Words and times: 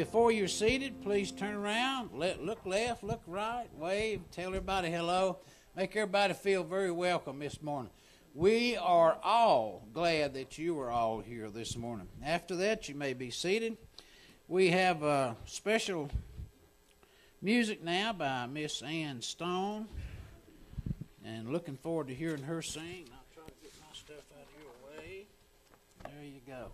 before 0.00 0.32
you're 0.32 0.48
seated, 0.48 1.02
please 1.02 1.30
turn 1.30 1.54
around, 1.54 2.08
let, 2.14 2.42
look 2.42 2.64
left, 2.64 3.04
look 3.04 3.20
right, 3.26 3.66
wave, 3.76 4.22
tell 4.32 4.46
everybody 4.46 4.90
hello, 4.90 5.36
make 5.76 5.94
everybody 5.94 6.32
feel 6.32 6.64
very 6.64 6.90
welcome 6.90 7.38
this 7.38 7.60
morning. 7.60 7.90
We 8.34 8.78
are 8.78 9.18
all 9.22 9.86
glad 9.92 10.32
that 10.32 10.56
you 10.56 10.80
are 10.80 10.90
all 10.90 11.20
here 11.20 11.50
this 11.50 11.76
morning. 11.76 12.08
After 12.24 12.56
that, 12.56 12.88
you 12.88 12.94
may 12.94 13.12
be 13.12 13.28
seated. 13.30 13.76
We 14.48 14.70
have 14.70 15.02
a 15.02 15.36
special 15.44 16.10
music 17.42 17.84
now 17.84 18.14
by 18.14 18.46
Miss 18.46 18.80
Ann 18.80 19.20
Stone, 19.20 19.86
and 21.26 21.52
looking 21.52 21.76
forward 21.76 22.08
to 22.08 22.14
hearing 22.14 22.44
her 22.44 22.62
sing. 22.62 23.04
I'll 23.12 23.34
try 23.34 23.44
to 23.44 23.52
get 23.62 23.72
my 23.78 23.92
stuff 23.92 24.24
out 24.34 24.46
of 24.46 24.62
your 24.62 24.98
way. 24.98 25.26
There 26.04 26.24
you 26.24 26.40
go. 26.46 26.72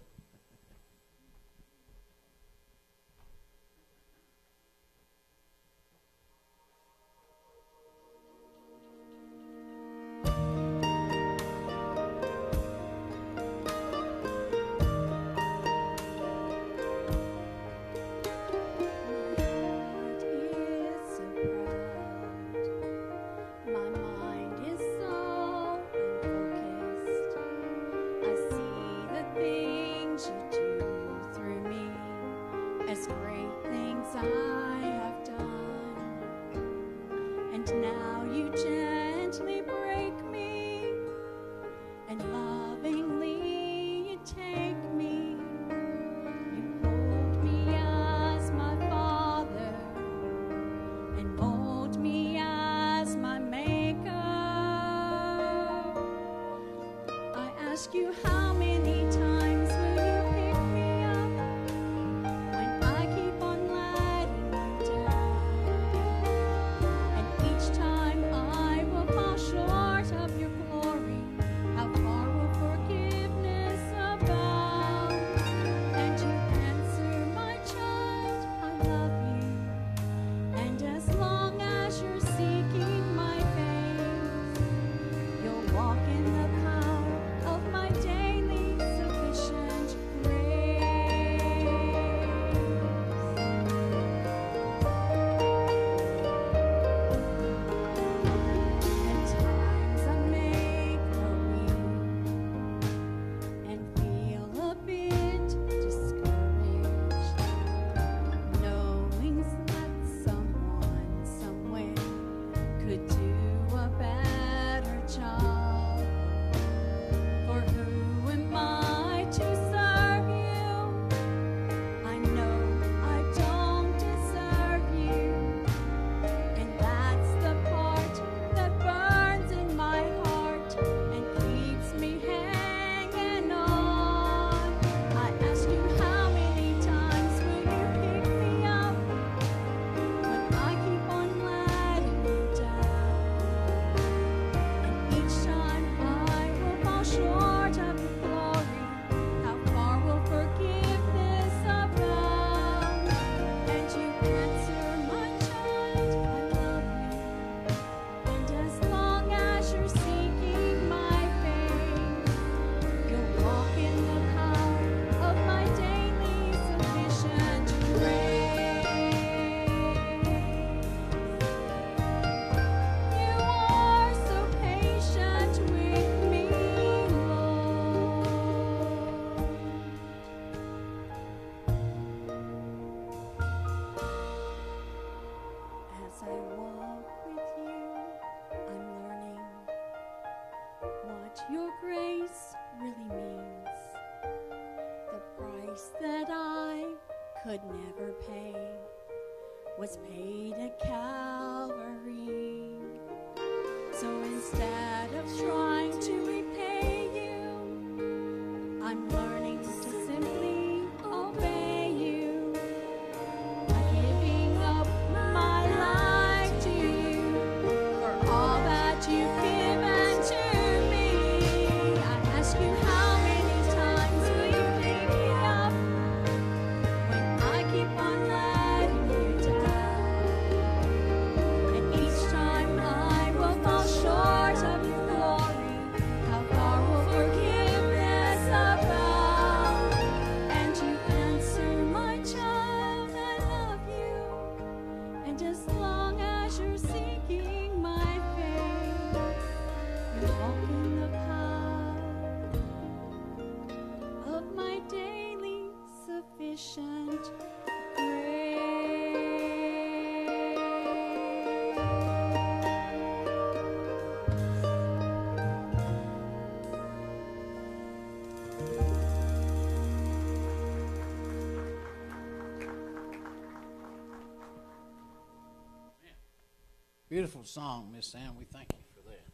Beautiful 277.17 277.45
song, 277.45 277.93
Miss 277.97 278.09
Sam. 278.09 278.37
We 278.39 278.45
thank 278.45 278.69
you 278.75 278.79
for 278.95 279.09
that. 279.09 279.25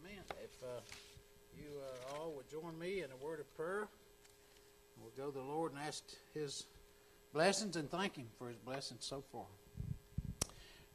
Amen. 0.00 0.24
If 0.42 0.62
uh, 0.62 0.80
you 1.54 1.66
uh, 1.78 2.18
all 2.18 2.32
would 2.32 2.48
join 2.48 2.78
me 2.78 3.02
in 3.02 3.10
a 3.10 3.22
word 3.22 3.38
of 3.38 3.54
prayer, 3.54 3.86
we'll 4.96 5.12
go 5.14 5.30
to 5.30 5.38
the 5.38 5.44
Lord 5.44 5.72
and 5.72 5.80
ask 5.86 6.02
His 6.32 6.64
blessings 7.34 7.76
and 7.76 7.90
thank 7.90 8.16
Him 8.16 8.28
for 8.38 8.48
His 8.48 8.56
blessings 8.56 9.04
so 9.04 9.22
far. 9.30 9.44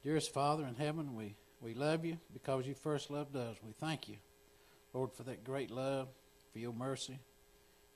Dearest 0.04 0.34
Father 0.34 0.66
in 0.66 0.74
heaven, 0.74 1.14
we, 1.14 1.36
we 1.62 1.76
love 1.76 2.04
you 2.04 2.18
because 2.34 2.66
you 2.66 2.74
first 2.74 3.12
loved 3.12 3.36
us. 3.36 3.56
We 3.64 3.74
thank 3.74 4.10
you, 4.10 4.16
Lord, 4.92 5.14
for 5.14 5.22
that 5.22 5.44
great 5.44 5.70
love, 5.70 6.08
for 6.52 6.58
your 6.58 6.74
mercy, 6.74 7.20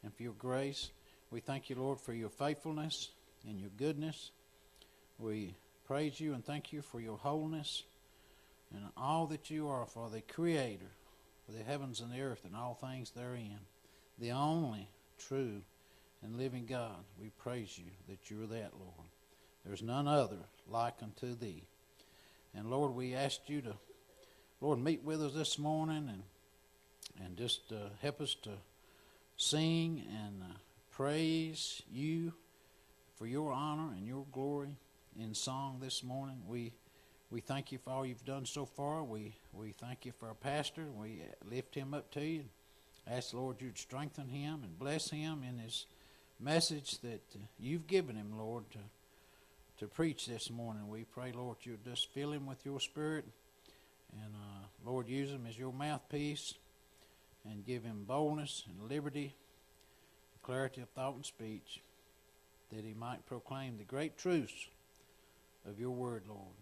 and 0.03 0.13
for 0.13 0.21
your 0.21 0.33
grace. 0.33 0.91
We 1.31 1.39
thank 1.39 1.71
you, 1.71 1.75
Lord, 1.75 1.99
for 1.99 2.13
your 2.13 2.29
faithfulness 2.29 3.09
and 3.47 3.59
your 3.59 3.71
goodness. 3.77 4.29
We 5.17 5.55
praise 5.89 6.19
you 6.19 6.35
and 6.35 6.45
thank 6.45 6.71
you 6.71 6.83
for 6.83 6.99
your 6.99 7.17
wholeness 7.17 7.81
and 8.75 8.83
all 8.95 9.25
that 9.25 9.49
you 9.49 9.67
are 9.67 9.87
for 9.87 10.07
the 10.07 10.21
Creator, 10.21 10.85
for 11.47 11.51
the 11.51 11.63
heavens 11.63 11.99
and 11.99 12.11
the 12.11 12.21
earth 12.21 12.45
and 12.45 12.55
all 12.55 12.75
things 12.75 13.09
therein, 13.09 13.57
the 14.19 14.29
only 14.29 14.87
true 15.17 15.63
and 16.21 16.37
living 16.37 16.67
God. 16.67 17.03
We 17.19 17.31
praise 17.39 17.75
you 17.75 17.89
that 18.07 18.29
you're 18.29 18.45
that, 18.45 18.73
Lord. 18.77 19.09
There's 19.65 19.81
none 19.81 20.07
other 20.07 20.37
like 20.69 20.93
unto 21.01 21.33
thee. 21.33 21.63
And 22.55 22.69
Lord, 22.69 22.93
we 22.93 23.15
ask 23.15 23.39
you 23.47 23.61
to, 23.61 23.73
Lord, 24.61 24.77
meet 24.77 25.03
with 25.03 25.23
us 25.23 25.33
this 25.33 25.57
morning 25.57 26.07
and 26.07 26.21
and 27.25 27.35
just 27.35 27.71
uh, 27.71 27.89
help 27.99 28.21
us 28.21 28.35
to 28.43 28.51
sing 29.37 30.03
and 30.07 30.43
uh, 30.43 30.53
praise 30.91 31.81
you 31.91 32.33
for 33.17 33.25
your 33.25 33.51
honor 33.51 33.89
and 33.97 34.05
your 34.05 34.27
glory 34.31 34.77
in 35.19 35.33
song 35.33 35.79
this 35.81 36.01
morning. 36.01 36.41
We 36.47 36.71
we 37.29 37.41
thank 37.41 37.71
you 37.71 37.77
for 37.77 37.91
all 37.91 38.05
you've 38.05 38.25
done 38.25 38.45
so 38.45 38.65
far. 38.65 39.03
We 39.03 39.35
we 39.53 39.71
thank 39.71 40.05
you 40.05 40.13
for 40.17 40.27
our 40.27 40.33
pastor. 40.33 40.85
We 40.95 41.21
lift 41.49 41.75
him 41.75 41.93
up 41.93 42.09
to 42.11 42.21
you. 42.21 42.45
Ask 43.05 43.31
the 43.31 43.37
Lord 43.37 43.61
you'd 43.61 43.77
strengthen 43.77 44.29
him 44.29 44.61
and 44.63 44.79
bless 44.79 45.09
him 45.09 45.43
in 45.47 45.57
his 45.57 45.87
message 46.39 46.99
that 46.99 47.21
you've 47.59 47.87
given 47.87 48.15
him, 48.15 48.37
Lord, 48.37 48.69
to 48.71 48.79
to 49.79 49.87
preach 49.87 50.25
this 50.25 50.49
morning. 50.49 50.87
We 50.87 51.03
pray, 51.03 51.33
Lord, 51.33 51.57
you'd 51.63 51.83
just 51.83 52.11
fill 52.13 52.31
him 52.31 52.45
with 52.45 52.65
your 52.65 52.79
spirit, 52.79 53.25
and 54.13 54.33
uh, 54.35 54.89
Lord, 54.89 55.07
use 55.07 55.31
him 55.31 55.45
as 55.47 55.57
your 55.57 55.73
mouthpiece, 55.73 56.53
and 57.49 57.65
give 57.65 57.83
him 57.83 58.05
boldness 58.07 58.63
and 58.67 58.89
liberty, 58.89 59.35
and 60.33 60.41
clarity 60.43 60.81
of 60.81 60.89
thought 60.89 61.15
and 61.15 61.25
speech, 61.25 61.81
that 62.71 62.85
he 62.85 62.93
might 62.93 63.25
proclaim 63.25 63.77
the 63.77 63.83
great 63.83 64.17
truths 64.17 64.69
of 65.67 65.79
your 65.79 65.91
word, 65.91 66.23
Lord. 66.27 66.55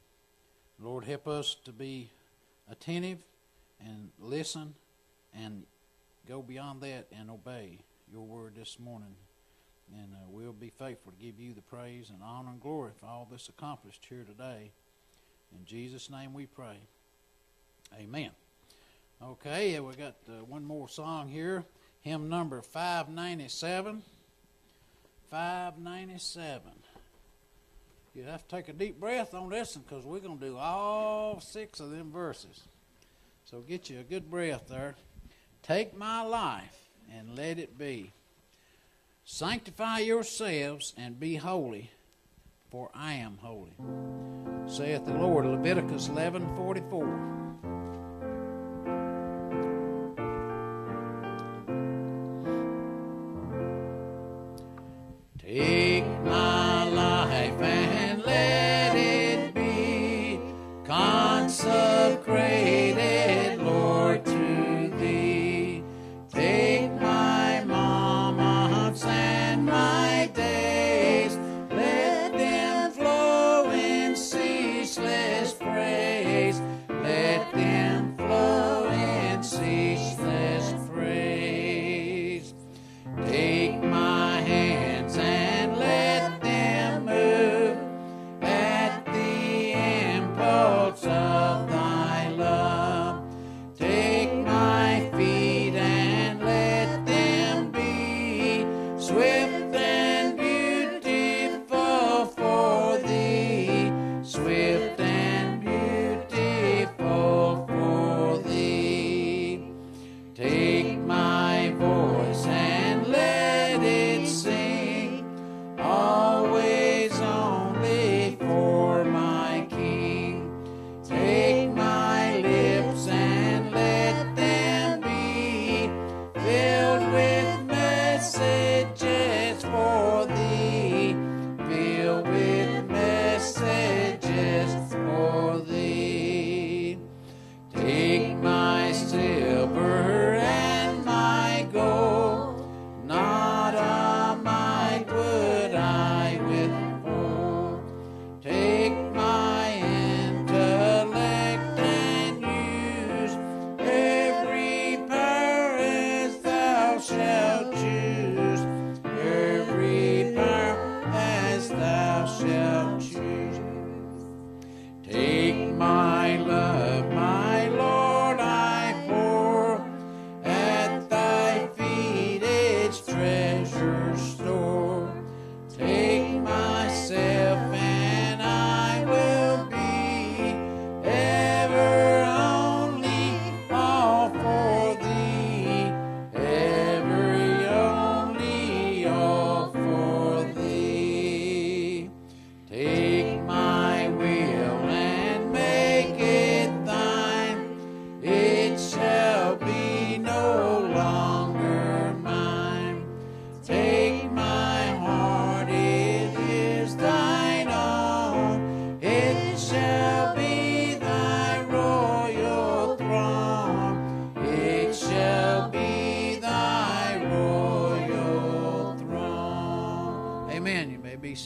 Lord, 0.80 1.06
help 1.06 1.28
us 1.28 1.56
to 1.66 1.72
be 1.72 2.10
attentive 2.70 3.20
and 3.80 4.10
listen 4.20 4.76
and 5.34 5.64
go 6.28 6.42
beyond 6.42 6.82
that 6.82 7.08
and 7.12 7.30
obey 7.30 7.80
your 8.12 8.22
word 8.22 8.56
this 8.56 8.80
morning. 8.80 9.16
And 9.96 10.14
uh, 10.14 10.18
we'll 10.28 10.52
be 10.52 10.70
faithful 10.70 11.14
to 11.14 11.18
give 11.18 11.40
you 11.40 11.54
the 11.54 11.62
praise 11.62 12.10
and 12.10 12.20
honor 12.22 12.50
and 12.50 12.62
glory 12.62 12.92
for 13.00 13.06
all 13.06 13.28
this 13.32 13.50
accomplished 13.50 14.06
here 14.10 14.24
today. 14.24 14.72
In 15.58 15.66
Jesus' 15.66 16.10
name 16.10 16.34
we 16.34 16.46
pray. 16.46 16.78
Amen. 17.98 18.32
Okay, 19.24 19.80
we 19.80 19.96
got 19.96 20.16
uh, 20.28 20.44
one 20.44 20.64
more 20.64 20.90
song 20.90 21.30
here. 21.30 21.64
Hymn 22.02 22.30
number 22.30 22.62
597. 22.62 24.04
597 25.32 26.72
you 28.18 28.24
have 28.24 28.48
to 28.48 28.56
take 28.56 28.68
a 28.68 28.74
deep 28.74 29.00
breath 29.00 29.36
on 29.36 29.50
this 29.50 29.76
one 29.76 29.86
because 29.88 30.04
we're 30.04 30.20
going 30.20 30.40
to 30.40 30.46
do 30.46 30.58
all 30.58 31.40
six 31.40 31.80
of 31.80 31.92
them 31.92 32.12
verses. 32.12 32.64
So 33.46 33.60
get 33.60 33.92
you 33.92 34.00
a 34.00 34.04
good 34.04 34.30
breath 34.30 34.68
there. 34.68 34.96
Take 35.62 35.96
my 35.96 36.24
life 36.24 36.90
and 37.16 37.38
let 37.38 37.60
it 37.60 37.78
be. 37.78 38.12
Sanctify 39.24 40.00
yourselves 40.00 40.94
and 40.98 41.20
be 41.20 41.36
holy, 41.36 41.92
for 42.72 42.90
I 42.96 43.14
am 43.14 43.38
holy, 43.42 43.76
saith 44.68 45.06
the 45.06 45.14
Lord. 45.14 45.46
Leviticus 45.46 46.08
11 46.08 46.56
44. 46.56 47.77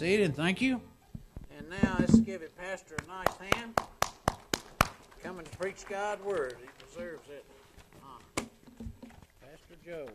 Seated. 0.02 0.36
Thank 0.36 0.62
you. 0.62 0.82
And 1.56 1.70
now 1.70 1.96
let's 2.00 2.20
give 2.22 2.42
it 2.42 2.58
Pastor 2.58 2.96
a 3.04 3.08
nice 3.08 3.38
hand. 3.38 3.80
Coming 5.22 5.46
to 5.46 5.58
preach 5.60 5.86
God's 5.88 6.24
word. 6.24 6.56
He 6.60 6.68
deserves 6.84 7.30
it. 7.30 7.46
honor. 8.04 8.50
Pastor 9.42 9.76
Joe. 9.86 10.08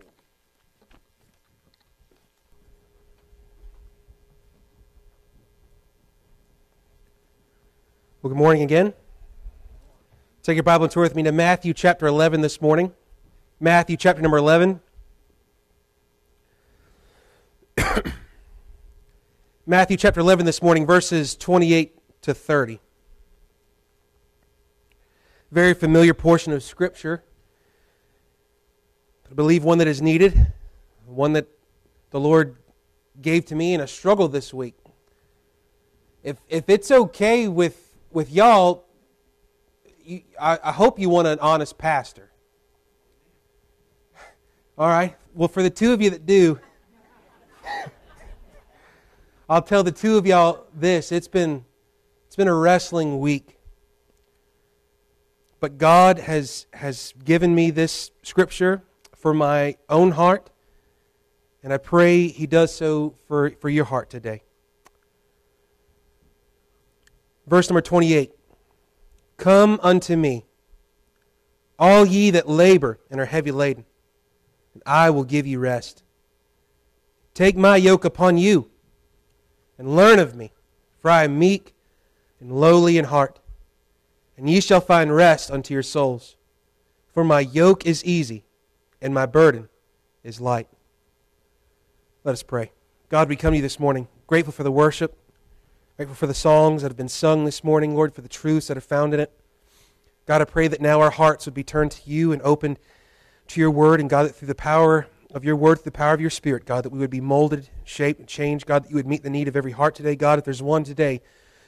Well, 8.22 8.30
good 8.30 8.36
morning 8.36 8.64
again. 8.64 8.92
Take 10.42 10.56
your 10.56 10.64
Bible 10.64 10.86
and 10.86 10.92
turn 10.92 11.04
with 11.04 11.14
me 11.14 11.22
to 11.22 11.30
Matthew 11.30 11.72
chapter 11.72 12.08
11 12.08 12.40
this 12.40 12.60
morning. 12.60 12.92
Matthew 13.60 13.96
chapter 13.96 14.20
number 14.20 14.38
11. 14.38 14.80
Matthew 19.68 19.96
chapter 19.96 20.20
11 20.20 20.46
this 20.46 20.62
morning, 20.62 20.86
verses 20.86 21.34
28 21.34 22.22
to 22.22 22.32
30. 22.32 22.78
Very 25.50 25.74
familiar 25.74 26.14
portion 26.14 26.52
of 26.52 26.62
Scripture. 26.62 27.24
I 29.28 29.34
believe 29.34 29.64
one 29.64 29.78
that 29.78 29.88
is 29.88 30.00
needed, 30.00 30.52
one 31.04 31.32
that 31.32 31.48
the 32.10 32.20
Lord 32.20 32.54
gave 33.20 33.46
to 33.46 33.56
me 33.56 33.74
in 33.74 33.80
a 33.80 33.88
struggle 33.88 34.28
this 34.28 34.54
week. 34.54 34.76
If, 36.22 36.36
if 36.48 36.68
it's 36.68 36.92
okay 36.92 37.48
with, 37.48 37.96
with 38.12 38.30
y'all, 38.30 38.84
you, 40.04 40.22
I, 40.40 40.60
I 40.62 40.70
hope 40.70 41.00
you 41.00 41.08
want 41.08 41.26
an 41.26 41.40
honest 41.40 41.76
pastor. 41.76 42.30
All 44.78 44.86
right. 44.86 45.16
Well, 45.34 45.48
for 45.48 45.64
the 45.64 45.70
two 45.70 45.92
of 45.92 46.00
you 46.00 46.10
that 46.10 46.24
do, 46.24 46.60
I'll 49.48 49.62
tell 49.62 49.84
the 49.84 49.92
two 49.92 50.18
of 50.18 50.26
y'all 50.26 50.66
this. 50.74 51.12
It's 51.12 51.28
been, 51.28 51.64
it's 52.26 52.34
been 52.34 52.48
a 52.48 52.54
wrestling 52.54 53.20
week. 53.20 53.58
But 55.60 55.78
God 55.78 56.18
has, 56.18 56.66
has 56.72 57.14
given 57.24 57.54
me 57.54 57.70
this 57.70 58.10
scripture 58.24 58.82
for 59.14 59.32
my 59.32 59.76
own 59.88 60.10
heart, 60.10 60.50
and 61.62 61.72
I 61.72 61.78
pray 61.78 62.26
He 62.26 62.48
does 62.48 62.74
so 62.74 63.14
for, 63.28 63.50
for 63.60 63.68
your 63.68 63.84
heart 63.84 64.10
today. 64.10 64.42
Verse 67.46 67.70
number 67.70 67.80
28 67.80 68.32
Come 69.36 69.78
unto 69.80 70.16
me, 70.16 70.44
all 71.78 72.04
ye 72.04 72.30
that 72.30 72.48
labor 72.48 72.98
and 73.12 73.20
are 73.20 73.26
heavy 73.26 73.52
laden, 73.52 73.84
and 74.74 74.82
I 74.84 75.10
will 75.10 75.24
give 75.24 75.46
you 75.46 75.60
rest. 75.60 76.02
Take 77.32 77.56
my 77.56 77.76
yoke 77.76 78.04
upon 78.04 78.38
you 78.38 78.70
and 79.78 79.96
learn 79.96 80.18
of 80.18 80.34
me, 80.34 80.52
for 81.00 81.10
I 81.10 81.24
am 81.24 81.38
meek 81.38 81.74
and 82.40 82.52
lowly 82.52 82.98
in 82.98 83.06
heart, 83.06 83.40
and 84.36 84.48
ye 84.48 84.60
shall 84.60 84.80
find 84.80 85.14
rest 85.14 85.50
unto 85.50 85.74
your 85.74 85.82
souls. 85.82 86.36
For 87.12 87.24
my 87.24 87.40
yoke 87.40 87.86
is 87.86 88.04
easy, 88.04 88.44
and 89.00 89.14
my 89.14 89.26
burden 89.26 89.68
is 90.22 90.40
light. 90.40 90.68
Let 92.24 92.32
us 92.32 92.42
pray. 92.42 92.72
God, 93.08 93.28
we 93.28 93.36
come 93.36 93.52
to 93.52 93.56
you 93.56 93.62
this 93.62 93.80
morning, 93.80 94.08
grateful 94.26 94.52
for 94.52 94.64
the 94.64 94.72
worship, 94.72 95.16
grateful 95.96 96.16
for 96.16 96.26
the 96.26 96.34
songs 96.34 96.82
that 96.82 96.88
have 96.88 96.96
been 96.96 97.08
sung 97.08 97.44
this 97.44 97.62
morning, 97.62 97.94
Lord, 97.94 98.14
for 98.14 98.20
the 98.20 98.28
truths 98.28 98.66
that 98.66 98.76
are 98.76 98.82
found 98.82 99.14
in 99.14 99.20
it. 99.20 99.32
God, 100.26 100.42
I 100.42 100.44
pray 100.44 100.68
that 100.68 100.80
now 100.80 101.00
our 101.00 101.10
hearts 101.10 101.46
would 101.46 101.54
be 101.54 101.62
turned 101.62 101.92
to 101.92 102.10
you 102.10 102.32
and 102.32 102.42
opened 102.42 102.78
to 103.48 103.60
your 103.60 103.70
word, 103.70 104.00
and 104.00 104.10
God, 104.10 104.24
that 104.24 104.34
through 104.34 104.48
the 104.48 104.54
power 104.54 105.06
of 105.36 105.44
your 105.44 105.54
word, 105.54 105.84
the 105.84 105.92
power 105.92 106.14
of 106.14 106.20
your 106.20 106.30
spirit, 106.30 106.64
God, 106.64 106.82
that 106.82 106.90
we 106.92 106.98
would 106.98 107.10
be 107.10 107.20
molded, 107.20 107.68
shaped, 107.84 108.18
and 108.18 108.26
changed. 108.26 108.64
God, 108.64 108.84
that 108.84 108.90
you 108.90 108.96
would 108.96 109.06
meet 109.06 109.22
the 109.22 109.28
need 109.28 109.48
of 109.48 109.56
every 109.56 109.72
heart 109.72 109.94
today. 109.94 110.16
God, 110.16 110.38
if 110.38 110.46
there's 110.46 110.62
one 110.62 110.82
today 110.82 111.20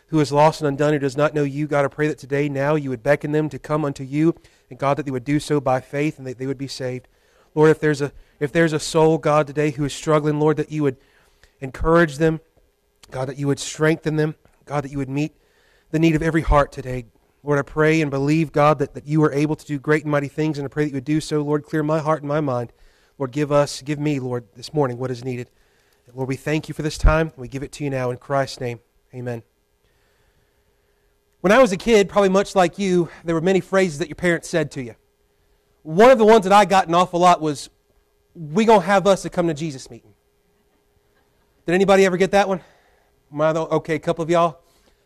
who 0.06 0.18
is 0.20 0.32
lost 0.32 0.62
and 0.62 0.68
undone, 0.68 0.94
who 0.94 0.98
does 0.98 1.18
not 1.18 1.34
know 1.34 1.44
you, 1.44 1.66
God, 1.66 1.84
I 1.84 1.88
pray 1.88 2.08
that 2.08 2.16
today, 2.16 2.48
now, 2.48 2.76
you 2.76 2.88
would 2.88 3.02
beckon 3.02 3.32
them 3.32 3.50
to 3.50 3.58
come 3.58 3.84
unto 3.84 4.04
you, 4.04 4.34
and 4.70 4.78
God, 4.78 4.96
that 4.96 5.04
they 5.04 5.10
would 5.10 5.22
do 5.22 5.38
so 5.38 5.60
by 5.60 5.82
faith 5.82 6.16
and 6.16 6.26
that 6.26 6.38
they 6.38 6.46
would 6.46 6.56
be 6.56 6.66
saved. 6.66 7.08
Lord, 7.54 7.70
if 7.70 7.78
there's 7.78 8.00
a 8.00 8.10
if 8.40 8.52
there's 8.52 8.72
a 8.72 8.80
soul, 8.80 9.18
God, 9.18 9.46
today 9.46 9.70
who 9.70 9.84
is 9.84 9.92
struggling, 9.92 10.40
Lord, 10.40 10.56
that 10.56 10.72
you 10.72 10.82
would 10.84 10.96
encourage 11.60 12.16
them, 12.16 12.40
God, 13.10 13.28
that 13.28 13.37
you 13.37 13.48
would 13.48 13.58
strengthen 13.58 14.16
them, 14.16 14.34
God, 14.64 14.84
that 14.84 14.92
you 14.92 14.98
would 14.98 15.10
meet 15.10 15.34
the 15.90 15.98
need 15.98 16.16
of 16.16 16.22
every 16.22 16.42
heart 16.42 16.72
today. 16.72 17.04
Lord, 17.42 17.58
I 17.58 17.62
pray 17.62 18.00
and 18.00 18.10
believe, 18.10 18.50
God, 18.50 18.78
that, 18.78 18.94
that 18.94 19.06
you 19.06 19.22
are 19.25 19.32
able 19.32 19.56
to 19.56 19.66
do 19.66 19.78
great 19.78 20.04
and 20.04 20.12
mighty 20.12 20.28
things, 20.28 20.56
and 20.56 20.64
I 20.64 20.68
pray 20.68 20.84
that 20.84 20.90
you 20.90 20.96
would 20.96 21.04
do 21.04 21.20
so. 21.20 21.42
Lord, 21.42 21.64
clear 21.64 21.82
my 21.82 21.98
heart 21.98 22.22
and 22.22 22.28
my 22.28 22.40
mind. 22.40 22.72
Lord, 23.18 23.32
give 23.32 23.50
us, 23.50 23.82
give 23.82 23.98
me, 23.98 24.20
Lord, 24.20 24.44
this 24.54 24.72
morning 24.72 24.96
what 24.96 25.10
is 25.10 25.25
needed. 25.25 25.50
Lord, 26.14 26.28
we 26.28 26.37
thank 26.37 26.68
you 26.68 26.75
for 26.75 26.82
this 26.82 26.96
time. 26.96 27.32
We 27.37 27.48
give 27.48 27.62
it 27.62 27.72
to 27.72 27.84
you 27.84 27.90
now 27.90 28.10
in 28.10 28.16
Christ's 28.16 28.60
name. 28.60 28.80
Amen. 29.12 29.42
When 31.40 31.52
I 31.52 31.58
was 31.58 31.72
a 31.72 31.76
kid, 31.76 32.08
probably 32.08 32.30
much 32.30 32.54
like 32.54 32.78
you, 32.78 33.08
there 33.25 33.34
were 33.34 33.40
many 33.40 33.60
phrases 33.60 33.98
that 33.98 34.08
your 34.08 34.14
parents 34.14 34.48
said 34.48 34.70
to 34.72 34.82
you. 34.82 34.94
One 35.82 36.10
of 36.10 36.18
the 36.18 36.25
ones 36.25 36.44
that 36.44 36.52
I 36.52 36.64
got 36.64 36.88
an 36.88 36.94
awful 36.94 37.20
lot 37.20 37.40
was, 37.40 37.70
we 38.34 38.64
to 38.66 38.80
have 38.80 39.06
us 39.06 39.22
to 39.22 39.30
come 39.30 39.48
to 39.48 39.54
Jesus 39.54 39.90
meeting. 39.90 40.14
Did 41.66 41.75
anybody 41.75 42.04
ever 42.04 42.16
get 42.16 42.30
that 42.30 42.48
one? 42.48 42.60
Okay, 43.32 43.94
a 43.96 43.98
couple 43.98 44.22
of 44.22 44.30
y'all. 44.30 44.60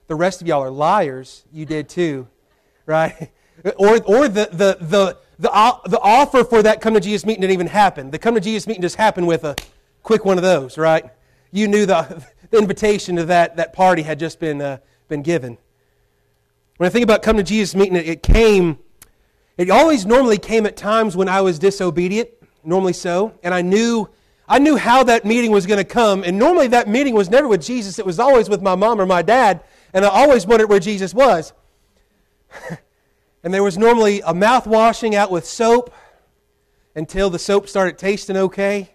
The 0.06 0.14
rest 0.14 0.40
of 0.40 0.46
y'all 0.46 0.62
are 0.62 0.70
liars. 0.70 1.44
You 1.52 1.66
did 1.66 1.88
too, 1.88 2.28
right? 2.86 3.30
Or, 3.76 4.02
or 4.02 4.28
the, 4.28 4.48
the, 4.52 4.76
the, 4.80 5.18
the, 5.38 5.48
the 5.86 6.00
offer 6.00 6.44
for 6.44 6.62
that 6.62 6.80
come 6.80 6.94
to 6.94 7.00
Jesus 7.00 7.24
meeting 7.26 7.40
didn't 7.40 7.54
even 7.54 7.66
happen. 7.66 8.10
The 8.10 8.18
come 8.18 8.34
to 8.34 8.40
Jesus 8.40 8.66
meeting 8.66 8.82
just 8.82 8.96
happened 8.96 9.26
with 9.26 9.44
a 9.44 9.56
quick 10.02 10.24
one 10.24 10.38
of 10.38 10.42
those, 10.42 10.78
right? 10.78 11.04
You 11.50 11.68
knew 11.68 11.86
the, 11.86 12.24
the 12.50 12.58
invitation 12.58 13.16
to 13.16 13.24
that, 13.26 13.56
that 13.56 13.72
party 13.72 14.02
had 14.02 14.18
just 14.18 14.38
been, 14.38 14.60
uh, 14.60 14.78
been 15.08 15.22
given. 15.22 15.58
When 16.76 16.86
I 16.86 16.90
think 16.90 17.04
about 17.04 17.22
come 17.22 17.36
to 17.36 17.42
Jesus 17.42 17.74
meeting, 17.74 17.96
it, 17.96 18.08
it 18.08 18.22
came, 18.22 18.78
it 19.56 19.70
always 19.70 20.06
normally 20.06 20.38
came 20.38 20.66
at 20.66 20.76
times 20.76 21.16
when 21.16 21.28
I 21.28 21.40
was 21.40 21.58
disobedient, 21.58 22.30
normally 22.64 22.92
so, 22.92 23.34
and 23.42 23.54
I 23.54 23.62
knew 23.62 24.08
I 24.48 24.58
knew 24.58 24.76
how 24.76 25.02
that 25.04 25.24
meeting 25.24 25.50
was 25.50 25.64
going 25.66 25.78
to 25.78 25.84
come, 25.84 26.24
and 26.24 26.38
normally 26.38 26.66
that 26.68 26.86
meeting 26.86 27.14
was 27.14 27.30
never 27.30 27.48
with 27.48 27.62
Jesus, 27.62 27.98
it 27.98 28.04
was 28.04 28.18
always 28.18 28.50
with 28.50 28.60
my 28.60 28.74
mom 28.74 29.00
or 29.00 29.06
my 29.06 29.22
dad, 29.22 29.62
and 29.94 30.04
I 30.04 30.08
always 30.08 30.46
wondered 30.46 30.68
where 30.68 30.80
Jesus 30.80 31.14
was. 31.14 31.52
and 33.42 33.52
there 33.52 33.62
was 33.62 33.76
normally 33.76 34.20
a 34.24 34.34
mouth 34.34 34.66
washing 34.66 35.14
out 35.14 35.30
with 35.30 35.44
soap 35.46 35.92
until 36.94 37.30
the 37.30 37.38
soap 37.38 37.68
started 37.68 37.98
tasting 37.98 38.36
okay. 38.36 38.90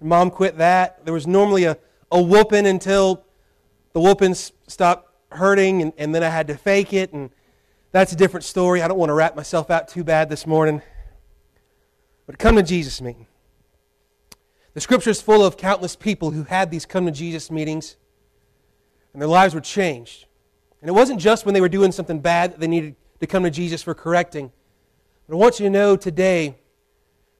Mom 0.00 0.30
quit 0.30 0.58
that. 0.58 1.04
There 1.04 1.14
was 1.14 1.26
normally 1.26 1.64
a, 1.64 1.78
a 2.10 2.22
whooping 2.22 2.66
until 2.66 3.24
the 3.92 4.00
whoopings 4.00 4.52
stopped 4.66 5.10
hurting, 5.30 5.82
and, 5.82 5.92
and 5.98 6.14
then 6.14 6.22
I 6.22 6.28
had 6.28 6.46
to 6.48 6.56
fake 6.56 6.92
it, 6.92 7.12
and 7.12 7.30
that's 7.90 8.12
a 8.12 8.16
different 8.16 8.44
story. 8.44 8.82
I 8.82 8.88
don't 8.88 8.98
want 8.98 9.10
to 9.10 9.14
wrap 9.14 9.36
myself 9.36 9.70
out 9.70 9.88
too 9.88 10.04
bad 10.04 10.28
this 10.28 10.46
morning. 10.46 10.82
But 12.26 12.38
come 12.38 12.56
to 12.56 12.62
Jesus 12.62 13.00
meeting. 13.00 13.26
The 14.72 14.80
scripture 14.80 15.10
is 15.10 15.20
full 15.20 15.44
of 15.44 15.56
countless 15.56 15.94
people 15.94 16.32
who 16.32 16.44
had 16.44 16.70
these 16.70 16.86
come 16.86 17.06
to 17.06 17.12
Jesus 17.12 17.50
meetings, 17.50 17.96
and 19.12 19.22
their 19.22 19.28
lives 19.28 19.54
were 19.54 19.60
changed. 19.60 20.26
And 20.80 20.88
it 20.88 20.92
wasn't 20.92 21.20
just 21.20 21.46
when 21.46 21.54
they 21.54 21.60
were 21.60 21.68
doing 21.68 21.92
something 21.92 22.20
bad 22.20 22.52
that 22.52 22.60
they 22.60 22.66
needed 22.66 22.96
to 23.24 23.30
come 23.30 23.42
to 23.42 23.50
Jesus 23.50 23.82
for 23.82 23.94
correcting. 23.94 24.52
But 25.26 25.34
I 25.34 25.38
want 25.38 25.58
you 25.58 25.64
to 25.64 25.70
know 25.70 25.96
today 25.96 26.56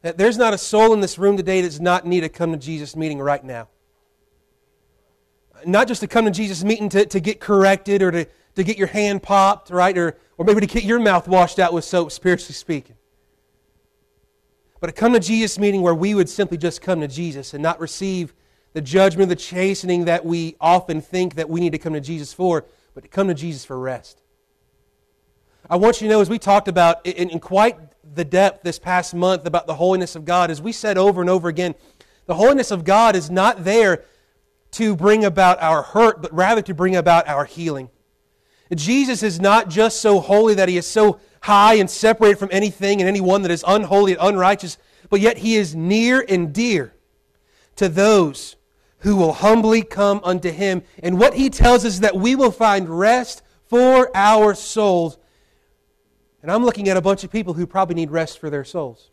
that 0.03 0.19
there's 0.19 0.39
not 0.39 0.55
a 0.55 0.59
soul 0.59 0.93
in 0.93 1.01
this 1.01 1.19
room 1.19 1.37
today 1.37 1.61
that 1.61 1.69
does 1.69 1.81
not 1.81 2.07
need 2.07 2.21
to 2.21 2.29
come 2.29 2.53
to 2.53 2.59
Jesus 2.59 2.97
meeting 2.97 3.19
right 3.19 3.43
now. 3.45 3.69
Not 5.67 5.89
just 5.89 6.01
to 6.01 6.07
come 6.07 6.25
to 6.25 6.31
Jesus 6.31 6.65
meeting 6.65 6.89
to, 6.91 7.07
to 7.07 7.21
get 7.21 7.41
corrected 7.41 8.03
or 8.03 8.11
to, 8.11 8.27
to 8.57 8.65
get 8.65 8.77
your 8.77 8.89
hand 8.89 9.23
popped, 9.23 9.71
right? 9.71 9.97
Or, 9.97 10.17
or 10.37 10.45
maybe 10.45 10.61
to 10.61 10.67
get 10.67 10.85
your 10.85 11.01
mouth 11.01 11.29
washed 11.29 11.59
out 11.59 11.73
with 11.73 11.85
soap, 11.85 12.13
spiritually 12.13 12.55
speaking. 12.55 12.97
But 14.81 14.89
to 14.89 14.93
come 14.93 15.15
to 15.15 15.21
Jesus 15.21 15.59
meeting 15.59 15.81
where 15.81 15.95
we 15.95 16.15
would 16.15 16.29
simply 16.29 16.59
just 16.59 16.83
come 16.83 17.01
to 17.01 17.09
Jesus 17.09 17.55
and 17.55 17.63
not 17.63 17.81
receive 17.81 18.35
the 18.75 18.83
judgment, 18.83 19.29
the 19.29 19.37
chastening 19.37 20.05
that 20.07 20.27
we 20.27 20.57
often 20.61 21.01
think 21.01 21.37
that 21.37 21.49
we 21.49 21.61
need 21.61 21.73
to 21.73 21.79
come 21.79 21.95
to 21.95 22.01
Jesus 22.01 22.33
for, 22.33 22.67
but 22.95 23.03
to 23.03 23.09
come 23.09 23.29
to 23.29 23.35
Jesus 23.35 23.65
for 23.65 23.79
rest. 23.79 24.21
I 25.69 25.77
want 25.77 26.01
you 26.01 26.09
to 26.09 26.15
know, 26.15 26.21
as 26.21 26.29
we 26.29 26.39
talked 26.39 26.69
about 26.69 27.07
in, 27.07 27.31
in 27.31 27.41
quite 27.41 27.79
the 28.15 28.25
depth 28.25 28.63
this 28.63 28.79
past 28.79 29.15
month 29.15 29.47
about 29.47 29.67
the 29.67 29.75
holiness 29.75 30.15
of 30.15 30.25
God, 30.25 30.51
as 30.51 30.61
we 30.61 30.73
said 30.73 30.99
over 30.99 31.21
and 31.21 31.31
over 31.31 31.49
again, 31.49 31.75
the 32.27 32.35
holiness 32.35 32.71
of 32.71 32.85
God 32.85 33.17
is 33.17 33.31
not 33.31 33.65
there 33.65 34.05
to 34.73 34.95
bring 34.95 35.25
about 35.25 35.63
our 35.63 35.83
hurt, 35.83 36.21
but 36.21 36.33
rather 36.35 36.61
to 36.63 36.75
bring 36.75 36.97
about 36.97 37.29
our 37.29 37.45
healing. 37.45 37.89
Jesus 38.75 39.23
is 39.23 39.41
not 39.41 39.69
just 39.69 40.01
so 40.01 40.21
holy 40.21 40.55
that 40.55 40.69
he 40.69 40.77
is 40.77 40.87
so 40.87 41.21
high 41.43 41.75
and 41.75 41.89
separated 41.89 42.39
from 42.39 42.49
anything 42.51 43.01
and 43.01 43.09
anyone 43.09 43.43
that 43.43 43.51
is 43.51 43.65
unholy 43.67 44.13
and 44.13 44.21
unrighteous, 44.21 44.79
but 45.11 45.21
yet 45.21 45.39
he 45.39 45.57
is 45.57 45.75
near 45.75 46.25
and 46.29 46.53
dear 46.53 46.95
to 47.77 47.89
those 47.89 48.57
who 48.99 49.17
will 49.17 49.33
humbly 49.33 49.83
come 49.83 50.21
unto 50.25 50.51
him. 50.51 50.83
And 51.03 51.19
what 51.19 51.35
he 51.35 51.51
tells 51.51 51.85
us 51.85 51.95
is 51.95 52.01
that 52.01 52.17
we 52.17 52.35
will 52.35 52.51
find 52.51 52.89
rest 52.89 53.43
for 53.67 54.11
our 54.15 54.55
souls. 54.55 55.19
And 56.45 56.53
I'm 56.53 56.63
looking 56.63 56.91
at 56.91 56.99
a 56.99 57.01
bunch 57.01 57.25
of 57.25 57.33
people 57.33 57.55
who 57.55 57.67
probably 57.67 57.95
need 57.95 58.11
rest 58.11 58.39
for 58.39 58.51
their 58.51 58.65
souls. 58.65 59.11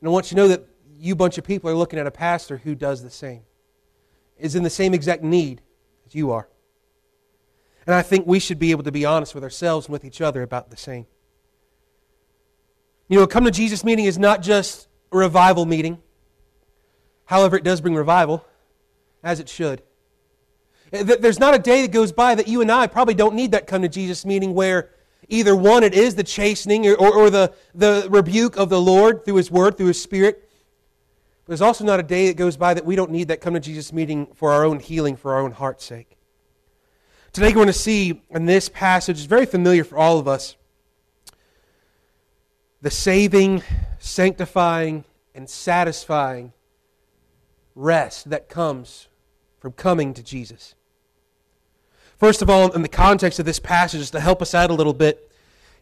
And 0.00 0.08
I 0.08 0.10
want 0.10 0.32
you 0.32 0.34
to 0.34 0.42
know 0.42 0.48
that 0.48 0.66
you 0.98 1.14
bunch 1.14 1.38
of 1.38 1.44
people 1.44 1.70
are 1.70 1.76
looking 1.76 1.96
at 1.96 2.08
a 2.08 2.10
pastor 2.10 2.56
who 2.56 2.74
does 2.74 3.04
the 3.04 3.10
same. 3.10 3.42
is 4.36 4.56
in 4.56 4.64
the 4.64 4.68
same 4.68 4.94
exact 4.94 5.22
need 5.22 5.62
as 6.04 6.12
you 6.12 6.32
are. 6.32 6.48
And 7.86 7.94
I 7.94 8.02
think 8.02 8.26
we 8.26 8.40
should 8.40 8.58
be 8.58 8.72
able 8.72 8.82
to 8.82 8.90
be 8.90 9.04
honest 9.04 9.32
with 9.32 9.44
ourselves 9.44 9.86
and 9.86 9.92
with 9.92 10.04
each 10.04 10.20
other 10.20 10.42
about 10.42 10.70
the 10.70 10.76
same. 10.76 11.06
You 13.06 13.20
know, 13.20 13.26
come 13.28 13.44
to 13.44 13.52
Jesus 13.52 13.84
meeting 13.84 14.06
is 14.06 14.18
not 14.18 14.42
just 14.42 14.88
a 15.12 15.16
revival 15.16 15.66
meeting. 15.66 16.02
However, 17.26 17.56
it 17.56 17.62
does 17.62 17.80
bring 17.80 17.94
revival, 17.94 18.44
as 19.22 19.38
it 19.38 19.48
should. 19.48 19.82
There's 20.90 21.38
not 21.38 21.54
a 21.54 21.60
day 21.60 21.82
that 21.82 21.92
goes 21.92 22.10
by 22.10 22.34
that 22.34 22.48
you 22.48 22.60
and 22.60 22.72
I 22.72 22.88
probably 22.88 23.14
don't 23.14 23.36
need 23.36 23.52
that 23.52 23.68
come 23.68 23.82
to 23.82 23.88
Jesus 23.88 24.26
meeting 24.26 24.52
where 24.52 24.90
either 25.28 25.54
one, 25.54 25.84
it 25.84 25.94
is 25.94 26.14
the 26.14 26.24
chastening 26.24 26.86
or, 26.86 26.94
or, 26.94 27.14
or 27.14 27.30
the, 27.30 27.52
the 27.74 28.06
rebuke 28.10 28.56
of 28.56 28.68
the 28.68 28.80
Lord 28.80 29.24
through 29.24 29.36
His 29.36 29.50
Word, 29.50 29.76
through 29.76 29.86
His 29.86 30.02
Spirit. 30.02 30.48
But 31.44 31.50
there's 31.50 31.62
also 31.62 31.84
not 31.84 32.00
a 32.00 32.04
day 32.04 32.28
that 32.28 32.36
goes 32.36 32.56
by 32.56 32.74
that 32.74 32.84
we 32.84 32.96
don't 32.96 33.10
need 33.10 33.28
that 33.28 33.40
come 33.40 33.54
to 33.54 33.60
Jesus 33.60 33.92
meeting 33.92 34.26
for 34.34 34.52
our 34.52 34.64
own 34.64 34.78
healing, 34.78 35.16
for 35.16 35.34
our 35.34 35.40
own 35.40 35.52
heart's 35.52 35.84
sake. 35.84 36.16
Today, 37.32 37.48
we're 37.48 37.54
going 37.54 37.66
to 37.68 37.72
see 37.72 38.22
in 38.30 38.46
this 38.46 38.68
passage, 38.68 39.16
it's 39.16 39.26
very 39.26 39.46
familiar 39.46 39.84
for 39.84 39.96
all 39.96 40.18
of 40.18 40.28
us, 40.28 40.56
the 42.82 42.90
saving, 42.90 43.62
sanctifying, 43.98 45.04
and 45.34 45.48
satisfying 45.48 46.52
rest 47.74 48.30
that 48.30 48.48
comes 48.48 49.08
from 49.58 49.72
coming 49.72 50.12
to 50.14 50.22
Jesus. 50.22 50.74
First 52.22 52.40
of 52.40 52.48
all, 52.48 52.70
in 52.70 52.82
the 52.82 52.88
context 52.88 53.40
of 53.40 53.46
this 53.46 53.58
passage, 53.58 53.98
just 53.98 54.12
to 54.12 54.20
help 54.20 54.42
us 54.42 54.54
out 54.54 54.70
a 54.70 54.74
little 54.74 54.92
bit, 54.92 55.28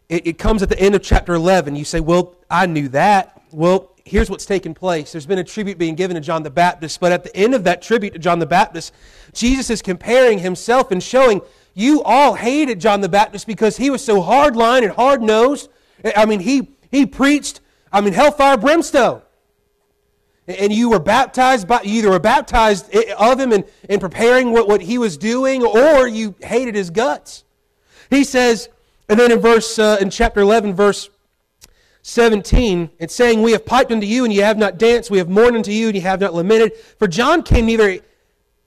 it, 0.09 0.25
it 0.25 0.37
comes 0.39 0.63
at 0.63 0.69
the 0.69 0.79
end 0.79 0.95
of 0.95 1.03
chapter 1.03 1.35
11. 1.35 1.75
You 1.75 1.85
say, 1.85 1.99
Well, 1.99 2.33
I 2.49 2.65
knew 2.65 2.87
that. 2.87 3.39
Well, 3.51 3.91
here's 4.05 4.27
what's 4.27 4.47
taken 4.47 4.73
place. 4.73 5.11
There's 5.11 5.27
been 5.27 5.37
a 5.37 5.43
tribute 5.43 5.77
being 5.77 5.93
given 5.93 6.15
to 6.15 6.19
John 6.19 6.41
the 6.41 6.49
Baptist, 6.49 6.99
but 6.99 7.11
at 7.11 7.23
the 7.23 7.35
end 7.37 7.53
of 7.53 7.63
that 7.65 7.83
tribute 7.83 8.13
to 8.13 8.19
John 8.19 8.39
the 8.39 8.47
Baptist, 8.47 8.91
Jesus 9.33 9.69
is 9.69 9.83
comparing 9.83 10.39
himself 10.39 10.89
and 10.89 11.03
showing 11.03 11.41
you 11.75 12.01
all 12.01 12.33
hated 12.33 12.81
John 12.81 13.01
the 13.01 13.09
Baptist 13.09 13.45
because 13.45 13.77
he 13.77 13.91
was 13.91 14.03
so 14.03 14.19
hardline 14.19 14.81
and 14.81 14.93
hard 14.93 15.21
nosed. 15.21 15.69
I 16.03 16.25
mean, 16.25 16.39
he, 16.39 16.69
he 16.89 17.05
preached, 17.05 17.59
I 17.93 18.01
mean, 18.01 18.13
hellfire 18.13 18.57
brimstone. 18.57 19.21
And 20.59 20.71
you 20.71 20.89
were 20.89 20.99
baptized 20.99 21.67
by, 21.67 21.81
you 21.83 21.99
either 21.99 22.09
were 22.09 22.19
baptized 22.19 22.93
of 23.17 23.39
him 23.39 23.51
in, 23.51 23.65
in 23.89 23.99
preparing 23.99 24.51
what, 24.51 24.67
what 24.67 24.81
he 24.81 24.97
was 24.97 25.17
doing, 25.17 25.63
or 25.63 26.07
you 26.07 26.35
hated 26.41 26.75
his 26.75 26.89
guts. 26.89 27.43
He 28.09 28.23
says, 28.23 28.69
and 29.09 29.19
then 29.19 29.31
in 29.31 29.39
verse, 29.39 29.77
uh, 29.77 29.97
in 29.99 30.09
chapter 30.09 30.39
11, 30.41 30.73
verse 30.73 31.09
17, 32.03 32.89
it's 32.99 33.13
saying, 33.13 33.41
We 33.41 33.51
have 33.51 33.65
piped 33.65 33.91
unto 33.91 34.07
you, 34.07 34.23
and 34.23 34.33
ye 34.33 34.39
have 34.39 34.57
not 34.57 34.77
danced. 34.77 35.11
We 35.11 35.17
have 35.17 35.29
mourned 35.29 35.55
unto 35.55 35.71
you, 35.71 35.87
and 35.87 35.95
ye 35.95 36.01
have 36.01 36.21
not 36.21 36.33
lamented. 36.33 36.75
For 36.97 37.07
John 37.07 37.43
came 37.43 37.65
neither 37.65 37.99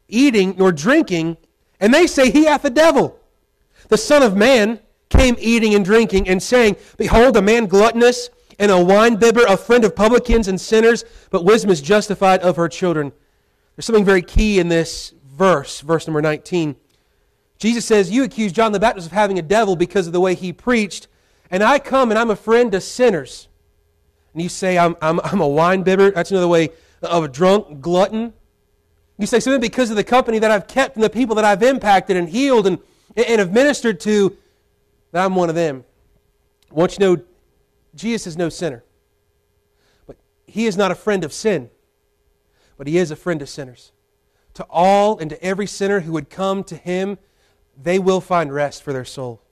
eating 0.09 0.55
nor 0.59 0.71
drinking, 0.71 1.37
and 1.81 1.93
they 1.93 2.07
say, 2.07 2.31
He 2.31 2.45
hath 2.45 2.63
the 2.63 2.71
devil. 2.71 3.19
The 3.89 3.97
Son 3.99 4.23
of 4.23 4.37
Man 4.37 4.81
came 5.09 5.37
eating 5.39 5.75
and 5.75 5.85
drinking, 5.85 6.29
and 6.29 6.43
saying, 6.43 6.77
Behold, 6.97 7.37
a 7.37 7.43
man 7.43 7.67
gluttonous 7.67 8.29
and 8.59 8.71
a 8.71 8.75
winebibber, 8.75 9.45
a 9.49 9.57
friend 9.57 9.85
of 9.85 9.97
publicans 9.97 10.49
and 10.49 10.61
sinners, 10.61 11.05
but 11.31 11.45
wisdom 11.45 11.71
is 11.71 11.81
justified 11.81 12.41
of 12.41 12.57
her 12.57 12.69
children. 12.69 13.13
There's 13.77 13.87
something 13.87 14.05
very 14.05 14.23
key 14.23 14.59
in 14.59 14.69
this 14.69 15.13
verse, 15.27 15.81
verse 15.81 16.07
number 16.07 16.23
19. 16.23 16.77
Jesus 17.59 17.85
says, 17.85 18.11
You 18.11 18.25
accuse 18.25 18.53
John 18.53 18.73
the 18.73 18.81
Baptist 18.81 19.07
of 19.07 19.13
having 19.13 19.39
a 19.39 19.43
devil 19.43 19.77
because 19.77 20.07
of 20.07 20.13
the 20.13 20.21
way 20.21 20.35
he 20.35 20.53
preached, 20.53 21.09
and 21.51 21.63
I 21.63 21.79
come 21.79 22.11
and 22.11 22.19
I'm 22.19 22.31
a 22.31 22.37
friend 22.37 22.71
to 22.73 22.81
sinners. 22.81 23.49
And 24.33 24.43
you 24.43 24.49
say, 24.49 24.77
I'm, 24.79 24.97
I'm, 25.01 25.21
I'm 25.21 25.41
a 25.41 25.49
winebibber. 25.49 26.15
That's 26.15 26.31
another 26.31 26.49
way 26.49 26.71
of 27.03 27.25
a 27.25 27.29
drunk, 27.29 27.81
glutton. 27.81 28.33
You 29.19 29.27
say 29.27 29.39
something 29.39 29.61
because 29.61 29.91
of 29.91 29.97
the 29.97 30.05
company 30.05 30.41
that 30.41 30.51
I've 30.51 30.67
kept 30.67 30.97
and 30.97 31.05
the 31.05 31.11
people 31.11 31.37
that 31.37 31.45
I've 31.45 31.63
impacted 31.63 32.17
and 32.17 32.29
healed 32.29 32.67
and, 32.67 32.79
and 33.17 33.39
have 33.39 33.53
ministered 33.53 34.01
to, 34.01 34.37
that 35.13 35.25
I'm 35.25 35.37
one 35.37 35.49
of 35.49 35.55
them. 35.55 35.85
I 36.71 36.75
want 36.75 36.93
you 36.93 36.99
to 36.99 37.17
know 37.17 37.23
Jesus 37.95 38.27
is 38.27 38.37
no 38.37 38.49
sinner. 38.49 38.85
But 40.07 40.17
he 40.47 40.67
is 40.67 40.77
not 40.77 40.91
a 40.91 40.95
friend 40.95 41.25
of 41.25 41.33
sin, 41.33 41.71
but 42.77 42.87
he 42.87 42.99
is 42.99 43.11
a 43.11 43.17
friend 43.17 43.41
of 43.43 43.49
sinners. 43.49 43.93
To 44.55 44.65
all 44.71 45.19
and 45.19 45.31
to 45.31 45.43
every 45.43 45.67
sinner 45.67 46.01
who 46.01 46.13
would 46.13 46.31
come 46.31 46.65
to 46.65 46.77
him, 46.77 47.19
they 47.81 47.99
will 47.99 48.21
find 48.21 48.53
rest 48.53 48.83
for 48.83 48.93
their 48.93 49.05
soul. 49.05 49.43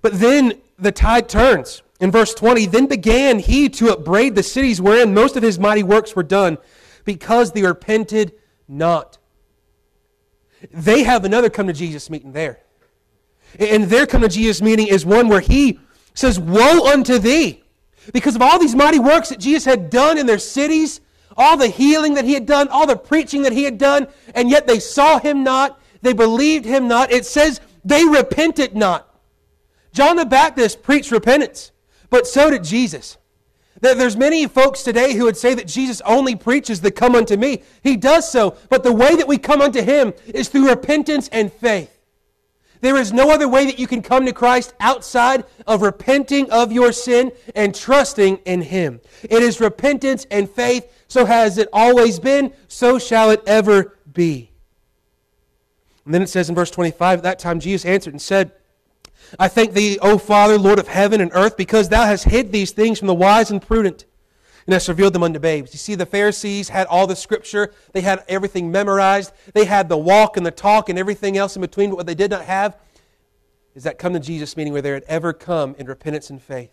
But 0.00 0.18
then 0.18 0.60
the 0.78 0.92
tide 0.92 1.28
turns. 1.28 1.82
In 2.00 2.10
verse 2.10 2.34
20, 2.34 2.66
then 2.66 2.86
began 2.86 3.38
he 3.38 3.68
to 3.68 3.92
upbraid 3.92 4.34
the 4.34 4.42
cities 4.42 4.80
wherein 4.80 5.14
most 5.14 5.36
of 5.36 5.42
his 5.42 5.58
mighty 5.58 5.84
works 5.84 6.16
were 6.16 6.24
done, 6.24 6.58
because 7.04 7.52
they 7.52 7.62
repented 7.62 8.32
not. 8.66 9.18
They 10.72 11.04
have 11.04 11.24
another 11.24 11.50
come 11.50 11.66
to 11.68 11.72
Jesus 11.72 12.10
meeting 12.10 12.32
there. 12.32 12.60
And 13.58 13.84
their 13.84 14.06
come 14.06 14.22
to 14.22 14.28
Jesus 14.28 14.62
meeting 14.62 14.88
is 14.88 15.04
one 15.04 15.28
where 15.28 15.40
he 15.40 15.78
says, 16.14 16.38
Woe 16.38 16.86
unto 16.86 17.18
thee! 17.18 17.62
Because 18.12 18.34
of 18.34 18.42
all 18.42 18.58
these 18.58 18.74
mighty 18.74 18.98
works 18.98 19.28
that 19.28 19.38
Jesus 19.38 19.64
had 19.64 19.90
done 19.90 20.18
in 20.18 20.26
their 20.26 20.38
cities, 20.38 21.00
all 21.36 21.56
the 21.56 21.68
healing 21.68 22.14
that 22.14 22.24
he 22.24 22.34
had 22.34 22.46
done, 22.46 22.68
all 22.68 22.86
the 22.86 22.96
preaching 22.96 23.42
that 23.42 23.52
he 23.52 23.64
had 23.64 23.78
done, 23.78 24.08
and 24.34 24.50
yet 24.50 24.66
they 24.66 24.80
saw 24.80 25.18
him 25.18 25.44
not, 25.44 25.80
they 26.02 26.12
believed 26.12 26.64
him 26.64 26.88
not. 26.88 27.12
It 27.12 27.24
says 27.26 27.60
they 27.84 28.04
repented 28.04 28.74
not. 28.74 29.08
John 29.92 30.16
the 30.16 30.26
Baptist 30.26 30.82
preached 30.82 31.10
repentance, 31.10 31.70
but 32.10 32.26
so 32.26 32.50
did 32.50 32.64
Jesus. 32.64 33.18
There's 33.80 34.16
many 34.16 34.46
folks 34.46 34.82
today 34.82 35.14
who 35.14 35.24
would 35.24 35.36
say 35.36 35.54
that 35.54 35.66
Jesus 35.66 36.00
only 36.02 36.36
preaches 36.36 36.80
the 36.80 36.92
come 36.92 37.16
unto 37.16 37.36
me. 37.36 37.62
He 37.82 37.96
does 37.96 38.30
so, 38.30 38.56
but 38.68 38.84
the 38.84 38.92
way 38.92 39.16
that 39.16 39.26
we 39.26 39.38
come 39.38 39.60
unto 39.60 39.82
him 39.82 40.14
is 40.26 40.48
through 40.48 40.68
repentance 40.68 41.28
and 41.32 41.52
faith. 41.52 41.90
There 42.82 42.96
is 42.96 43.12
no 43.12 43.30
other 43.30 43.48
way 43.48 43.64
that 43.66 43.78
you 43.78 43.86
can 43.86 44.02
come 44.02 44.26
to 44.26 44.32
Christ 44.32 44.74
outside 44.80 45.44
of 45.68 45.82
repenting 45.82 46.50
of 46.50 46.72
your 46.72 46.90
sin 46.90 47.30
and 47.54 47.72
trusting 47.72 48.38
in 48.38 48.60
Him. 48.60 49.00
It 49.22 49.40
is 49.40 49.60
repentance 49.60 50.26
and 50.32 50.50
faith. 50.50 50.92
So 51.06 51.24
has 51.24 51.58
it 51.58 51.68
always 51.72 52.18
been, 52.18 52.52
so 52.66 52.98
shall 52.98 53.30
it 53.30 53.40
ever 53.46 53.96
be. 54.12 54.50
And 56.04 56.12
then 56.12 56.22
it 56.22 56.28
says 56.28 56.48
in 56.48 56.56
verse 56.56 56.72
25, 56.72 57.20
at 57.20 57.22
that 57.22 57.38
time 57.38 57.60
Jesus 57.60 57.84
answered 57.84 58.14
and 58.14 58.20
said, 58.20 58.50
I 59.38 59.46
thank 59.46 59.74
thee, 59.74 60.00
O 60.02 60.18
Father, 60.18 60.58
Lord 60.58 60.80
of 60.80 60.88
heaven 60.88 61.20
and 61.20 61.30
earth, 61.34 61.56
because 61.56 61.88
thou 61.88 62.04
hast 62.04 62.24
hid 62.24 62.50
these 62.50 62.72
things 62.72 62.98
from 62.98 63.06
the 63.06 63.14
wise 63.14 63.52
and 63.52 63.62
prudent 63.62 64.06
and 64.66 64.72
hast 64.72 64.88
revealed 64.88 65.12
them 65.12 65.22
unto 65.22 65.38
babes. 65.38 65.72
You 65.72 65.78
see, 65.78 65.94
the 65.94 66.06
Pharisees 66.06 66.68
had 66.68 66.86
all 66.86 67.06
the 67.06 67.16
scripture, 67.16 67.72
they 67.92 68.00
had 68.00 68.24
everything 68.28 68.70
memorized, 68.70 69.32
they 69.54 69.64
had 69.64 69.88
the 69.88 69.98
walk 69.98 70.36
and 70.36 70.46
the 70.46 70.50
talk 70.50 70.88
and 70.88 70.98
everything 70.98 71.36
else 71.36 71.56
in 71.56 71.62
between, 71.62 71.90
but 71.90 71.96
what 71.96 72.06
they 72.06 72.14
did 72.14 72.30
not 72.30 72.44
have 72.44 72.76
is 73.74 73.84
that 73.84 73.98
come 73.98 74.12
to 74.12 74.20
Jesus 74.20 74.56
meeting 74.56 74.72
where 74.72 74.82
they 74.82 74.90
had 74.90 75.04
ever 75.04 75.32
come 75.32 75.74
in 75.78 75.86
repentance 75.86 76.30
and 76.30 76.40
faith. 76.40 76.70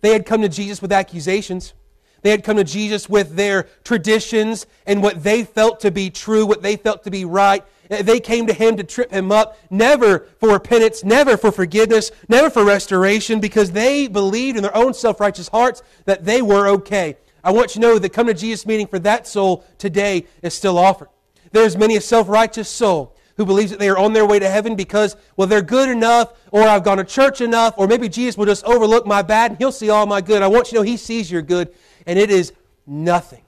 They 0.00 0.12
had 0.12 0.26
come 0.26 0.42
to 0.42 0.48
Jesus 0.48 0.82
with 0.82 0.92
accusations. 0.92 1.74
They 2.22 2.30
had 2.30 2.44
come 2.44 2.56
to 2.56 2.64
Jesus 2.64 3.08
with 3.08 3.36
their 3.36 3.66
traditions 3.84 4.66
and 4.86 5.02
what 5.02 5.22
they 5.22 5.44
felt 5.44 5.80
to 5.80 5.90
be 5.90 6.10
true, 6.10 6.44
what 6.44 6.62
they 6.62 6.76
felt 6.76 7.04
to 7.04 7.10
be 7.10 7.24
right. 7.24 7.64
They 7.90 8.20
came 8.20 8.46
to 8.46 8.52
him 8.52 8.76
to 8.76 8.84
trip 8.84 9.10
him 9.10 9.32
up, 9.32 9.58
never 9.68 10.28
for 10.38 10.52
repentance, 10.52 11.02
never 11.02 11.36
for 11.36 11.50
forgiveness, 11.50 12.12
never 12.28 12.48
for 12.48 12.64
restoration, 12.64 13.40
because 13.40 13.72
they 13.72 14.06
believed 14.06 14.56
in 14.56 14.62
their 14.62 14.76
own 14.76 14.94
self 14.94 15.18
righteous 15.18 15.48
hearts 15.48 15.82
that 16.04 16.24
they 16.24 16.40
were 16.40 16.68
okay. 16.68 17.16
I 17.42 17.50
want 17.50 17.74
you 17.74 17.80
to 17.80 17.88
know 17.88 17.98
that 17.98 18.12
come 18.12 18.28
to 18.28 18.34
Jesus 18.34 18.64
meeting 18.64 18.86
for 18.86 19.00
that 19.00 19.26
soul 19.26 19.64
today 19.76 20.26
is 20.40 20.54
still 20.54 20.78
offered. 20.78 21.08
There's 21.50 21.76
many 21.76 21.96
a 21.96 22.00
self 22.00 22.28
righteous 22.28 22.68
soul 22.68 23.16
who 23.36 23.44
believes 23.44 23.72
that 23.72 23.80
they 23.80 23.88
are 23.88 23.98
on 23.98 24.12
their 24.12 24.26
way 24.26 24.38
to 24.38 24.48
heaven 24.48 24.76
because, 24.76 25.16
well, 25.36 25.48
they're 25.48 25.60
good 25.60 25.88
enough, 25.88 26.32
or 26.52 26.62
I've 26.62 26.84
gone 26.84 26.98
to 26.98 27.04
church 27.04 27.40
enough, 27.40 27.74
or 27.76 27.88
maybe 27.88 28.08
Jesus 28.08 28.38
will 28.38 28.46
just 28.46 28.64
overlook 28.64 29.04
my 29.04 29.22
bad 29.22 29.50
and 29.50 29.58
he'll 29.58 29.72
see 29.72 29.90
all 29.90 30.06
my 30.06 30.20
good. 30.20 30.42
I 30.42 30.46
want 30.46 30.68
you 30.68 30.70
to 30.70 30.74
know 30.76 30.82
he 30.82 30.96
sees 30.96 31.28
your 31.28 31.42
good, 31.42 31.74
and 32.06 32.20
it 32.20 32.30
is 32.30 32.52
nothing. 32.86 33.42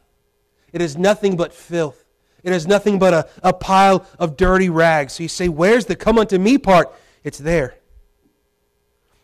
It 0.72 0.83
is 0.83 0.96
nothing 0.96 1.37
but 1.37 1.55
filth. 1.55 2.01
It 2.42 2.52
is 2.52 2.66
nothing 2.66 2.98
but 2.98 3.14
a, 3.14 3.28
a 3.42 3.52
pile 3.52 4.07
of 4.18 4.37
dirty 4.37 4.68
rags. 4.68 5.14
So 5.14 5.22
you 5.22 5.28
say, 5.28 5.48
Where's 5.48 5.87
the 5.87 5.96
come 5.96 6.18
unto 6.18 6.38
me 6.38 6.59
part? 6.59 6.92
It's 7.22 7.38
there. 7.38 7.76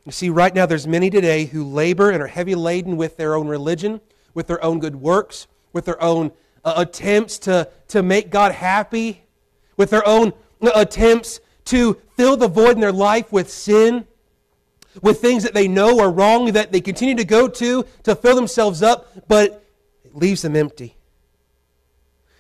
You 0.05 0.13
see, 0.13 0.31
right 0.31 0.55
now 0.55 0.67
there's 0.67 0.87
many 0.87 1.11
today 1.11 1.45
who 1.45 1.65
labor 1.65 2.11
and 2.11 2.23
are 2.23 2.29
heavy 2.29 2.55
laden 2.55 2.97
with 2.97 3.17
their 3.17 3.35
own 3.35 3.49
religion, 3.49 4.01
with 4.35 4.47
their 4.47 4.63
own 4.65 4.79
good 4.79 4.97
works, 4.97 5.47
with 5.73 5.85
their 5.85 6.03
own 6.03 6.33
uh, 6.65 6.75
attempts 6.77 7.39
to, 7.41 7.69
to 7.89 8.03
make 8.03 8.31
God 8.31 8.53
happy, 8.53 9.23
with 9.77 9.91
their 9.91 10.07
own 10.07 10.33
uh, 10.63 10.71
attempts 10.75 11.41
to 11.67 12.01
fill 12.17 12.37
the 12.37 12.49
void 12.49 12.73
in 12.73 12.81
their 12.81 12.93
life 12.93 13.31
with 13.33 13.51
sin, 13.51 14.07
with 15.03 15.21
things 15.21 15.43
that 15.43 15.55
they 15.55 15.69
know 15.69 16.01
are 16.01 16.11
wrong 16.11 16.53
that 16.53 16.73
they 16.73 16.81
continue 16.81 17.15
to 17.15 17.25
go 17.25 17.47
to 17.47 17.85
to 18.05 18.15
fill 18.15 18.35
themselves 18.35 18.83
up, 18.83 19.29
but 19.29 19.63
it 20.05 20.15
leaves 20.15 20.43
them 20.43 20.57
empty. 20.57 20.98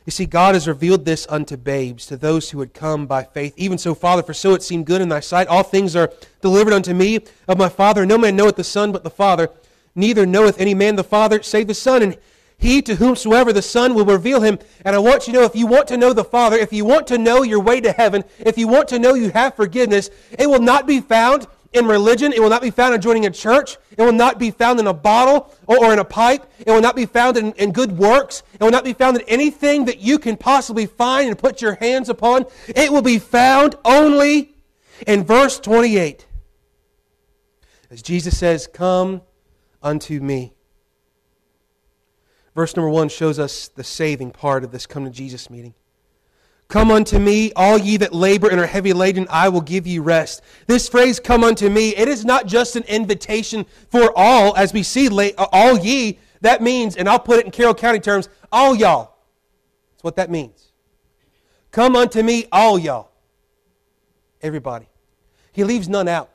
You 0.08 0.12
see, 0.12 0.24
God 0.24 0.54
has 0.54 0.66
revealed 0.66 1.04
this 1.04 1.26
unto 1.28 1.58
babes, 1.58 2.06
to 2.06 2.16
those 2.16 2.48
who 2.48 2.56
would 2.56 2.72
come 2.72 3.06
by 3.06 3.24
faith. 3.24 3.52
Even 3.58 3.76
so, 3.76 3.94
Father, 3.94 4.22
for 4.22 4.32
so 4.32 4.54
it 4.54 4.62
seemed 4.62 4.86
good 4.86 5.02
in 5.02 5.10
thy 5.10 5.20
sight. 5.20 5.48
All 5.48 5.62
things 5.62 5.94
are 5.94 6.10
delivered 6.40 6.72
unto 6.72 6.94
me 6.94 7.20
of 7.46 7.58
my 7.58 7.68
Father. 7.68 8.06
No 8.06 8.16
man 8.16 8.34
knoweth 8.34 8.56
the 8.56 8.64
Son 8.64 8.90
but 8.90 9.04
the 9.04 9.10
Father, 9.10 9.50
neither 9.94 10.24
knoweth 10.24 10.58
any 10.58 10.72
man 10.72 10.96
the 10.96 11.04
Father 11.04 11.42
save 11.42 11.66
the 11.66 11.74
Son. 11.74 12.02
And 12.02 12.16
he 12.56 12.80
to 12.80 12.94
whomsoever 12.94 13.52
the 13.52 13.60
Son 13.60 13.92
will 13.92 14.06
reveal 14.06 14.40
him. 14.40 14.58
And 14.82 14.96
I 14.96 14.98
want 14.98 15.26
you 15.26 15.34
to 15.34 15.40
know 15.40 15.44
if 15.44 15.54
you 15.54 15.66
want 15.66 15.88
to 15.88 15.98
know 15.98 16.14
the 16.14 16.24
Father, 16.24 16.56
if 16.56 16.72
you 16.72 16.86
want 16.86 17.06
to 17.08 17.18
know 17.18 17.42
your 17.42 17.60
way 17.60 17.78
to 17.82 17.92
heaven, 17.92 18.24
if 18.38 18.56
you 18.56 18.66
want 18.66 18.88
to 18.88 18.98
know 18.98 19.12
you 19.12 19.28
have 19.32 19.56
forgiveness, 19.56 20.08
it 20.38 20.48
will 20.48 20.62
not 20.62 20.86
be 20.86 21.02
found 21.02 21.46
in 21.72 21.86
religion. 21.86 22.32
It 22.32 22.40
will 22.40 22.48
not 22.48 22.62
be 22.62 22.70
found 22.70 22.94
in 22.94 23.00
joining 23.00 23.26
a 23.26 23.30
church. 23.30 23.76
It 23.96 24.02
will 24.02 24.12
not 24.12 24.38
be 24.38 24.50
found 24.50 24.80
in 24.80 24.86
a 24.86 24.94
bottle 24.94 25.52
or, 25.66 25.84
or 25.84 25.92
in 25.92 25.98
a 25.98 26.04
pipe. 26.04 26.50
It 26.60 26.70
will 26.70 26.80
not 26.80 26.96
be 26.96 27.06
found 27.06 27.36
in, 27.36 27.52
in 27.52 27.72
good 27.72 27.98
works. 27.98 28.42
It 28.54 28.62
will 28.62 28.70
not 28.70 28.84
be 28.84 28.92
found 28.92 29.18
in 29.18 29.28
anything 29.28 29.84
that 29.86 30.00
you 30.00 30.18
can 30.18 30.36
possibly 30.36 30.86
find 30.86 31.28
and 31.28 31.38
put 31.38 31.60
your 31.60 31.74
hands 31.74 32.08
upon. 32.08 32.46
It 32.68 32.92
will 32.92 33.02
be 33.02 33.18
found 33.18 33.76
only 33.84 34.54
in 35.06 35.24
verse 35.24 35.58
28. 35.60 36.26
As 37.90 38.02
Jesus 38.02 38.38
says, 38.38 38.66
Come 38.66 39.22
unto 39.82 40.20
me. 40.20 40.52
Verse 42.54 42.74
number 42.74 42.90
one 42.90 43.08
shows 43.08 43.38
us 43.38 43.68
the 43.68 43.84
saving 43.84 44.32
part 44.32 44.64
of 44.64 44.72
this 44.72 44.84
come 44.84 45.04
to 45.04 45.10
Jesus 45.10 45.48
meeting. 45.48 45.74
Come 46.68 46.90
unto 46.90 47.18
me, 47.18 47.50
all 47.56 47.78
ye 47.78 47.96
that 47.96 48.14
labor 48.14 48.50
and 48.50 48.60
are 48.60 48.66
heavy 48.66 48.92
laden, 48.92 49.26
I 49.30 49.48
will 49.48 49.62
give 49.62 49.86
you 49.86 50.02
rest. 50.02 50.42
This 50.66 50.86
phrase, 50.86 51.18
come 51.18 51.42
unto 51.42 51.70
me, 51.70 51.96
it 51.96 52.08
is 52.08 52.26
not 52.26 52.46
just 52.46 52.76
an 52.76 52.82
invitation 52.82 53.64
for 53.90 54.12
all, 54.14 54.54
as 54.54 54.74
we 54.74 54.82
see, 54.82 55.08
uh, 55.08 55.46
all 55.50 55.78
ye. 55.78 56.18
That 56.42 56.60
means, 56.60 56.94
and 56.94 57.08
I'll 57.08 57.18
put 57.20 57.38
it 57.38 57.46
in 57.46 57.52
Carroll 57.52 57.74
County 57.74 58.00
terms, 58.00 58.28
all 58.52 58.74
y'all. 58.74 59.16
That's 59.92 60.04
what 60.04 60.16
that 60.16 60.30
means. 60.30 60.72
Come 61.70 61.96
unto 61.96 62.22
me, 62.22 62.46
all 62.52 62.78
y'all. 62.78 63.12
Everybody. 64.42 64.88
He 65.52 65.64
leaves 65.64 65.88
none 65.88 66.06
out. 66.06 66.28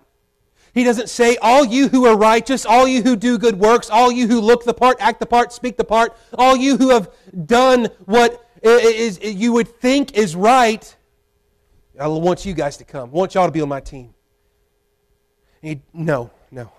He 0.73 0.83
doesn't 0.83 1.09
say, 1.09 1.37
All 1.37 1.63
you 1.63 1.89
who 1.89 2.07
are 2.07 2.17
righteous, 2.17 2.65
all 2.65 2.87
you 2.87 3.03
who 3.03 3.15
do 3.15 3.37
good 3.37 3.59
works, 3.59 3.91
all 3.91 4.11
you 4.11 4.27
who 4.27 4.41
look 4.41 4.65
the 4.65 4.73
part, 4.73 4.97
act 4.99 5.19
the 5.19 5.27
part, 5.27 5.53
speak 5.53 5.77
the 5.77 5.83
part, 5.83 6.17
all 6.33 6.57
you 6.57 6.77
who 6.77 6.89
have 6.89 7.11
done 7.45 7.89
what 8.05 8.42
is, 8.63 9.19
you 9.21 9.53
would 9.53 9.67
think 9.67 10.13
is 10.13 10.35
right. 10.35 10.95
I 11.99 12.07
want 12.07 12.45
you 12.45 12.53
guys 12.53 12.77
to 12.77 12.83
come. 12.83 13.09
I 13.09 13.13
want 13.13 13.35
y'all 13.35 13.45
to 13.45 13.51
be 13.51 13.61
on 13.61 13.69
my 13.69 13.81
team. 13.81 14.13
No, 15.93 16.31
no. 16.51 16.71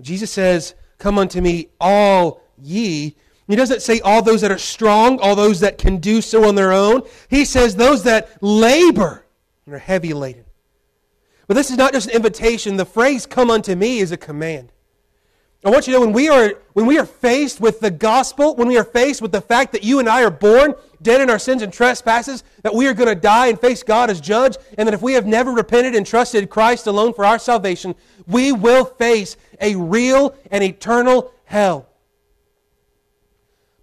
Jesus 0.00 0.30
says, 0.30 0.74
Come 0.98 1.18
unto 1.18 1.40
me, 1.40 1.68
all 1.80 2.40
ye. 2.60 3.14
He 3.46 3.56
doesn't 3.56 3.80
say 3.80 4.00
all 4.00 4.20
those 4.20 4.42
that 4.42 4.50
are 4.50 4.58
strong, 4.58 5.18
all 5.20 5.34
those 5.34 5.60
that 5.60 5.78
can 5.78 5.98
do 5.98 6.20
so 6.20 6.46
on 6.46 6.54
their 6.54 6.72
own. 6.72 7.02
He 7.28 7.44
says 7.44 7.74
those 7.74 8.02
that 8.02 8.30
labor 8.42 9.24
and 9.64 9.74
are 9.74 9.78
heavy 9.78 10.12
laden. 10.12 10.44
But 11.46 11.54
this 11.54 11.70
is 11.70 11.78
not 11.78 11.94
just 11.94 12.08
an 12.08 12.14
invitation. 12.14 12.76
The 12.76 12.84
phrase 12.84 13.24
come 13.24 13.50
unto 13.50 13.74
me 13.74 14.00
is 14.00 14.12
a 14.12 14.18
command. 14.18 14.70
I 15.64 15.70
want 15.70 15.86
you 15.86 15.94
to 15.94 15.98
know 15.98 16.04
when 16.04 16.14
we 16.14 16.28
are 16.28 16.54
when 16.74 16.86
we 16.86 16.98
are 16.98 17.06
faced 17.06 17.60
with 17.60 17.80
the 17.80 17.90
gospel, 17.90 18.54
when 18.54 18.68
we 18.68 18.76
are 18.76 18.84
faced 18.84 19.22
with 19.22 19.32
the 19.32 19.40
fact 19.40 19.72
that 19.72 19.82
you 19.82 19.98
and 19.98 20.08
I 20.08 20.22
are 20.22 20.30
born 20.30 20.74
dead 21.02 21.20
in 21.20 21.30
our 21.30 21.38
sins 21.38 21.62
and 21.62 21.72
trespasses, 21.72 22.44
that 22.62 22.74
we 22.74 22.86
are 22.86 22.94
going 22.94 23.08
to 23.08 23.14
die 23.14 23.48
and 23.48 23.60
face 23.60 23.82
God 23.82 24.10
as 24.10 24.20
judge, 24.20 24.56
and 24.76 24.86
that 24.86 24.94
if 24.94 25.02
we 25.02 25.14
have 25.14 25.26
never 25.26 25.52
repented 25.52 25.94
and 25.94 26.06
trusted 26.06 26.50
Christ 26.50 26.86
alone 26.86 27.14
for 27.14 27.24
our 27.24 27.38
salvation, 27.38 27.94
we 28.26 28.52
will 28.52 28.84
face 28.84 29.36
a 29.60 29.74
real 29.76 30.34
and 30.50 30.62
eternal 30.62 31.32
hell. 31.44 31.88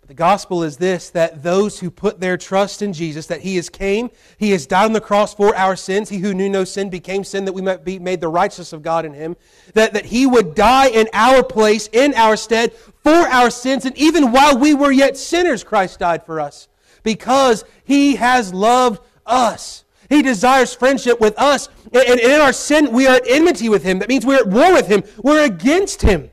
The 0.08 0.14
gospel 0.14 0.62
is 0.62 0.78
this 0.78 1.10
that 1.12 1.42
those 1.42 1.80
who 1.80 1.90
put 1.90 2.20
their 2.20 2.38
trust 2.38 2.84
in 2.84 2.94
Jesus, 2.94 3.26
that 3.28 3.42
He 3.42 3.56
has 3.56 3.70
came, 3.70 4.12
He 4.38 4.52
has 4.52 4.68
died 4.68 4.86
on 4.86 4.94
the 4.94 5.02
cross 5.02 5.34
for 5.34 5.56
our 5.56 5.76
sins. 5.76 6.10
He 6.10 6.20
who 6.20 6.34
knew 6.34 6.48
no 6.48 6.64
sin 6.64 6.92
became 6.92 7.24
sin 7.24 7.46
that 7.46 7.54
we 7.54 7.64
might 7.64 7.84
be 7.84 7.98
made 7.98 8.22
the 8.22 8.28
righteousness 8.28 8.72
of 8.72 8.84
God 8.84 9.06
in 9.06 9.14
Him. 9.14 9.36
That, 9.74 9.94
that 9.94 10.06
He 10.06 10.28
would 10.28 10.54
die 10.54 10.90
in 10.90 11.10
our 11.12 11.44
place, 11.44 11.90
in 11.92 12.14
our 12.14 12.38
stead, 12.38 12.74
for 12.74 13.10
our 13.10 13.50
sins. 13.50 13.86
And 13.86 13.98
even 13.98 14.32
while 14.32 14.58
we 14.58 14.76
were 14.76 14.92
yet 14.92 15.18
sinners, 15.18 15.64
Christ 15.64 16.00
died 16.00 16.24
for 16.24 16.40
us. 16.40 16.68
Because 17.06 17.64
He 17.86 18.18
has 18.18 18.54
loved 18.54 19.02
us. 19.26 19.86
He 20.10 20.22
desires 20.22 20.74
friendship 20.74 21.22
with 21.22 21.40
us. 21.40 21.70
And 21.94 22.20
in 22.20 22.42
our 22.42 22.52
sin, 22.52 22.92
we 22.92 23.08
are 23.08 23.16
at 23.16 23.28
enmity 23.30 23.70
with 23.70 23.84
Him. 23.84 24.00
That 24.00 24.10
means 24.10 24.26
we're 24.26 24.40
at 24.40 24.48
war 24.48 24.74
with 24.74 24.88
Him. 24.88 25.04
We're 25.24 25.46
against 25.46 26.02
Him. 26.02 26.32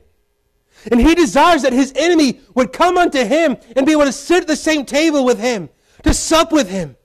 And 0.91 0.99
he 0.99 1.15
desires 1.15 1.61
that 1.61 1.73
his 1.73 1.93
enemy 1.95 2.41
would 2.55 2.73
come 2.73 2.97
unto 2.97 3.23
him 3.23 3.57
and 3.75 3.85
be 3.85 3.93
able 3.93 4.03
to 4.05 4.11
sit 4.11 4.41
at 4.41 4.47
the 4.47 4.55
same 4.55 4.85
table 4.85 5.23
with 5.23 5.39
him, 5.39 5.69
to 6.03 6.13
sup 6.13 6.51
with 6.51 6.69
him, 6.69 6.97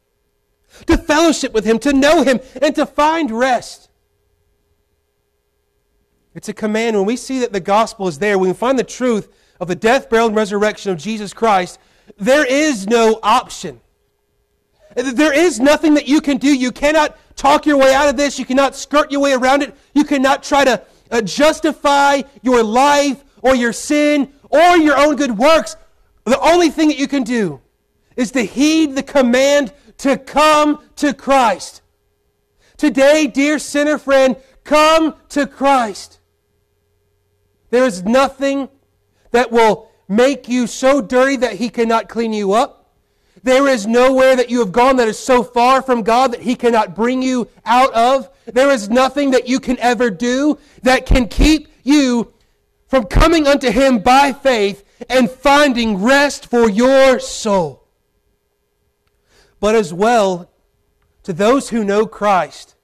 to 0.87 0.97
fellowship 0.97 1.53
with 1.53 1.65
him, 1.65 1.79
to 1.81 1.93
know 1.93 2.23
him, 2.23 2.41
and 2.61 2.75
to 2.75 2.87
find 2.87 3.31
rest. 3.31 3.89
It's 6.35 6.49
a 6.49 6.55
command. 6.55 6.97
When 6.97 7.07
we 7.07 7.17
see 7.17 7.41
that 7.41 7.53
the 7.53 7.61
gospel 7.61 8.09
is 8.09 8.19
there, 8.19 8.39
we 8.39 8.53
find 8.53 8.79
the 8.79 8.85
truth 8.85 9.33
of 9.61 9.69
the 9.69 9.77
death, 9.77 10.11
burial, 10.11 10.29
and 10.29 10.37
resurrection 10.37 10.93
of 10.93 10.99
Jesus 10.99 11.33
Christ, 11.33 11.79
there 12.19 12.45
is 12.45 12.87
no 12.87 13.21
option. 13.23 13.81
There 14.95 15.33
is 15.33 15.61
nothing 15.61 15.95
that 15.95 16.09
you 16.09 16.21
can 16.21 16.39
do. 16.39 16.53
You 16.53 16.73
cannot 16.73 17.17
talk 17.37 17.67
your 17.67 17.77
way 17.77 17.95
out 17.95 18.09
of 18.09 18.17
this. 18.17 18.39
You 18.39 18.45
cannot 18.45 18.75
skirt 18.75 19.13
your 19.13 19.21
way 19.21 19.33
around 19.33 19.63
it. 19.63 19.75
You 19.95 20.05
cannot 20.05 20.43
try 20.43 20.65
to 20.65 20.83
uh, 21.11 21.23
justify 21.23 22.23
your 22.43 22.63
life 22.63 23.25
or 23.43 23.55
your 23.55 23.73
sin 23.73 24.33
or 24.51 24.77
your 24.77 24.99
own 24.99 25.17
good 25.17 25.39
works. 25.39 25.77
The 26.25 26.41
only 26.41 26.71
thing 26.71 26.89
that 26.89 26.99
you 26.99 27.07
can 27.07 27.23
do 27.23 27.61
is 28.17 28.33
to 28.33 28.43
heed 28.43 28.97
the 28.97 29.03
command 29.03 29.73
to 29.99 30.17
come 30.17 30.83
to 30.97 31.15
Christ. 31.15 31.83
Today, 32.77 33.29
dear 33.29 33.59
sinner 33.59 33.99
friend, 33.99 34.37
come 34.65 35.15
to 35.31 35.47
Christ. 35.47 36.19
There 37.71 37.85
is 37.85 38.03
nothing 38.03 38.69
that 39.31 39.53
will 39.53 39.88
make 40.09 40.49
you 40.49 40.67
so 40.67 41.01
dirty 41.01 41.37
that 41.37 41.55
He 41.55 41.69
cannot 41.69 42.09
clean 42.09 42.33
you 42.33 42.53
up. 42.53 42.93
There 43.43 43.69
is 43.69 43.87
nowhere 43.87 44.35
that 44.35 44.51
you 44.51 44.59
have 44.61 44.73
gone 44.73 44.97
that 44.97 45.09
is 45.09 45.19
so 45.19 45.43
far 45.43 45.83
from 45.83 46.03
God 46.03 46.33
that 46.33 46.43
He 46.43 46.57
cannot 46.57 46.95
bring 46.95 47.23
you 47.23 47.49
out 47.65 47.93
of. 47.95 48.29
There 48.47 48.71
is 48.71 48.89
nothing 48.89 49.31
that 49.33 49.49
you 49.49 49.61
can 49.61 49.79
ever 49.79 50.11
do 50.11 50.59
that 50.83 51.07
can 51.07 51.29
keep 51.29 51.69
you 51.85 52.33
from 52.89 53.05
coming 53.05 53.47
unto 53.47 53.71
him 53.71 53.99
by 53.99 54.33
faith 54.33 54.85
and 55.09 55.31
finding 55.31 56.03
rest 56.03 56.47
for 56.47 56.69
your 56.69 57.21
soul. 57.21 57.87
But 59.61 59.75
as 59.75 59.93
well, 59.93 60.51
to 61.23 61.33
those 61.33 61.69
who 61.69 61.85
know 61.85 62.07
Christ, 62.07 62.75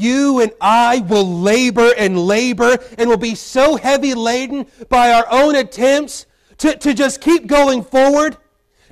you 0.00 0.40
and 0.40 0.52
I 0.60 1.00
will 1.00 1.40
labor 1.40 1.90
and 1.96 2.18
labor 2.18 2.78
and 2.98 3.08
will 3.08 3.16
be 3.16 3.34
so 3.34 3.76
heavy 3.76 4.14
laden 4.14 4.66
by 4.88 5.12
our 5.12 5.26
own 5.30 5.54
attempts 5.54 6.26
to, 6.58 6.76
to 6.76 6.94
just 6.94 7.20
keep 7.20 7.46
going 7.46 7.82
forward, 7.82 8.36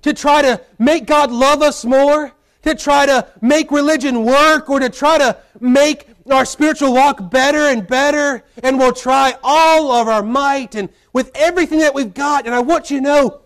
to 0.03 0.13
try 0.13 0.43
to 0.43 0.61
make 0.79 1.07
God 1.07 1.31
love 1.31 1.63
us 1.63 1.85
more, 1.85 2.33
to 2.63 2.75
try 2.75 3.07
to 3.07 3.27
make 3.41 3.71
religion 3.71 4.25
work, 4.25 4.69
or 4.69 4.81
to 4.81 4.91
try 4.91 5.19
to 5.19 5.37
make 5.61 6.07
our 6.31 6.45
spiritual 6.45 6.93
walk 6.93 7.31
better 7.31 7.59
and 7.59 7.87
better, 7.87 8.45
and 8.63 8.79
we'll 8.79 8.93
try 8.93 9.35
all 9.43 9.93
of 9.93 10.09
our 10.09 10.23
might 10.23 10.75
and 10.75 10.91
with 11.13 11.31
everything 11.35 11.79
that 11.79 11.95
we've 11.95 12.15
got. 12.15 12.47
And 12.47 12.55
I 12.55 12.61
want 12.61 12.91
you 12.91 12.99
to 12.99 13.03
know, 13.03 13.41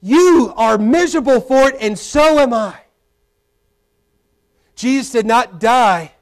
you 0.00 0.52
are 0.56 0.78
miserable 0.78 1.40
for 1.40 1.68
it, 1.68 1.76
and 1.80 1.98
so 1.98 2.38
am 2.38 2.52
I. 2.52 2.76
Jesus 4.74 5.12
did 5.12 5.26
not 5.26 5.58
die 5.58 6.12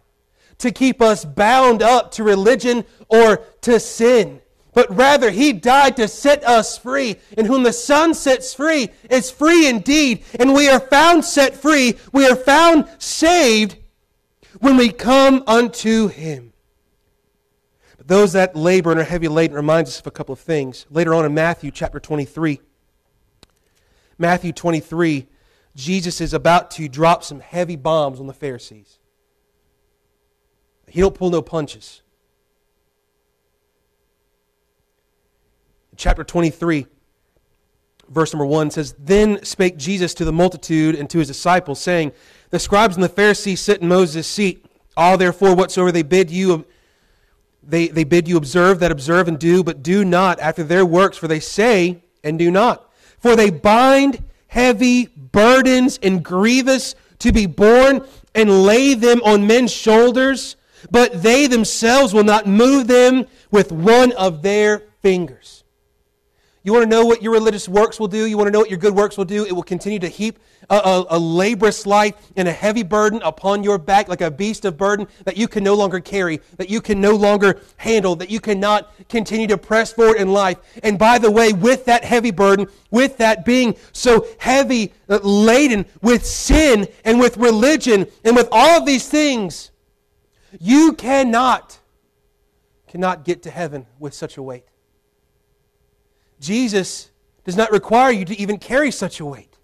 to 0.59 0.71
keep 0.71 1.03
us 1.03 1.25
bound 1.25 1.83
up 1.83 2.13
to 2.13 2.23
religion 2.23 2.85
or 3.09 3.39
to 3.63 3.79
sin, 3.79 4.41
but 4.77 4.95
rather 4.95 5.31
he 5.31 5.55
died 5.55 5.97
to 5.97 6.07
set 6.07 6.45
us 6.45 6.77
free. 6.77 7.17
And 7.39 7.47
whom 7.47 7.63
the 7.63 7.73
Son 7.73 8.13
sets 8.13 8.53
free 8.53 8.91
is 9.09 9.31
free 9.31 9.67
indeed. 9.67 10.23
And 10.39 10.53
we 10.53 10.69
are 10.69 10.81
found 10.81 11.25
set 11.25 11.55
free, 11.57 11.95
we 12.13 12.27
are 12.27 12.37
found 12.37 12.87
saved 12.99 13.77
when 14.61 14.77
we 14.77 14.91
come 14.91 15.43
unto 15.47 16.09
him. 16.09 16.53
But 17.97 18.09
those 18.09 18.35
that 18.35 18.55
labor 18.55 18.91
and 18.91 19.01
are 19.01 19.05
heavy 19.05 19.29
laden 19.29 19.57
reminds 19.57 19.89
us 19.89 20.01
of 20.01 20.07
a 20.07 20.11
couple 20.11 20.35
of 20.35 20.41
things. 20.41 20.85
Later 20.91 21.15
on 21.15 21.25
in 21.25 21.33
Matthew 21.33 21.71
chapter 21.71 21.99
23, 21.99 22.61
Matthew 24.19 24.53
23, 24.53 25.27
Jesus 25.75 26.21
is 26.21 26.35
about 26.35 26.71
to 26.73 26.87
drop 26.89 27.25
some 27.25 27.41
heavy 27.41 27.77
bombs 27.77 28.21
on 28.21 28.27
the 28.27 28.35
Pharisees. 28.35 28.99
He 30.89 31.01
don't 31.01 31.15
pull 31.15 31.31
no 31.31 31.43
punches. 31.43 32.03
Chapter 35.97 36.25
23, 36.25 36.87
verse 38.09 38.33
number 38.33 38.47
1 38.47 38.71
says, 38.71 38.95
Then 38.99 39.43
spake 39.45 39.79
Jesus 39.79 40.15
to 40.15 40.25
the 40.25 40.33
multitude 40.33 40.95
and 40.95 41.09
to 41.11 41.19
his 41.19 41.29
disciples, 41.29 41.81
saying, 41.81 42.13
the 42.51 42.59
scribes 42.59 42.95
and 42.95 43.03
the 43.03 43.09
Pharisees 43.09 43.61
sit 43.61 43.81
in 43.81 43.89
Moses' 43.89 44.27
seat. 44.27 44.65
All 44.97 45.19
therefore 45.19 45.55
whatsoever 45.55 45.93
they 45.93 46.03
bid 46.03 46.31
you 46.31 46.65
they, 47.69 47.89
they 47.89 48.05
bid 48.05 48.29
you 48.29 48.37
observe, 48.37 48.79
that 48.79 48.93
observe 48.93 49.27
and 49.27 49.39
do, 49.39 49.65
but 49.65 49.83
do 49.83 50.05
not 50.05 50.39
after 50.39 50.63
their 50.63 50.87
works, 50.87 51.17
for 51.17 51.27
they 51.27 51.41
say 51.41 52.03
and 52.23 52.39
do 52.39 52.51
not. 52.51 52.93
For 53.19 53.35
they 53.35 53.51
bind 53.51 54.23
heavy 54.47 55.07
burdens 55.07 55.99
and 56.03 56.25
grievous 56.25 56.95
to 57.19 57.33
be 57.33 57.47
borne 57.47 58.07
and 58.35 58.65
lay 58.65 58.95
them 58.95 59.21
on 59.25 59.47
men's 59.47 59.73
shoulders, 59.73 60.56
but 60.91 61.23
they 61.23 61.47
themselves 61.47 62.13
will 62.15 62.25
not 62.25 62.47
move 62.47 62.87
them 62.87 63.27
with 63.51 63.73
one 63.73 64.13
of 64.13 64.43
their 64.43 64.83
fingers. 65.03 65.65
You 66.67 66.73
want 66.73 66.83
to 66.83 66.91
know 66.91 67.07
what 67.07 67.23
your 67.23 67.33
religious 67.33 67.69
works 67.69 68.01
will 68.01 68.09
do? 68.09 68.27
You 68.27 68.37
want 68.37 68.49
to 68.49 68.51
know 68.51 68.59
what 68.59 68.71
your 68.71 68.81
good 68.81 68.93
works 68.93 69.17
will 69.17 69.25
do? 69.25 69.47
It 69.47 69.53
will 69.53 69.63
continue 69.63 70.01
to 70.01 70.09
heap 70.09 70.41
a, 70.69 70.75
a, 70.75 71.07
a, 71.11 71.19
laborious 71.19 71.87
life 71.87 72.15
and 72.35 72.49
a 72.49 72.53
heavy 72.53 72.83
burden 72.83 73.23
upon 73.23 73.63
your 73.63 73.79
back, 73.79 74.09
like 74.09 74.21
a 74.21 74.33
beast 74.33 74.65
of 74.65 74.77
burden 74.77 75.07
that 75.27 75.37
you 75.37 75.47
can 75.47 75.63
no 75.63 75.75
longer 75.75 76.01
carry, 76.01 76.41
that 76.57 76.69
you 76.69 76.81
can 76.81 77.01
no 77.01 77.15
longer 77.15 77.61
handle, 77.77 78.17
that 78.17 78.31
you 78.31 78.41
cannot 78.41 78.93
continue 79.09 79.47
to 79.47 79.57
press 79.57 79.93
forward 79.93 80.17
in 80.17 80.33
life. 80.33 80.59
And 80.83 80.99
by 80.99 81.19
the 81.19 81.31
way, 81.31 81.53
with 81.53 81.85
that 81.85 82.03
heavy 82.03 82.33
burden, 82.33 82.67
with 82.91 83.17
that 83.19 83.45
being 83.45 83.77
so 83.93 84.27
heavy, 84.39 84.93
uh, 85.09 85.21
laden 85.23 85.87
with 86.03 86.27
sin 86.27 86.89
and 87.05 87.21
with 87.21 87.37
religion 87.37 88.09
and 88.25 88.35
with 88.35 88.49
all 88.51 88.79
of 88.79 88.87
these 88.87 89.09
things, 89.09 89.71
you 90.61 90.93
cannot, 90.93 91.79
cannot 92.89 93.25
get 93.25 93.43
to 93.43 93.51
heaven 93.51 93.87
with 93.99 94.15
such 94.15 94.37
a 94.37 94.43
weight. 94.43 94.65
Jesus 96.41 97.11
does 97.45 97.57
not 97.57 97.71
require 97.71 98.11
you 98.11 98.25
to 98.25 98.39
even 98.41 98.59
carry 98.59 98.91
such 98.91 99.21
a 99.21 99.25
weight. 99.25 99.57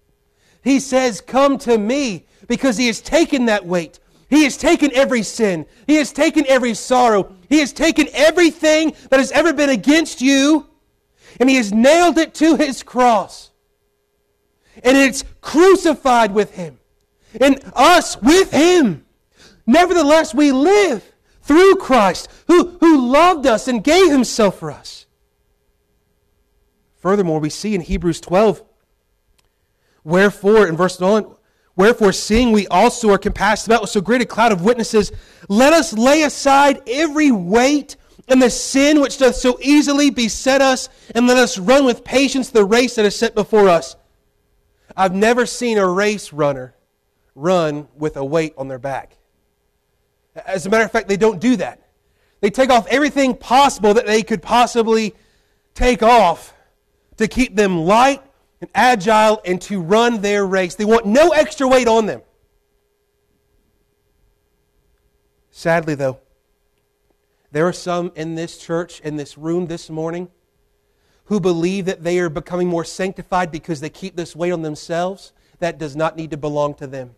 He 0.63 0.79
says, 0.79 1.21
Come 1.21 1.57
to 1.59 1.77
me, 1.77 2.25
because 2.47 2.77
He 2.77 2.87
has 2.87 3.01
taken 3.01 3.45
that 3.45 3.65
weight. 3.65 3.99
He 4.29 4.45
has 4.45 4.57
taken 4.57 4.91
every 4.93 5.21
sin. 5.21 5.65
He 5.85 5.95
has 5.95 6.11
taken 6.11 6.45
every 6.47 6.73
sorrow. 6.73 7.35
He 7.49 7.59
has 7.59 7.71
taken 7.71 8.07
everything 8.13 8.95
that 9.09 9.19
has 9.19 9.31
ever 9.31 9.53
been 9.53 9.69
against 9.69 10.21
you, 10.21 10.67
and 11.39 11.49
He 11.49 11.57
has 11.57 11.71
nailed 11.71 12.17
it 12.17 12.33
to 12.35 12.55
His 12.55 12.81
cross. 12.81 13.51
And 14.83 14.97
it's 14.97 15.23
crucified 15.41 16.33
with 16.33 16.55
Him, 16.55 16.79
and 17.39 17.61
us 17.75 18.19
with 18.21 18.51
Him. 18.51 19.05
Nevertheless, 19.65 20.33
we 20.33 20.51
live 20.51 21.13
through 21.41 21.75
Christ, 21.75 22.29
who, 22.47 22.77
who 22.79 23.09
loved 23.09 23.45
us 23.45 23.67
and 23.67 23.83
gave 23.83 24.11
Himself 24.11 24.59
for 24.59 24.71
us. 24.71 25.05
Furthermore, 26.97 27.39
we 27.39 27.49
see 27.49 27.75
in 27.75 27.81
Hebrews 27.81 28.21
12, 28.21 28.63
wherefore, 30.03 30.67
in 30.67 30.77
verse 30.77 30.99
9, 30.99 31.25
wherefore, 31.75 32.13
seeing 32.13 32.51
we 32.51 32.67
also 32.67 33.09
are 33.11 33.17
compassed 33.17 33.67
about 33.67 33.81
with 33.81 33.89
so 33.89 33.99
great 33.99 34.21
a 34.21 34.25
cloud 34.25 34.53
of 34.53 34.63
witnesses, 34.63 35.11
let 35.49 35.73
us 35.73 35.93
lay 35.93 36.23
aside 36.23 36.81
every 36.87 37.31
weight 37.31 37.97
and 38.29 38.41
the 38.41 38.49
sin 38.49 39.01
which 39.01 39.17
doth 39.17 39.35
so 39.35 39.57
easily 39.61 40.09
beset 40.09 40.61
us, 40.61 40.87
and 41.13 41.27
let 41.27 41.37
us 41.37 41.57
run 41.57 41.83
with 41.83 42.05
patience 42.05 42.49
the 42.49 42.63
race 42.63 42.95
that 42.95 43.05
is 43.05 43.15
set 43.15 43.35
before 43.35 43.67
us. 43.67 43.97
I've 44.95 45.13
never 45.13 45.45
seen 45.45 45.77
a 45.77 45.87
race 45.87 46.31
runner 46.31 46.73
run 47.35 47.89
with 47.97 48.15
a 48.15 48.23
weight 48.23 48.53
on 48.57 48.69
their 48.69 48.79
back. 48.79 49.17
As 50.35 50.65
a 50.65 50.69
matter 50.69 50.83
of 50.83 50.91
fact, 50.91 51.07
they 51.07 51.17
don't 51.17 51.39
do 51.39 51.55
that. 51.57 51.79
They 52.41 52.49
take 52.49 52.69
off 52.69 52.87
everything 52.87 53.35
possible 53.35 53.93
that 53.93 54.05
they 54.05 54.23
could 54.23 54.41
possibly 54.41 55.15
take 55.75 56.03
off 56.03 56.53
to 57.17 57.27
keep 57.27 57.55
them 57.55 57.85
light 57.85 58.21
and 58.59 58.69
agile 58.73 59.41
and 59.45 59.61
to 59.61 59.81
run 59.81 60.21
their 60.21 60.45
race. 60.45 60.75
They 60.75 60.85
want 60.85 61.05
no 61.05 61.29
extra 61.29 61.67
weight 61.67 61.87
on 61.87 62.05
them. 62.05 62.21
Sadly, 65.51 65.95
though, 65.95 66.19
there 67.51 67.67
are 67.67 67.73
some 67.73 68.11
in 68.15 68.35
this 68.35 68.57
church, 68.57 68.99
in 69.01 69.15
this 69.15 69.37
room 69.37 69.67
this 69.67 69.89
morning, 69.89 70.29
who 71.25 71.39
believe 71.39 71.85
that 71.85 72.03
they 72.03 72.19
are 72.19 72.29
becoming 72.29 72.67
more 72.67 72.83
sanctified 72.83 73.51
because 73.51 73.79
they 73.79 73.89
keep 73.89 74.15
this 74.15 74.35
weight 74.35 74.51
on 74.51 74.63
themselves. 74.63 75.31
That 75.59 75.77
does 75.77 75.95
not 75.95 76.17
need 76.17 76.31
to 76.31 76.37
belong 76.37 76.73
to 76.75 76.87
them. 76.87 77.15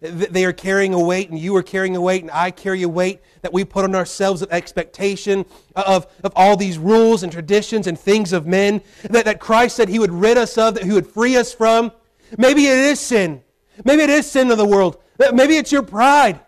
They 0.00 0.46
are 0.46 0.52
carrying 0.52 0.94
a 0.94 0.98
weight, 0.98 1.28
and 1.28 1.38
you 1.38 1.54
are 1.56 1.62
carrying 1.62 1.94
a 1.94 2.00
weight, 2.00 2.22
and 2.22 2.30
I 2.30 2.50
carry 2.50 2.82
a 2.82 2.88
weight 2.88 3.20
that 3.42 3.52
we 3.52 3.64
put 3.64 3.84
on 3.84 3.94
ourselves 3.94 4.40
of 4.40 4.50
expectation 4.50 5.44
uh, 5.76 5.82
of, 5.86 6.06
of 6.24 6.32
all 6.34 6.56
these 6.56 6.78
rules 6.78 7.22
and 7.22 7.30
traditions 7.30 7.86
and 7.86 7.98
things 7.98 8.32
of 8.32 8.46
men 8.46 8.80
that, 9.02 9.26
that 9.26 9.40
Christ 9.40 9.76
said 9.76 9.90
He 9.90 9.98
would 9.98 10.12
rid 10.12 10.38
us 10.38 10.56
of, 10.56 10.74
that 10.74 10.84
He 10.84 10.92
would 10.92 11.06
free 11.06 11.36
us 11.36 11.52
from. 11.52 11.92
Maybe 12.38 12.66
it 12.66 12.78
is 12.78 12.98
sin. 12.98 13.42
Maybe 13.84 14.02
it 14.02 14.10
is 14.10 14.30
sin 14.30 14.50
of 14.50 14.56
the 14.56 14.64
world. 14.64 15.02
Uh, 15.22 15.32
maybe 15.32 15.58
it's 15.58 15.70
your 15.70 15.82
pride. 15.82 16.40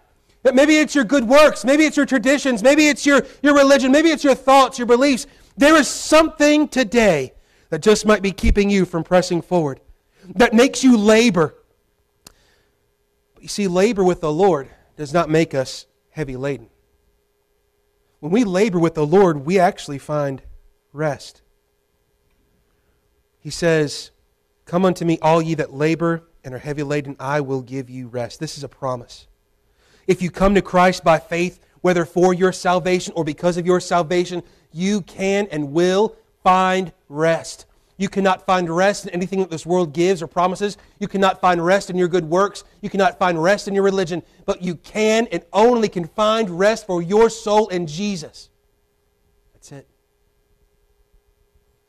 Uh, 0.47 0.53
maybe 0.53 0.79
it's 0.79 0.95
your 0.95 1.05
good 1.05 1.29
works. 1.29 1.63
Maybe 1.63 1.85
it's 1.85 1.97
your 1.97 2.07
traditions. 2.07 2.63
Maybe 2.63 2.89
it's 2.89 3.05
your, 3.05 3.23
your 3.43 3.55
religion. 3.55 3.93
Maybe 3.93 4.09
it's 4.09 4.25
your 4.25 4.35
thoughts, 4.35 4.79
your 4.79 4.87
beliefs. 4.87 5.27
There 5.59 5.77
is 5.77 5.89
something 5.89 6.69
today 6.69 7.35
that 7.69 7.83
just 7.83 8.07
might 8.07 8.23
be 8.23 8.33
keeping 8.33 8.71
you 8.71 8.87
from 8.87 9.05
pressing 9.05 9.43
forward, 9.43 9.81
that 10.37 10.55
makes 10.55 10.83
you 10.83 10.97
labor 10.97 11.55
you 13.43 13.49
see, 13.49 13.67
labor 13.67 14.05
with 14.05 14.21
the 14.21 14.33
Lord 14.33 14.69
does 14.97 15.13
not 15.13 15.29
make 15.29 15.53
us 15.53 15.87
heavy 16.11 16.37
laden. 16.37 16.69
When 18.21 18.31
we 18.31 18.45
labor 18.45 18.79
with 18.79 18.95
the 18.95 19.05
Lord, 19.05 19.45
we 19.45 19.59
actually 19.59 19.99
find 19.99 20.41
rest. 20.93 21.43
He 23.41 23.51
says, 23.51 24.13
Come 24.65 24.85
unto 24.85 25.05
me, 25.05 25.19
all 25.21 25.43
ye 25.43 25.55
that 25.55 25.75
labor 25.75 26.23
and 26.45 26.55
are 26.55 26.59
heavy 26.59 26.85
laden, 26.85 27.17
I 27.19 27.41
will 27.41 27.63
give 27.63 27.91
you 27.91 28.07
rest. 28.07 28.39
This 28.39 28.57
is 28.57 28.63
a 28.63 28.69
promise. 28.69 29.27
If 30.07 30.23
you 30.23 30.31
come 30.31 30.55
to 30.55 30.63
Christ 30.63 31.03
by 31.03 31.19
faith, 31.19 31.59
whether 31.81 32.05
for 32.05 32.33
your 32.33 32.53
salvation 32.53 33.13
or 33.17 33.25
because 33.25 33.57
of 33.57 33.67
your 33.67 33.81
salvation, 33.81 34.45
you 34.73 35.01
can 35.01 35.49
and 35.51 35.73
will 35.73 36.17
find 36.45 36.93
rest. 37.09 37.67
You 38.03 38.09
cannot 38.09 38.45
find 38.45 38.69
rest 38.69 39.07
in 39.07 39.11
anything 39.11 39.39
that 39.39 39.49
this 39.49 39.65
world 39.65 39.93
gives 39.93 40.23
or 40.23 40.27
promises. 40.27 40.77
You 40.99 41.07
cannot 41.07 41.41
find 41.41 41.65
rest 41.65 41.89
in 41.89 41.97
your 41.97 42.09
good 42.09 42.25
works. 42.25 42.65
You 42.81 42.91
cannot 42.91 43.17
find 43.17 43.41
rest 43.41 43.69
in 43.69 43.77
your 43.77 43.85
religion. 43.85 44.25
But 44.45 44.61
you 44.61 44.75
can 44.75 45.29
and 45.31 45.45
only 45.53 45.89
can 45.89 46.09
find 46.09 46.51
rest 46.51 46.85
for 46.85 47.01
your 47.01 47.31
soul 47.31 47.69
in 47.69 47.87
Jesus. 47.87 48.51
That's 49.53 49.71
it. 49.71 49.89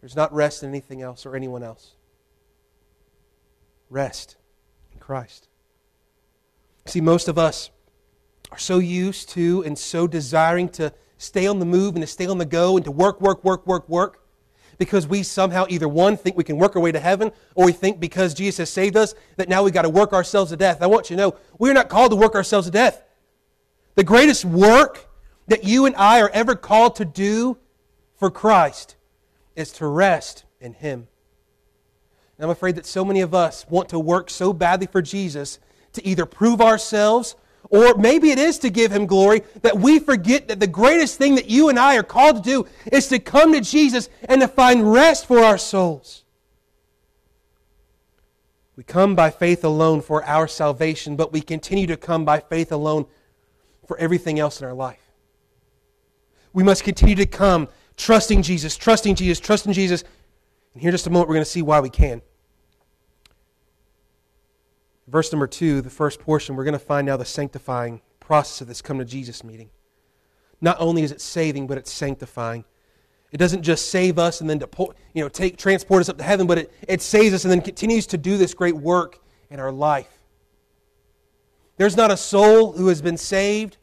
There's 0.02 0.16
not 0.16 0.32
rest 0.32 0.62
in 0.62 0.70
anything 0.70 1.02
else 1.02 1.26
or 1.26 1.36
anyone 1.36 1.64
else. 1.64 1.96
Rest 3.90 4.36
in 4.92 5.00
Christ. 5.00 5.48
See, 6.86 7.02
most 7.02 7.28
of 7.28 7.40
us 7.40 7.72
are 8.52 8.60
so 8.60 8.78
used 8.78 9.30
to 9.30 9.64
and 9.64 9.76
so 9.76 10.06
desiring 10.06 10.70
to 10.74 10.94
stay 11.18 11.48
on 11.48 11.58
the 11.58 11.66
move 11.66 11.96
and 11.96 12.04
to 12.04 12.08
stay 12.08 12.28
on 12.28 12.38
the 12.38 12.46
go 12.46 12.76
and 12.76 12.86
to 12.86 12.92
work, 12.92 13.20
work, 13.20 13.44
work, 13.44 13.66
work, 13.66 13.90
work 13.90 14.20
because 14.78 15.08
we 15.08 15.24
somehow 15.24 15.66
either 15.70 15.88
one 15.88 16.18
think 16.18 16.38
we 16.38 16.44
can 16.44 16.58
work 16.58 16.76
our 16.76 16.82
way 16.82 16.92
to 16.92 17.00
heaven 17.00 17.32
or 17.56 17.66
we 17.66 17.72
think 17.72 18.00
because 18.00 18.34
Jesus 18.34 18.58
has 18.58 18.70
saved 18.70 18.98
us 18.98 19.14
that 19.38 19.50
now 19.50 19.64
we've 19.64 19.74
got 19.74 19.84
to 19.84 19.90
work 19.90 20.14
ourselves 20.14 20.52
to 20.52 20.58
death. 20.58 20.82
I 20.82 20.88
want 20.88 21.10
you 21.10 21.16
to 21.16 21.22
know 21.22 21.36
we're 21.58 21.74
not 21.74 21.90
called 21.90 22.12
to 22.12 22.16
work 22.16 22.36
ourselves 22.36 22.68
to 22.68 22.72
death. 22.72 23.04
The 23.96 24.04
greatest 24.04 24.46
work 24.46 25.10
that 25.48 25.64
you 25.64 25.86
and 25.86 25.96
I 25.96 26.22
are 26.22 26.30
ever 26.30 26.56
called 26.56 26.96
to 26.98 27.06
do 27.06 27.58
for 28.16 28.32
Christ 28.32 28.96
is 29.56 29.72
to 29.74 29.88
rest 29.88 30.46
in 30.60 30.74
Him. 30.74 31.08
And 32.38 32.46
I'm 32.46 32.50
afraid 32.50 32.76
that 32.76 32.86
so 32.86 33.06
many 33.06 33.22
of 33.22 33.34
us 33.34 33.66
want 33.70 33.90
to 33.90 34.00
work 34.00 34.30
so 34.30 34.54
badly 34.54 34.88
for 34.88 35.02
Jesus 35.02 35.60
to 35.94 36.06
either 36.06 36.26
prove 36.26 36.62
ourselves 36.62 37.36
or 37.70 37.96
maybe 37.96 38.32
it 38.32 38.40
is 38.40 38.60
to 38.60 38.70
give 38.70 38.92
him 38.92 39.06
glory 39.06 39.42
that 39.62 39.78
we 39.78 40.00
forget 40.00 40.48
that 40.48 40.60
the 40.60 40.68
greatest 40.68 41.18
thing 41.18 41.36
that 41.36 41.50
you 41.50 41.70
and 41.70 41.80
I 41.80 41.98
are 41.98 42.04
called 42.04 42.38
to 42.38 42.42
do 42.42 42.68
is 42.92 43.08
to 43.08 43.20
come 43.20 43.54
to 43.54 43.62
Jesus 43.62 44.10
and 44.26 44.42
to 44.42 44.48
find 44.48 44.92
rest 44.92 45.26
for 45.26 45.40
our 45.40 45.58
souls. 45.58 46.24
We 48.76 48.84
come 48.84 49.16
by 49.16 49.30
faith 49.30 49.64
alone 49.64 50.02
for 50.02 50.24
our 50.24 50.48
salvation, 50.48 51.16
but 51.16 51.32
we 51.32 51.42
continue 51.42 51.88
to 51.88 51.98
come 51.98 52.26
by 52.26 52.40
faith 52.40 52.72
alone 52.72 53.06
for 53.88 53.98
everything 53.98 54.40
else 54.40 54.62
in 54.62 54.68
our 54.68 54.74
life. 54.74 55.12
We 56.54 56.64
must 56.64 56.84
continue 56.84 57.16
to 57.16 57.26
come 57.26 57.68
trusting 57.98 58.42
Jesus, 58.42 58.76
trusting 58.78 59.16
Jesus, 59.16 59.40
trusting 59.40 59.74
Jesus. 59.74 60.04
And 60.74 60.82
here 60.82 60.90
in 60.90 60.94
just 60.94 61.08
a 61.08 61.10
moment, 61.10 61.30
we're 61.30 61.36
going 61.36 61.46
to 61.46 61.50
see 61.50 61.62
why 61.62 61.80
we 61.80 61.90
can. 61.90 62.22
Verse 65.14 65.32
number 65.32 65.46
two, 65.46 65.82
the 65.82 65.92
first 65.92 66.20
portion, 66.20 66.56
we're 66.56 66.64
going 66.64 66.74
to 66.74 66.80
find 66.80 67.06
now 67.06 67.16
the 67.16 67.24
sanctifying 67.24 68.02
process 68.20 68.62
of 68.62 68.68
this 68.68 68.82
come 68.82 68.98
to 68.98 69.06
Jesus 69.06 69.44
meeting. 69.44 69.70
Not 70.60 70.76
only 70.80 71.04
is 71.04 71.12
it 71.12 71.22
saving, 71.22 71.68
but 71.68 71.78
it's 71.78 71.94
sanctifying. 71.94 72.66
It 73.32 73.38
doesn't 73.38 73.62
just 73.62 73.92
save 73.92 74.18
us 74.18 74.42
and 74.42 74.50
then 74.50 74.58
deport, 74.58 74.98
you 75.14 75.22
know, 75.22 75.30
take, 75.30 75.58
transport 75.58 76.02
us 76.02 76.10
up 76.10 76.18
to 76.18 76.24
heaven, 76.24 76.48
but 76.48 76.58
it, 76.58 76.74
it 76.88 77.00
saves 77.00 77.32
us 77.36 77.46
and 77.46 77.52
then 77.52 77.62
continues 77.62 78.08
to 78.08 78.18
do 78.18 78.38
this 78.38 78.56
great 78.56 78.76
work 78.76 79.20
in 79.52 79.60
our 79.60 79.72
life. 79.72 80.24
There's 81.78 81.96
not 81.96 82.10
a 82.10 82.18
soul 82.18 82.72
who 82.72 82.88
has 82.88 83.04
been 83.04 83.18
saved 83.18 83.78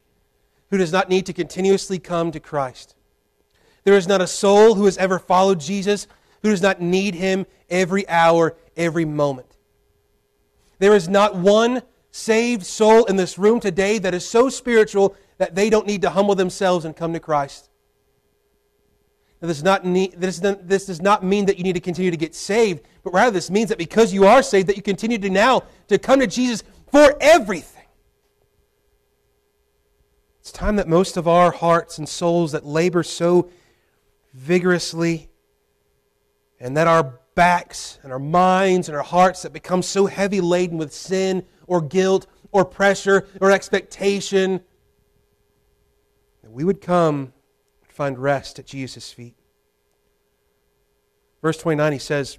who 0.70 0.78
does 0.78 0.90
not 0.90 1.08
need 1.08 1.26
to 1.26 1.32
continuously 1.32 2.00
come 2.00 2.32
to 2.32 2.40
Christ. 2.40 2.96
There 3.84 3.94
is 3.94 4.08
not 4.08 4.20
a 4.20 4.26
soul 4.26 4.74
who 4.74 4.86
has 4.86 4.98
ever 4.98 5.20
followed 5.20 5.60
Jesus 5.60 6.08
who 6.42 6.50
does 6.50 6.62
not 6.62 6.80
need 6.80 7.14
him 7.14 7.46
every 7.68 8.08
hour, 8.08 8.56
every 8.76 9.04
moment. 9.04 9.49
There 10.80 10.96
is 10.96 11.08
not 11.08 11.36
one 11.36 11.82
saved 12.10 12.66
soul 12.66 13.04
in 13.04 13.14
this 13.14 13.38
room 13.38 13.60
today 13.60 13.98
that 13.98 14.14
is 14.14 14.28
so 14.28 14.48
spiritual 14.48 15.14
that 15.38 15.54
they 15.54 15.70
don't 15.70 15.86
need 15.86 16.02
to 16.02 16.10
humble 16.10 16.34
themselves 16.34 16.84
and 16.84 16.96
come 16.96 17.12
to 17.12 17.20
Christ. 17.20 17.70
Now, 19.40 19.48
this, 19.48 19.62
not 19.62 19.84
need, 19.84 20.14
this, 20.20 20.40
this 20.40 20.86
does 20.86 21.00
not 21.00 21.22
mean 21.22 21.46
that 21.46 21.56
you 21.56 21.64
need 21.64 21.74
to 21.74 21.80
continue 21.80 22.10
to 22.10 22.16
get 22.16 22.34
saved, 22.34 22.82
but 23.04 23.14
rather 23.14 23.30
this 23.30 23.50
means 23.50 23.68
that 23.68 23.78
because 23.78 24.12
you 24.12 24.26
are 24.26 24.42
saved, 24.42 24.66
that 24.68 24.76
you 24.76 24.82
continue 24.82 25.18
to 25.18 25.30
now 25.30 25.62
to 25.88 25.98
come 25.98 26.20
to 26.20 26.26
Jesus 26.26 26.62
for 26.90 27.16
everything. 27.20 27.84
It's 30.40 30.50
time 30.50 30.76
that 30.76 30.88
most 30.88 31.16
of 31.16 31.28
our 31.28 31.52
hearts 31.52 31.98
and 31.98 32.08
souls 32.08 32.52
that 32.52 32.66
labor 32.66 33.02
so 33.02 33.50
vigorously 34.34 35.28
And 36.58 36.76
that 36.76 36.86
our 36.86 37.19
backs 37.34 37.98
and 38.02 38.12
our 38.12 38.18
minds 38.18 38.88
and 38.88 38.96
our 38.96 39.02
hearts 39.02 39.42
that 39.42 39.52
become 39.52 39.82
so 39.82 40.06
heavy 40.06 40.40
laden 40.40 40.78
with 40.78 40.92
sin 40.92 41.44
or 41.66 41.80
guilt 41.80 42.26
or 42.52 42.64
pressure 42.64 43.26
or 43.40 43.50
expectation, 43.50 44.60
that 46.42 46.50
we 46.50 46.64
would 46.64 46.80
come 46.80 47.32
and 47.82 47.92
find 47.92 48.18
rest 48.18 48.58
at 48.58 48.66
Jesus' 48.66 49.12
feet. 49.12 49.36
Verse 51.42 51.56
29, 51.58 51.92
he 51.92 51.98
says, 51.98 52.38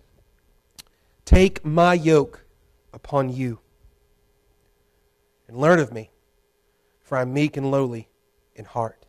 Take 1.25 1.63
my 1.65 1.93
yoke 1.93 2.45
upon 2.93 3.29
you 3.29 3.59
and 5.47 5.57
learn 5.57 5.79
of 5.79 5.91
me, 5.91 6.11
for 7.01 7.17
I 7.17 7.21
am 7.21 7.33
meek 7.33 7.57
and 7.57 7.71
lowly 7.71 8.09
in 8.55 8.65
heart. 8.65 9.05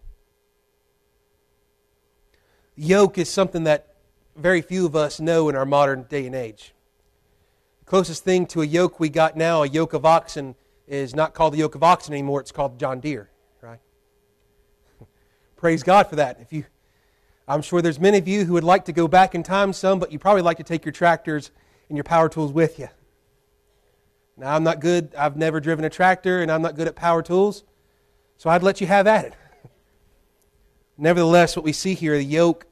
Yoke 2.74 3.18
is 3.18 3.28
something 3.28 3.64
that 3.64 3.91
very 4.36 4.62
few 4.62 4.86
of 4.86 4.96
us 4.96 5.20
know 5.20 5.48
in 5.48 5.56
our 5.56 5.66
modern 5.66 6.04
day 6.04 6.26
and 6.26 6.34
age. 6.34 6.74
The 7.80 7.84
closest 7.86 8.24
thing 8.24 8.46
to 8.46 8.62
a 8.62 8.66
yoke 8.66 8.98
we 8.98 9.08
got 9.08 9.36
now, 9.36 9.62
a 9.62 9.68
yoke 9.68 9.92
of 9.92 10.04
oxen, 10.04 10.54
is 10.86 11.14
not 11.14 11.34
called 11.34 11.54
the 11.54 11.58
yoke 11.58 11.74
of 11.74 11.82
oxen 11.82 12.12
anymore, 12.14 12.40
it's 12.40 12.52
called 12.52 12.78
John 12.78 13.00
Deere, 13.00 13.30
right? 13.60 13.80
Praise 15.56 15.82
God 15.82 16.08
for 16.08 16.16
that. 16.16 16.40
If 16.40 16.52
you 16.52 16.64
I'm 17.48 17.62
sure 17.62 17.82
there's 17.82 17.98
many 17.98 18.18
of 18.18 18.28
you 18.28 18.44
who 18.44 18.52
would 18.54 18.64
like 18.64 18.84
to 18.86 18.92
go 18.92 19.08
back 19.08 19.34
in 19.34 19.42
time 19.42 19.72
some, 19.72 19.98
but 19.98 20.12
you 20.12 20.18
probably 20.18 20.42
like 20.42 20.58
to 20.58 20.62
take 20.62 20.84
your 20.84 20.92
tractors 20.92 21.50
and 21.88 21.96
your 21.96 22.04
power 22.04 22.28
tools 22.28 22.52
with 22.52 22.78
you. 22.78 22.88
Now, 24.36 24.54
I'm 24.54 24.64
not 24.64 24.80
good. 24.80 25.14
I've 25.16 25.36
never 25.36 25.60
driven 25.60 25.84
a 25.84 25.90
tractor, 25.90 26.40
and 26.40 26.50
I'm 26.50 26.62
not 26.62 26.76
good 26.76 26.86
at 26.86 26.94
power 26.94 27.20
tools, 27.20 27.64
so 28.38 28.48
I'd 28.48 28.62
let 28.62 28.80
you 28.80 28.86
have 28.86 29.06
at 29.06 29.26
it. 29.26 29.34
Nevertheless, 30.96 31.56
what 31.56 31.64
we 31.64 31.72
see 31.72 31.94
here, 31.94 32.16
the 32.16 32.24
yoke, 32.24 32.66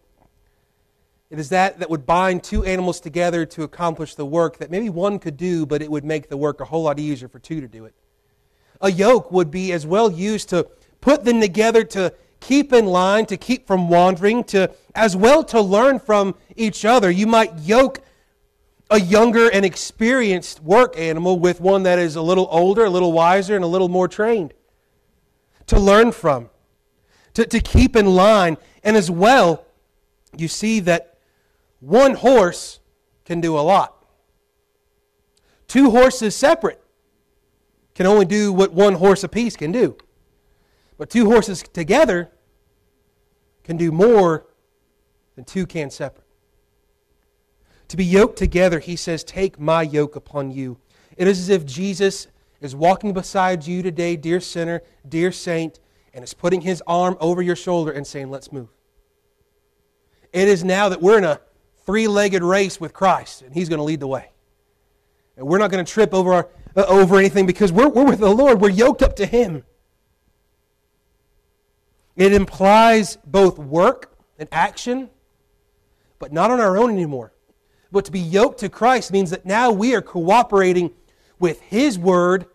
it 1.31 1.39
is 1.39 1.49
that 1.51 1.79
that 1.79 1.89
would 1.89 2.07
bind 2.07 2.43
two 2.43 2.65
animals 2.65 3.01
together 3.01 3.47
to 3.47 3.63
accomplish 3.63 4.17
the 4.17 4.27
work 4.27 4.59
that 4.59 4.71
maybe 4.71 4.91
one 4.91 5.21
could 5.21 5.37
do, 5.37 5.65
but 5.65 5.81
it 5.81 5.91
would 5.91 6.05
make 6.05 6.29
the 6.29 6.37
work 6.37 6.61
a 6.61 6.65
whole 6.65 6.83
lot 6.83 6.99
easier 6.99 7.29
for 7.29 7.39
two 7.39 7.61
to 7.61 7.69
do 7.69 7.85
it. 7.85 7.95
A 8.81 8.91
yoke 8.91 9.31
would 9.31 9.51
be 9.51 9.73
as 9.73 9.87
well 9.87 10.11
used 10.11 10.49
to 10.49 10.69
put 11.01 11.25
them 11.25 11.41
together 11.41 11.85
to 11.85 12.13
keep 12.41 12.73
in 12.73 12.87
line, 12.87 13.27
to 13.27 13.37
keep 13.37 13.67
from 13.67 13.89
wandering, 13.89 14.43
to 14.45 14.73
as 14.95 15.15
well 15.15 15.45
to 15.45 15.61
learn 15.61 16.01
from 16.01 16.35
each 16.57 16.85
other. 16.85 17.11
You 17.11 17.29
might 17.29 17.55
yoke 17.61 18.01
a 18.91 18.99
younger 18.99 19.49
and 19.49 19.65
experienced 19.65 20.61
work 20.61 20.99
animal 20.99 21.39
with 21.39 21.61
one 21.61 21.85
that 21.85 22.01
is 22.01 22.17
a 22.17 22.23
little 22.23 22.49
older, 22.51 22.87
a 22.87 22.91
little 22.91 23.13
wiser, 23.13 23.55
and 23.55 23.65
a 23.65 23.69
little 23.69 23.89
more 23.89 24.09
trained 24.09 24.53
to 25.67 25.79
learn 25.79 26.11
from, 26.11 26.51
to, 27.35 27.47
to 27.47 27.61
keep 27.61 27.95
in 27.95 28.07
line. 28.07 28.57
And 28.83 28.97
as 28.97 29.09
well, 29.09 29.65
you 30.37 30.49
see 30.49 30.81
that 30.81 31.10
one 31.81 32.15
horse 32.15 32.79
can 33.25 33.41
do 33.41 33.59
a 33.59 33.61
lot. 33.61 34.05
Two 35.67 35.91
horses 35.91 36.37
separate 36.37 36.83
can 37.95 38.07
only 38.07 38.25
do 38.25 38.53
what 38.53 38.73
one 38.73 38.95
horse 38.95 39.25
apiece 39.25 39.57
can 39.57 39.73
do. 39.73 39.97
But 40.97 41.11
two 41.11 41.31
horses 41.31 41.63
together 41.63 42.31
can 43.65 43.77
do 43.77 43.91
more 43.91 44.47
than 45.35 45.45
two 45.45 45.67
can 45.67 45.91
separate. 45.91 46.27
To 47.89 47.97
be 47.97 48.05
yoked 48.05 48.39
together, 48.39 48.79
he 48.79 48.97
says, 48.97 49.25
Take 49.25 49.59
my 49.59 49.83
yoke 49.83 50.15
upon 50.15 50.51
you. 50.51 50.79
It 51.17 51.27
is 51.27 51.39
as 51.39 51.49
if 51.49 51.65
Jesus 51.65 52.29
is 52.61 52.77
walking 52.77 53.13
beside 53.13 53.67
you 53.67 53.83
today, 53.83 54.17
dear 54.17 54.41
sinner, 54.41 54.83
dear 55.09 55.33
saint, 55.33 55.81
and 56.13 56.23
is 56.23 56.35
putting 56.35 56.61
his 56.61 56.83
arm 56.87 57.17
over 57.21 57.43
your 57.43 57.57
shoulder 57.57 57.91
and 57.91 58.07
saying, 58.07 58.31
Let's 58.31 58.53
move. 58.53 58.69
It 60.33 60.49
is 60.49 60.63
now 60.63 60.89
that 60.89 61.03
we're 61.03 61.19
in 61.19 61.25
a 61.25 61.41
three 61.91 62.07
legged 62.07 62.45
race 62.45 62.81
with 62.81 62.93
Christ, 62.93 63.43
and 63.43 63.53
he's 63.53 63.69
going 63.69 63.79
to 63.79 63.83
lead 63.83 63.99
the 63.99 64.07
way. 64.07 64.31
And 65.37 65.45
we're 65.45 65.59
not 65.59 65.73
going 65.73 65.85
to 65.85 65.93
trip 65.93 66.15
over, 66.15 66.33
our, 66.33 66.49
uh, 66.77 66.85
over 66.87 67.17
anything 67.17 67.47
because 67.47 67.73
we're, 67.73 67.89
we're 67.89 68.05
with 68.05 68.21
the 68.21 68.31
Lord. 68.31 68.61
We're 68.61 68.71
yoked 68.71 69.03
up 69.03 69.17
to 69.17 69.27
him. 69.27 69.65
It 72.15 72.33
implies 72.33 73.19
both 73.27 73.59
work 73.59 74.17
and 74.39 74.49
action, 74.53 75.11
but 76.21 76.33
not 76.33 76.53
on 76.53 76.61
our 76.61 76.79
own 76.79 76.93
anymore. 76.93 77.33
But 77.91 78.05
to 78.05 78.13
be 78.13 78.21
yoked 78.21 78.61
to 78.61 78.69
Christ 78.69 79.11
means 79.11 79.31
that 79.31 79.45
now 79.45 79.73
we 79.73 79.97
are 79.97 80.03
cooperating 80.03 80.93
with 81.41 81.61
His 81.61 81.99
Word, 81.99 82.47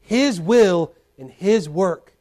His 0.00 0.40
will, 0.40 0.94
and 1.18 1.28
His 1.28 1.68
work. 1.68 2.14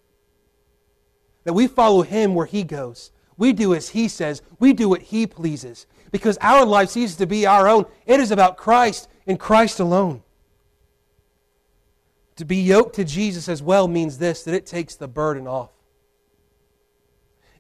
That 1.43 1.53
we 1.53 1.67
follow 1.67 2.01
Him 2.01 2.33
where 2.33 2.47
He 2.47 2.63
goes. 2.63 3.11
We 3.37 3.53
do 3.53 3.75
as 3.75 3.89
He 3.89 4.07
says, 4.07 4.41
we 4.57 4.73
do 4.73 4.89
what 4.89 5.03
He 5.03 5.27
pleases. 5.27 5.85
Because 6.15 6.37
our 6.39 6.65
life 6.65 6.91
ceases 6.91 7.17
to 7.17 7.27
be 7.27 7.45
our 7.45 7.67
own. 7.67 7.87
It 8.05 8.21
is 8.21 8.31
about 8.31 8.55
Christ 8.55 9.09
and 9.27 9.37
Christ 9.37 9.81
alone. 9.81 10.23
To 12.37 12.45
be 12.45 12.55
yoked 12.55 12.95
to 12.95 13.03
Jesus 13.03 13.49
as 13.49 13.61
well 13.61 13.89
means 13.89 14.17
this 14.17 14.41
that 14.43 14.53
it 14.53 14.65
takes 14.65 14.95
the 14.95 15.09
burden 15.09 15.45
off. 15.45 15.71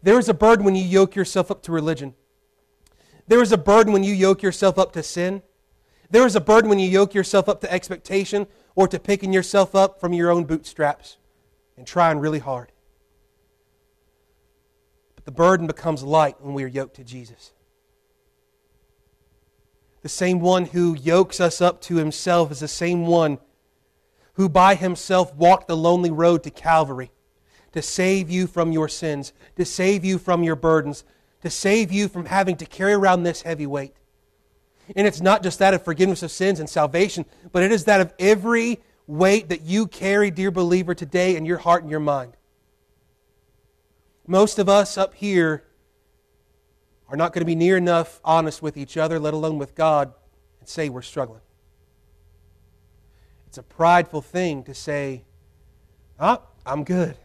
There 0.01 0.17
is 0.17 0.29
a 0.29 0.33
burden 0.33 0.63
when 0.63 0.73
you 0.73 0.85
yoke 0.85 1.17
yourself 1.17 1.51
up 1.51 1.63
to 1.63 1.73
religion. 1.73 2.13
There 3.27 3.41
is 3.41 3.51
a 3.51 3.57
burden 3.57 3.91
when 3.91 4.05
you 4.05 4.13
yoke 4.13 4.41
yourself 4.41 4.79
up 4.79 4.93
to 4.93 5.03
sin. 5.03 5.41
There 6.09 6.25
is 6.25 6.37
a 6.37 6.39
burden 6.39 6.69
when 6.69 6.79
you 6.79 6.87
yoke 6.87 7.13
yourself 7.13 7.49
up 7.49 7.59
to 7.59 7.69
expectation 7.69 8.47
or 8.73 8.87
to 8.87 8.99
picking 8.99 9.33
yourself 9.33 9.75
up 9.75 9.99
from 9.99 10.13
your 10.13 10.31
own 10.31 10.45
bootstraps 10.45 11.17
and 11.75 11.85
trying 11.85 12.19
really 12.19 12.39
hard. 12.39 12.71
But 15.17 15.25
the 15.25 15.31
burden 15.31 15.67
becomes 15.67 16.03
light 16.03 16.39
when 16.39 16.53
we 16.53 16.63
are 16.63 16.67
yoked 16.67 16.95
to 16.95 17.03
Jesus. 17.03 17.51
The 20.05 20.09
same 20.09 20.39
one 20.39 20.65
who 20.65 20.93
yokes 20.93 21.39
us 21.39 21.61
up 21.61 21.81
to 21.81 21.95
himself 21.95 22.51
is 22.51 22.59
the 22.59 22.67
same 22.67 23.07
one 23.07 23.39
who 24.33 24.47
by 24.47 24.75
himself 24.75 25.33
walked 25.33 25.67
the 25.67 25.75
lonely 25.75 26.11
road 26.11 26.43
to 26.43 26.51
Calvary 26.51 27.09
to 27.71 27.81
save 27.81 28.29
you 28.29 28.45
from 28.45 28.71
your 28.71 28.87
sins, 28.87 29.33
to 29.55 29.65
save 29.65 30.05
you 30.05 30.19
from 30.19 30.43
your 30.43 30.55
burdens, 30.55 31.05
to 31.41 31.49
save 31.49 31.91
you 31.91 32.07
from 32.07 32.27
having 32.27 32.55
to 32.57 32.67
carry 32.67 32.93
around 32.93 33.23
this 33.23 33.41
heavy 33.41 33.65
weight. 33.65 33.95
And 34.95 35.07
it's 35.07 35.21
not 35.21 35.41
just 35.41 35.57
that 35.57 35.73
of 35.73 35.83
forgiveness 35.83 36.21
of 36.21 36.29
sins 36.29 36.59
and 36.59 36.69
salvation, 36.69 37.25
but 37.51 37.63
it 37.63 37.71
is 37.71 37.85
that 37.85 37.99
of 37.99 38.13
every 38.19 38.81
weight 39.07 39.49
that 39.49 39.61
you 39.61 39.87
carry, 39.87 40.29
dear 40.29 40.51
believer, 40.51 40.93
today 40.93 41.35
in 41.35 41.45
your 41.45 41.57
heart 41.57 41.81
and 41.81 41.89
your 41.89 41.99
mind. 41.99 42.37
Most 44.27 44.59
of 44.59 44.69
us 44.69 44.99
up 44.99 45.15
here 45.15 45.63
are 47.15 47.17
not 47.17 47.31
going 47.31 47.39
to 47.39 47.45
be 47.45 47.55
near 47.55 47.77
enough 47.77 48.19
honest 48.25 48.61
with 48.61 48.75
each 48.75 48.97
other, 48.97 49.19
let 49.19 49.33
alone 49.33 49.57
with 49.57 49.73
God, 49.73 50.13
and 50.59 50.67
say 50.67 50.89
we're 50.89 51.01
struggling. 51.01 51.39
It's 53.47 53.57
a 53.57 53.63
prideful 53.63 54.21
thing 54.21 54.63
to 54.63 54.73
say, 54.73 55.23
oh, 56.19 56.41
I'm 56.65 56.83
good. 56.83 57.15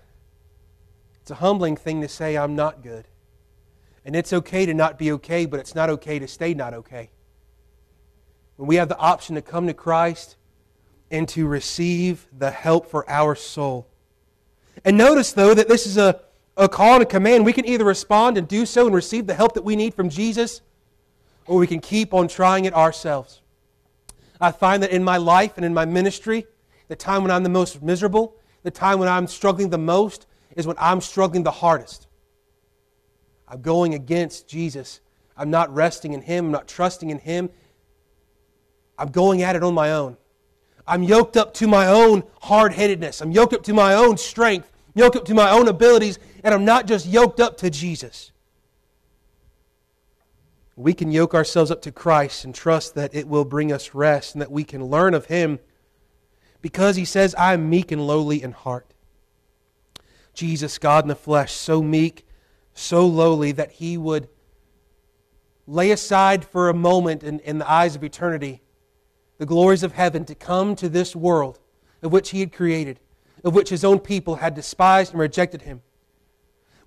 It's 1.22 1.32
a 1.32 1.34
humbling 1.34 1.76
thing 1.76 2.03
to 2.03 2.09
say, 2.09 2.38
I'm 2.38 2.55
not 2.55 2.84
good. 2.84 3.09
And 4.05 4.14
it's 4.14 4.32
okay 4.32 4.64
to 4.64 4.74
not 4.74 4.97
be 4.97 5.11
okay, 5.11 5.45
but 5.45 5.59
it's 5.59 5.74
not 5.74 5.91
okay 5.91 6.20
to 6.20 6.28
stay 6.28 6.55
not 6.55 6.72
okay. 6.72 7.11
When 8.55 8.68
we 8.68 8.76
have 8.76 8.88
the 8.88 8.97
option 8.97 9.34
to 9.34 9.43
come 9.43 9.66
to 9.66 9.74
Christ 9.74 10.36
and 11.11 11.28
to 11.30 11.49
receive 11.49 12.28
the 12.38 12.53
help 12.53 12.88
for 12.88 13.11
our 13.11 13.34
soul. 13.34 13.88
And 14.84 14.97
notice, 14.97 15.32
though, 15.32 15.53
that 15.53 15.66
this 15.66 15.84
is 15.84 15.97
a, 15.97 16.20
a 16.57 16.69
call 16.69 16.95
and 16.95 17.03
a 17.03 17.07
command. 17.07 17.45
We 17.45 17.53
can 17.53 17.67
either 17.67 17.85
respond 17.85 18.37
and 18.37 18.47
do 18.47 18.67
so 18.67 18.87
and 18.87 18.95
receive 18.95 19.27
the 19.27 19.35
help 19.35 19.55
that 19.55 19.63
we 19.63 19.77
need 19.77 19.95
from 19.95 20.09
Jesus, 20.09 20.63
or 21.47 21.59
we 21.59 21.67
can 21.67 21.81
keep 21.81 22.13
on 22.13 22.29
trying 22.29 22.65
it 22.65 22.75
ourselves. 22.75 23.41
I 24.41 24.53
find 24.53 24.83
that 24.83 24.91
in 24.91 25.05
my 25.05 25.17
life 25.17 25.53
and 25.57 25.65
in 25.65 25.75
my 25.75 25.85
ministry, 25.85 26.47
the 26.89 26.97
time 26.97 27.23
when 27.23 27.31
I'm 27.31 27.43
the 27.43 27.49
most 27.49 27.83
miserable, 27.83 28.37
the 28.63 28.71
time 28.71 28.99
when 28.99 29.09
I'm 29.09 29.27
struggling 29.27 29.71
the 29.71 29.79
most, 29.79 30.27
is 30.57 30.67
when 30.67 30.77
I'm 30.79 31.01
struggling 31.01 31.43
the 31.43 31.51
hardest. 31.51 32.09
I'm 33.47 33.63
going 33.63 33.95
against 33.95 34.49
Jesus. 34.49 35.01
I'm 35.37 35.51
not 35.51 35.73
resting 35.75 36.13
in 36.13 36.23
Him. 36.23 36.47
I'm 36.47 36.53
not 36.53 36.69
trusting 36.69 37.11
in 37.11 37.19
Him. 37.19 37.51
I'm 38.99 39.09
going 39.11 39.43
at 39.43 39.57
it 39.57 39.63
on 39.63 39.75
my 39.75 39.93
own. 39.93 40.17
I'm 40.87 41.03
yoked 41.03 41.37
up 41.37 41.55
to 41.55 41.69
my 41.69 41.87
own 41.87 42.25
hard 42.43 42.73
headedness. 42.73 43.21
I'm 43.21 43.31
yoked 43.31 43.55
up 43.55 43.63
to 43.65 43.75
my 43.75 43.95
own 43.95 44.17
strength, 44.17 44.71
yoked 44.95 45.17
up 45.17 45.25
to 45.27 45.35
my 45.35 45.51
own 45.51 45.69
abilities, 45.69 46.19
and 46.43 46.55
I'm 46.55 46.64
not 46.64 46.86
just 46.86 47.07
yoked 47.07 47.41
up 47.41 47.57
to 47.59 47.70
Jesus. 47.70 48.32
We 50.76 50.95
can 50.95 51.12
yoke 51.12 51.34
ourselves 51.34 51.70
up 51.70 51.82
to 51.82 51.93
Christ 51.93 52.45
and 52.45 52.55
trust 52.55 52.95
that 52.95 53.14
it 53.14 53.28
will 53.28 53.45
bring 53.45 53.70
us 53.70 53.95
rest 53.95 54.34
and 54.34 54.41
that 54.41 54.51
we 54.51 54.64
can 54.64 54.84
learn 54.84 55.14
of 55.14 55.26
Him 55.26 55.59
because 56.62 56.97
He 56.97 57.05
says, 57.05 57.34
I 57.34 57.55
am 57.55 57.68
meek 57.68 57.93
and 57.93 58.07
lowly 58.07 58.43
in 58.43 58.53
heart. 58.53 58.95
Jesus, 60.32 60.78
God 60.78 61.05
in 61.05 61.09
the 61.09 61.14
flesh, 61.14 61.53
so 61.53 61.82
meek, 61.82 62.26
so 62.72 63.07
lowly 63.07 63.53
that 63.53 63.72
he 63.72 63.99
would 63.99 64.28
lay 65.66 65.91
aside 65.91 66.45
for 66.45 66.68
a 66.68 66.74
moment 66.74 67.22
in, 67.22 67.41
in 67.41 67.59
the 67.59 67.70
eyes 67.70 67.95
of 67.95 68.03
eternity 68.03 68.62
the 69.38 69.47
glories 69.47 69.82
of 69.82 69.93
heaven 69.93 70.24
to 70.26 70.34
come 70.34 70.76
to 70.76 70.88
this 70.88 71.16
world 71.16 71.59
of 72.03 72.12
which 72.12 72.30
he 72.30 72.41
had 72.41 72.53
created, 72.53 73.01
of 73.45 73.55
which 73.55 73.70
his 73.70 73.84
own 73.84 73.99
people 73.99 74.36
had 74.36 74.55
despised 74.55 75.12
and 75.12 75.20
rejected 75.20 75.62
him, 75.62 75.82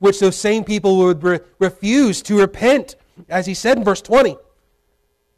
which 0.03 0.19
those 0.19 0.35
same 0.35 0.65
people 0.65 0.97
would 0.97 1.23
re- 1.23 1.39
refuse 1.59 2.21
to 2.21 2.37
repent, 2.37 2.97
as 3.29 3.45
he 3.45 3.53
said 3.53 3.77
in 3.77 3.85
verse 3.85 4.01
20. 4.01 4.35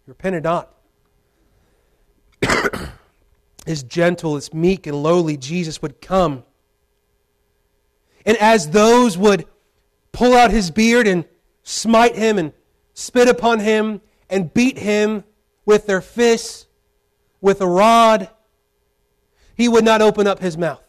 Repent 0.08 0.36
or 0.36 0.42
not. 0.42 0.74
as 3.68 3.84
gentle, 3.84 4.36
as 4.36 4.52
meek, 4.56 4.88
and 4.88 5.04
lowly 5.04 5.38
Jesus 5.38 5.84
would 5.84 6.02
come. 6.02 6.44
And 8.26 8.38
as 8.38 8.72
those 8.72 9.20
would 9.20 9.46
pull 10.12 10.34
out 10.34 10.50
his 10.50 10.72
beard 10.72 11.06
and 11.06 11.26
smite 11.62 12.16
him 12.16 12.40
and 12.40 12.52
spit 12.96 13.28
upon 13.28 13.60
him 13.60 14.02
and 14.32 14.52
beat 14.52 14.80
him 14.80 15.26
with 15.68 15.86
their 15.86 16.02
fists, 16.02 16.66
with 17.40 17.62
a 17.62 17.68
rod, 17.68 18.32
he 19.56 19.68
would 19.68 19.86
not 19.86 20.02
open 20.02 20.26
up 20.26 20.40
his 20.40 20.58
mouth. 20.58 20.82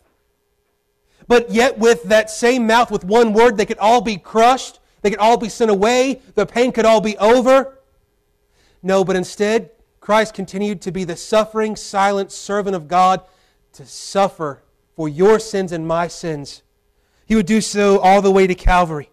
But 1.28 1.50
yet, 1.50 1.78
with 1.78 2.04
that 2.04 2.30
same 2.30 2.66
mouth, 2.66 2.90
with 2.90 3.04
one 3.04 3.32
word, 3.32 3.56
they 3.56 3.66
could 3.66 3.78
all 3.78 4.00
be 4.00 4.16
crushed, 4.16 4.78
they 5.02 5.10
could 5.10 5.18
all 5.18 5.36
be 5.36 5.48
sent 5.48 5.70
away, 5.70 6.20
the 6.34 6.46
pain 6.46 6.72
could 6.72 6.84
all 6.84 7.00
be 7.00 7.18
over. 7.18 7.78
No, 8.82 9.04
but 9.04 9.16
instead, 9.16 9.70
Christ 10.00 10.34
continued 10.34 10.80
to 10.82 10.92
be 10.92 11.02
the 11.02 11.16
suffering, 11.16 11.74
silent 11.74 12.30
servant 12.30 12.76
of 12.76 12.86
God 12.86 13.22
to 13.72 13.84
suffer 13.84 14.62
for 14.94 15.08
your 15.08 15.38
sins 15.38 15.72
and 15.72 15.86
my 15.86 16.06
sins. 16.06 16.62
He 17.26 17.34
would 17.34 17.46
do 17.46 17.60
so 17.60 17.98
all 17.98 18.22
the 18.22 18.30
way 18.30 18.46
to 18.46 18.54
Calvary. 18.54 19.10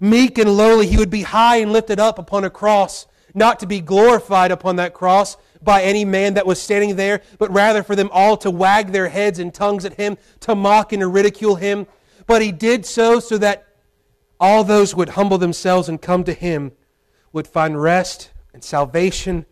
Meek 0.00 0.38
and 0.38 0.56
lowly, 0.56 0.86
he 0.86 0.96
would 0.96 1.10
be 1.10 1.22
high 1.22 1.56
and 1.56 1.72
lifted 1.72 2.00
up 2.00 2.18
upon 2.18 2.42
a 2.42 2.50
cross, 2.50 3.06
not 3.34 3.60
to 3.60 3.66
be 3.66 3.80
glorified 3.80 4.50
upon 4.50 4.76
that 4.76 4.94
cross 4.94 5.36
by 5.64 5.82
any 5.82 6.04
man 6.04 6.34
that 6.34 6.46
was 6.46 6.60
standing 6.60 6.96
there, 6.96 7.22
but 7.38 7.50
rather 7.52 7.82
for 7.82 7.96
them 7.96 8.10
all 8.12 8.36
to 8.38 8.50
wag 8.50 8.92
their 8.92 9.08
heads 9.08 9.38
and 9.38 9.52
tongues 9.52 9.84
at 9.84 9.94
him, 9.94 10.16
to 10.40 10.54
mock 10.54 10.92
and 10.92 11.00
to 11.00 11.08
ridicule 11.08 11.56
him. 11.56 11.86
But 12.26 12.42
he 12.42 12.52
did 12.52 12.86
so 12.86 13.20
so 13.20 13.38
that 13.38 13.66
all 14.38 14.64
those 14.64 14.92
who 14.92 14.98
would 14.98 15.10
humble 15.10 15.38
themselves 15.38 15.88
and 15.88 16.00
come 16.00 16.24
to 16.24 16.32
him 16.32 16.72
would 17.32 17.48
find 17.48 17.80
rest 17.80 18.30
and 18.52 18.62
salvation 18.62 19.46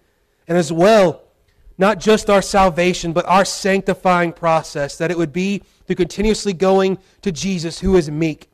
and 0.48 0.58
as 0.58 0.72
well, 0.72 1.22
not 1.78 1.98
just 1.98 2.28
our 2.28 2.42
salvation, 2.42 3.12
but 3.12 3.26
our 3.26 3.44
sanctifying 3.44 4.32
process, 4.32 4.98
that 4.98 5.10
it 5.10 5.16
would 5.16 5.32
be 5.32 5.62
through 5.86 5.96
continuously 5.96 6.52
going 6.52 6.98
to 7.22 7.32
Jesus 7.32 7.80
who 7.80 7.96
is 7.96 8.10
meek. 8.10 8.50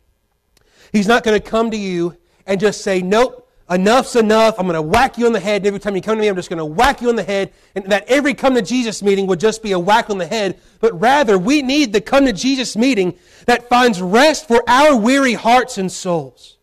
He's 0.93 1.09
not 1.09 1.25
going 1.25 1.41
to 1.41 1.47
come 1.47 1.71
to 1.71 1.77
you 1.77 2.17
and 2.47 2.61
just 2.61 2.83
say, 2.83 3.03
Nope, 3.03 3.48
enough's 3.71 4.17
enough. 4.17 4.59
I'm 4.59 4.67
going 4.67 4.75
to 4.75 4.83
whack 4.83 5.19
you 5.19 5.27
on 5.27 5.33
the 5.33 5.41
head. 5.41 5.63
And 5.63 5.67
every 5.67 5.81
time 5.81 5.95
you 5.95 6.03
come 6.03 6.17
to 6.17 6.21
me, 6.21 6.29
I'm 6.29 6.37
just 6.37 6.49
going 6.49 6.59
to 6.59 6.65
whack 6.65 7.01
you 7.01 7.09
on 7.09 7.17
the 7.17 7.23
head. 7.23 7.53
And 7.75 7.85
that 7.87 8.05
every 8.09 8.35
come 8.35 8.55
to 8.55 8.63
Jesus 8.63 9.03
meeting 9.03 9.27
would 9.27 9.41
just 9.41 9.63
be 9.63 9.73
a 9.73 9.79
whack 9.79 10.11
on 10.11 10.19
the 10.19 10.27
head. 10.27 10.61
But 10.81 10.99
rather, 10.99 11.39
we 11.39 11.63
need 11.63 11.93
the 11.93 12.01
come 12.01 12.25
to 12.27 12.33
Jesus 12.33 12.77
meeting 12.77 13.19
that 13.47 13.69
finds 13.69 14.01
rest 14.01 14.49
for 14.49 14.63
our 14.69 14.97
weary 14.97 15.35
hearts 15.35 15.79
and 15.79 15.91
souls. 15.91 16.59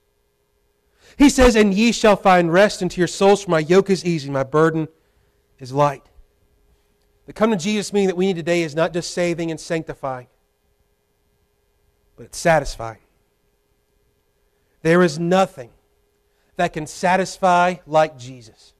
He 1.17 1.29
says, 1.29 1.55
And 1.55 1.73
ye 1.73 1.91
shall 1.91 2.15
find 2.15 2.51
rest 2.51 2.81
unto 2.81 2.99
your 2.99 3.07
souls, 3.07 3.43
for 3.43 3.51
my 3.51 3.59
yoke 3.59 3.89
is 3.89 4.03
easy, 4.03 4.29
my 4.29 4.43
burden 4.43 4.87
is 5.59 5.71
light. 5.71 6.03
The 7.25 7.33
come 7.33 7.51
to 7.51 7.57
Jesus 7.57 7.91
meaning 7.93 8.07
that 8.07 8.17
we 8.17 8.27
need 8.27 8.35
today 8.35 8.61
is 8.61 8.75
not 8.75 8.93
just 8.93 9.11
saving 9.11 9.49
and 9.49 9.59
sanctifying, 9.59 10.27
but 12.15 12.25
it's 12.25 12.37
satisfying. 12.37 12.99
There 14.81 15.01
is 15.01 15.17
nothing 15.17 15.71
that 16.57 16.73
can 16.73 16.87
satisfy 16.87 17.75
like 17.85 18.17
Jesus. 18.17 18.73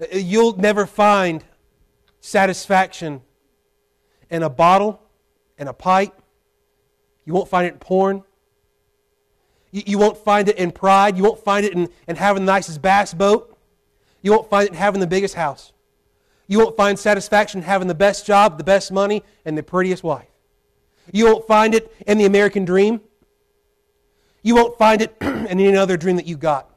Uh, 0.00 0.06
you'll 0.16 0.56
never 0.56 0.86
find 0.86 1.44
satisfaction 2.20 3.22
in 4.30 4.42
a 4.42 4.50
bottle, 4.50 5.00
in 5.58 5.68
a 5.68 5.72
pipe. 5.72 6.14
You 7.24 7.32
won't 7.32 7.48
find 7.48 7.66
it 7.66 7.74
in 7.74 7.78
porn. 7.78 8.22
You, 9.70 9.82
you 9.86 9.98
won't 9.98 10.18
find 10.18 10.48
it 10.48 10.56
in 10.56 10.72
pride. 10.72 11.16
You 11.16 11.22
won't 11.22 11.42
find 11.42 11.64
it 11.64 11.72
in, 11.72 11.88
in 12.06 12.16
having 12.16 12.44
the 12.44 12.52
nicest 12.52 12.82
bass 12.82 13.14
boat. 13.14 13.56
You 14.22 14.32
won't 14.32 14.48
find 14.48 14.66
it 14.66 14.72
in 14.72 14.78
having 14.78 15.00
the 15.00 15.06
biggest 15.06 15.34
house. 15.34 15.72
You 16.46 16.58
won't 16.58 16.76
find 16.76 16.98
satisfaction 16.98 17.60
in 17.60 17.64
having 17.64 17.88
the 17.88 17.94
best 17.94 18.26
job, 18.26 18.58
the 18.58 18.64
best 18.64 18.92
money, 18.92 19.22
and 19.44 19.56
the 19.56 19.62
prettiest 19.62 20.02
wife. 20.02 20.28
You 21.12 21.26
won't 21.26 21.46
find 21.46 21.74
it 21.74 21.94
in 22.06 22.18
the 22.18 22.24
American 22.24 22.64
dream. 22.64 23.00
You 24.44 24.54
won't 24.54 24.78
find 24.78 25.02
it 25.02 25.16
in 25.20 25.48
any 25.48 25.76
other 25.76 25.96
dream 25.96 26.14
that 26.16 26.26
you 26.26 26.36
got. 26.36 26.70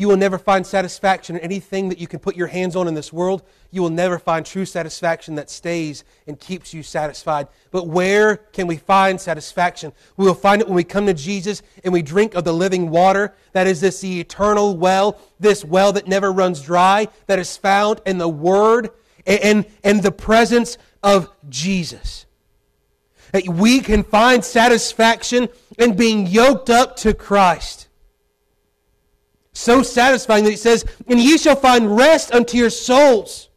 You 0.00 0.08
will 0.08 0.16
never 0.16 0.38
find 0.38 0.66
satisfaction 0.66 1.36
in 1.36 1.42
anything 1.42 1.90
that 1.90 1.98
you 1.98 2.06
can 2.06 2.20
put 2.20 2.34
your 2.34 2.46
hands 2.46 2.74
on 2.74 2.88
in 2.88 2.94
this 2.94 3.12
world. 3.12 3.42
You 3.70 3.82
will 3.82 3.90
never 3.90 4.18
find 4.18 4.46
true 4.46 4.64
satisfaction 4.64 5.34
that 5.34 5.50
stays 5.50 6.04
and 6.26 6.40
keeps 6.40 6.72
you 6.72 6.82
satisfied. 6.82 7.48
But 7.70 7.86
where 7.86 8.36
can 8.36 8.66
we 8.66 8.78
find 8.78 9.20
satisfaction? 9.20 9.92
We 10.16 10.24
will 10.24 10.32
find 10.32 10.62
it 10.62 10.68
when 10.68 10.76
we 10.76 10.84
come 10.84 11.04
to 11.04 11.12
Jesus 11.12 11.60
and 11.84 11.92
we 11.92 12.00
drink 12.00 12.34
of 12.34 12.44
the 12.44 12.54
living 12.54 12.88
water. 12.88 13.34
That 13.52 13.66
is 13.66 13.82
this 13.82 14.02
eternal 14.02 14.74
well, 14.74 15.20
this 15.38 15.66
well 15.66 15.92
that 15.92 16.08
never 16.08 16.32
runs 16.32 16.62
dry, 16.62 17.08
that 17.26 17.38
is 17.38 17.58
found 17.58 18.00
in 18.06 18.16
the 18.16 18.26
Word 18.26 18.88
and, 19.26 19.66
and 19.84 20.02
the 20.02 20.12
presence 20.12 20.78
of 21.02 21.30
Jesus. 21.50 22.24
That 23.32 23.46
We 23.46 23.80
can 23.80 24.02
find 24.02 24.42
satisfaction 24.42 25.50
in 25.78 25.96
being 25.96 26.26
yoked 26.26 26.70
up 26.70 26.96
to 26.96 27.14
Christ. 27.14 27.88
So 29.52 29.82
satisfying 29.82 30.44
that 30.44 30.50
he 30.50 30.56
says, 30.56 30.84
And 31.06 31.20
ye 31.20 31.36
shall 31.38 31.56
find 31.56 31.96
rest 31.96 32.32
unto 32.32 32.56
your 32.56 32.70
souls. 32.70 33.48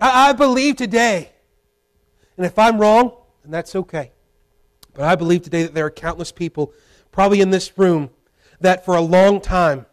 I, 0.00 0.30
I 0.30 0.32
believe 0.32 0.76
today, 0.76 1.30
and 2.36 2.46
if 2.46 2.58
I'm 2.58 2.78
wrong, 2.78 3.12
then 3.42 3.52
that's 3.52 3.74
okay. 3.76 4.12
But 4.94 5.04
I 5.04 5.14
believe 5.14 5.42
today 5.42 5.62
that 5.62 5.74
there 5.74 5.86
are 5.86 5.90
countless 5.90 6.32
people, 6.32 6.72
probably 7.12 7.40
in 7.40 7.50
this 7.50 7.78
room, 7.78 8.10
that 8.60 8.84
for 8.84 8.96
a 8.96 9.00
long 9.00 9.40
time 9.40 9.86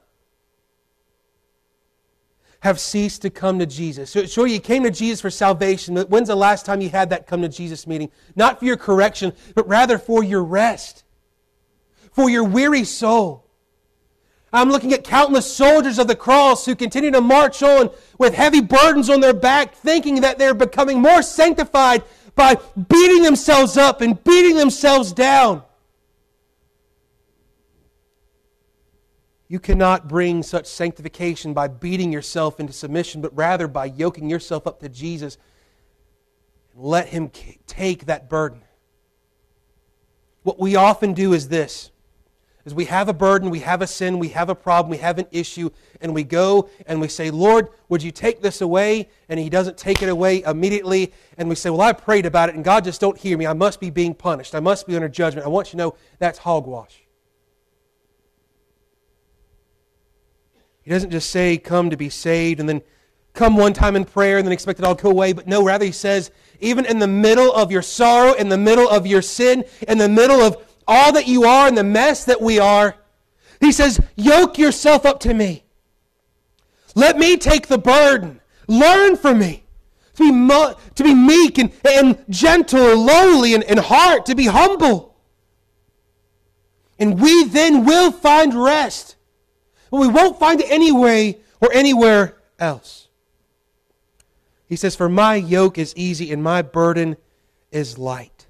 have 2.67 2.81
ceased 2.81 3.21
to 3.21 3.29
come 3.29 3.59
to 3.59 3.65
Jesus. 3.65 4.09
So, 4.09 4.25
sure, 4.25 4.45
you 4.45 4.59
came 4.59 4.83
to 4.83 4.91
Jesus 4.91 5.21
for 5.21 5.29
salvation, 5.29 5.95
but 5.95 6.09
when's 6.09 6.27
the 6.27 6.35
last 6.35 6.65
time 6.65 6.81
you 6.81 6.89
had 6.89 7.09
that 7.11 7.25
come 7.25 7.41
to 7.41 7.47
Jesus 7.47 7.87
meeting? 7.87 8.11
Not 8.35 8.59
for 8.59 8.65
your 8.65 8.75
correction, 8.75 9.31
but 9.55 9.65
rather 9.69 9.97
for 9.97 10.21
your 10.21 10.43
rest, 10.43 11.05
for 12.11 12.29
your 12.29 12.43
weary 12.43 12.83
soul. 12.83 13.45
I'm 14.51 14.69
looking 14.69 14.91
at 14.91 15.05
countless 15.05 15.49
soldiers 15.49 15.97
of 15.97 16.07
the 16.07 16.15
cross 16.15 16.65
who 16.65 16.75
continue 16.75 17.11
to 17.11 17.21
march 17.21 17.63
on 17.63 17.89
with 18.17 18.33
heavy 18.33 18.59
burdens 18.59 19.09
on 19.09 19.21
their 19.21 19.33
back, 19.33 19.73
thinking 19.75 20.21
that 20.21 20.37
they're 20.37 20.53
becoming 20.53 21.01
more 21.01 21.21
sanctified 21.21 22.03
by 22.35 22.57
beating 22.89 23.23
themselves 23.23 23.77
up 23.77 24.01
and 24.01 24.21
beating 24.25 24.57
themselves 24.57 25.13
down. 25.13 25.63
You 29.49 29.59
cannot 29.59 30.09
bring 30.09 30.43
such 30.43 30.65
sanctification 30.65 31.53
by 31.53 31.69
beating 31.69 32.11
yourself 32.11 32.59
into 32.59 32.73
submission, 32.73 33.21
but 33.21 33.35
rather 33.35 33.67
by 33.67 33.85
yoking 33.85 34.29
yourself 34.29 34.67
up 34.67 34.79
to 34.81 34.89
Jesus 34.89 35.37
and 36.73 36.83
let 36.83 37.07
Him 37.07 37.31
take 37.65 38.05
that 38.07 38.29
burden. 38.29 38.61
What 40.43 40.59
we 40.59 40.75
often 40.75 41.13
do 41.13 41.33
is 41.33 41.47
this 41.47 41.91
is 42.65 42.73
we 42.73 42.85
have 42.85 43.07
a 43.07 43.13
burden, 43.13 43.49
we 43.49 43.59
have 43.59 43.81
a 43.81 43.87
sin, 43.87 44.19
we 44.19 44.27
have 44.27 44.49
a 44.49 44.55
problem, 44.55 44.91
we 44.91 44.97
have 44.97 45.17
an 45.17 45.27
issue, 45.31 45.69
and 46.01 46.13
we 46.13 46.25
go 46.25 46.69
and 46.85 46.99
we 46.99 47.07
say, 47.07 47.31
Lord, 47.31 47.69
would 47.87 48.03
you 48.03 48.11
take 48.11 48.41
this 48.41 48.59
away? 48.59 49.07
And 49.29 49.39
He 49.39 49.49
doesn't 49.49 49.77
take 49.77 50.01
it 50.03 50.09
away 50.09 50.43
immediately. 50.43 51.13
And 51.37 51.47
we 51.47 51.55
say, 51.55 51.69
Well, 51.69 51.79
I 51.79 51.93
prayed 51.93 52.25
about 52.25 52.49
it, 52.49 52.55
and 52.55 52.65
God 52.65 52.83
just 52.83 52.99
don't 52.99 53.17
hear 53.17 53.37
me. 53.37 53.47
I 53.47 53.53
must 53.53 53.79
be 53.79 53.89
being 53.89 54.13
punished. 54.13 54.53
I 54.53 54.59
must 54.59 54.85
be 54.85 54.95
under 54.95 55.07
judgment. 55.07 55.45
I 55.45 55.49
want 55.49 55.67
you 55.67 55.71
to 55.71 55.77
know 55.77 55.95
that's 56.19 56.39
hogwash. 56.39 57.06
He 60.87 60.93
doesn't 60.93 61.11
just 61.11 61.31
say, 61.31 61.57
Come 61.57 61.89
to 61.89 61.97
be 61.97 62.07
saved, 62.07 62.61
and 62.61 62.69
then 62.69 62.81
come 63.33 63.57
one 63.57 63.73
time 63.73 63.97
in 63.97 64.05
prayer 64.05 64.37
and 64.37 64.47
then 64.47 64.53
expect 64.53 64.79
it 64.79 64.85
all 64.85 64.95
to 64.95 65.03
go 65.03 65.09
away. 65.09 65.33
But 65.33 65.45
no, 65.45 65.61
rather, 65.61 65.83
He 65.83 65.91
says, 65.91 66.31
even 66.61 66.85
in 66.85 66.99
the 66.99 67.07
middle 67.07 67.51
of 67.51 67.73
your 67.73 67.81
sorrow, 67.81 68.31
in 68.31 68.47
the 68.47 68.57
middle 68.57 68.87
of 68.87 69.05
your 69.05 69.21
sin, 69.21 69.65
in 69.85 69.97
the 69.97 70.07
middle 70.07 70.39
of 70.39 70.55
all 70.87 71.11
that 71.11 71.27
you 71.27 71.43
are 71.43 71.67
and 71.67 71.77
the 71.77 71.83
mess 71.83 72.23
that 72.23 72.39
we 72.39 72.57
are. 72.57 72.95
He 73.59 73.73
says, 73.73 73.99
Yoke 74.15 74.57
yourself 74.57 75.05
up 75.05 75.19
to 75.19 75.33
me. 75.33 75.65
Let 76.95 77.17
me 77.17 77.35
take 77.35 77.67
the 77.67 77.77
burden. 77.77 78.39
Learn 78.69 79.17
from 79.17 79.39
me. 79.39 79.65
To 80.13 80.23
be, 80.23 80.31
mu- 80.31 80.73
to 80.95 81.03
be 81.03 81.13
meek 81.13 81.57
and, 81.57 81.73
and 81.83 82.23
gentle 82.29 82.93
and 82.93 83.05
lowly 83.05 83.53
and, 83.53 83.63
and 83.65 83.79
heart, 83.79 84.25
to 84.27 84.35
be 84.35 84.45
humble. 84.45 85.17
And 86.97 87.19
we 87.19 87.43
then 87.43 87.83
will 87.83 88.13
find 88.13 88.53
rest. 88.53 89.16
But 89.89 89.99
we 89.99 90.07
won't 90.07 90.39
find 90.39 90.59
it 90.61 90.69
anyway 90.69 91.39
or 91.61 91.71
anywhere 91.73 92.37
else. 92.59 93.07
He 94.67 94.75
says, 94.75 94.95
For 94.95 95.09
my 95.09 95.35
yoke 95.35 95.77
is 95.77 95.93
easy 95.95 96.31
and 96.31 96.43
my 96.43 96.61
burden 96.61 97.17
is 97.71 97.97
light. 97.97 98.47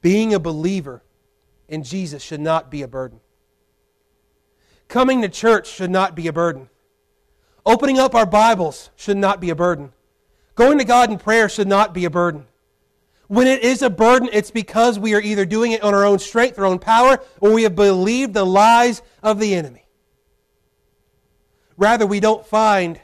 Being 0.00 0.34
a 0.34 0.40
believer 0.40 1.02
in 1.68 1.82
Jesus 1.84 2.22
should 2.22 2.40
not 2.40 2.70
be 2.70 2.82
a 2.82 2.88
burden. 2.88 3.20
Coming 4.88 5.22
to 5.22 5.28
church 5.28 5.68
should 5.68 5.90
not 5.90 6.14
be 6.14 6.26
a 6.26 6.32
burden. 6.32 6.68
Opening 7.64 7.98
up 7.98 8.14
our 8.14 8.26
Bibles 8.26 8.90
should 8.96 9.16
not 9.16 9.40
be 9.40 9.50
a 9.50 9.54
burden. 9.54 9.92
Going 10.54 10.78
to 10.78 10.84
God 10.84 11.10
in 11.10 11.18
prayer 11.18 11.48
should 11.48 11.68
not 11.68 11.94
be 11.94 12.04
a 12.04 12.10
burden. 12.10 12.46
When 13.32 13.46
it 13.46 13.62
is 13.62 13.80
a 13.80 13.88
burden, 13.88 14.28
it's 14.30 14.50
because 14.50 14.98
we 14.98 15.14
are 15.14 15.20
either 15.22 15.46
doing 15.46 15.72
it 15.72 15.82
on 15.82 15.94
our 15.94 16.04
own 16.04 16.18
strength, 16.18 16.58
our 16.58 16.66
own 16.66 16.78
power, 16.78 17.18
or 17.40 17.50
we 17.50 17.62
have 17.62 17.74
believed 17.74 18.34
the 18.34 18.44
lies 18.44 19.00
of 19.22 19.38
the 19.38 19.54
enemy. 19.54 19.86
Rather, 21.78 22.04
we 22.06 22.20
don't 22.20 22.44
find 22.44 23.00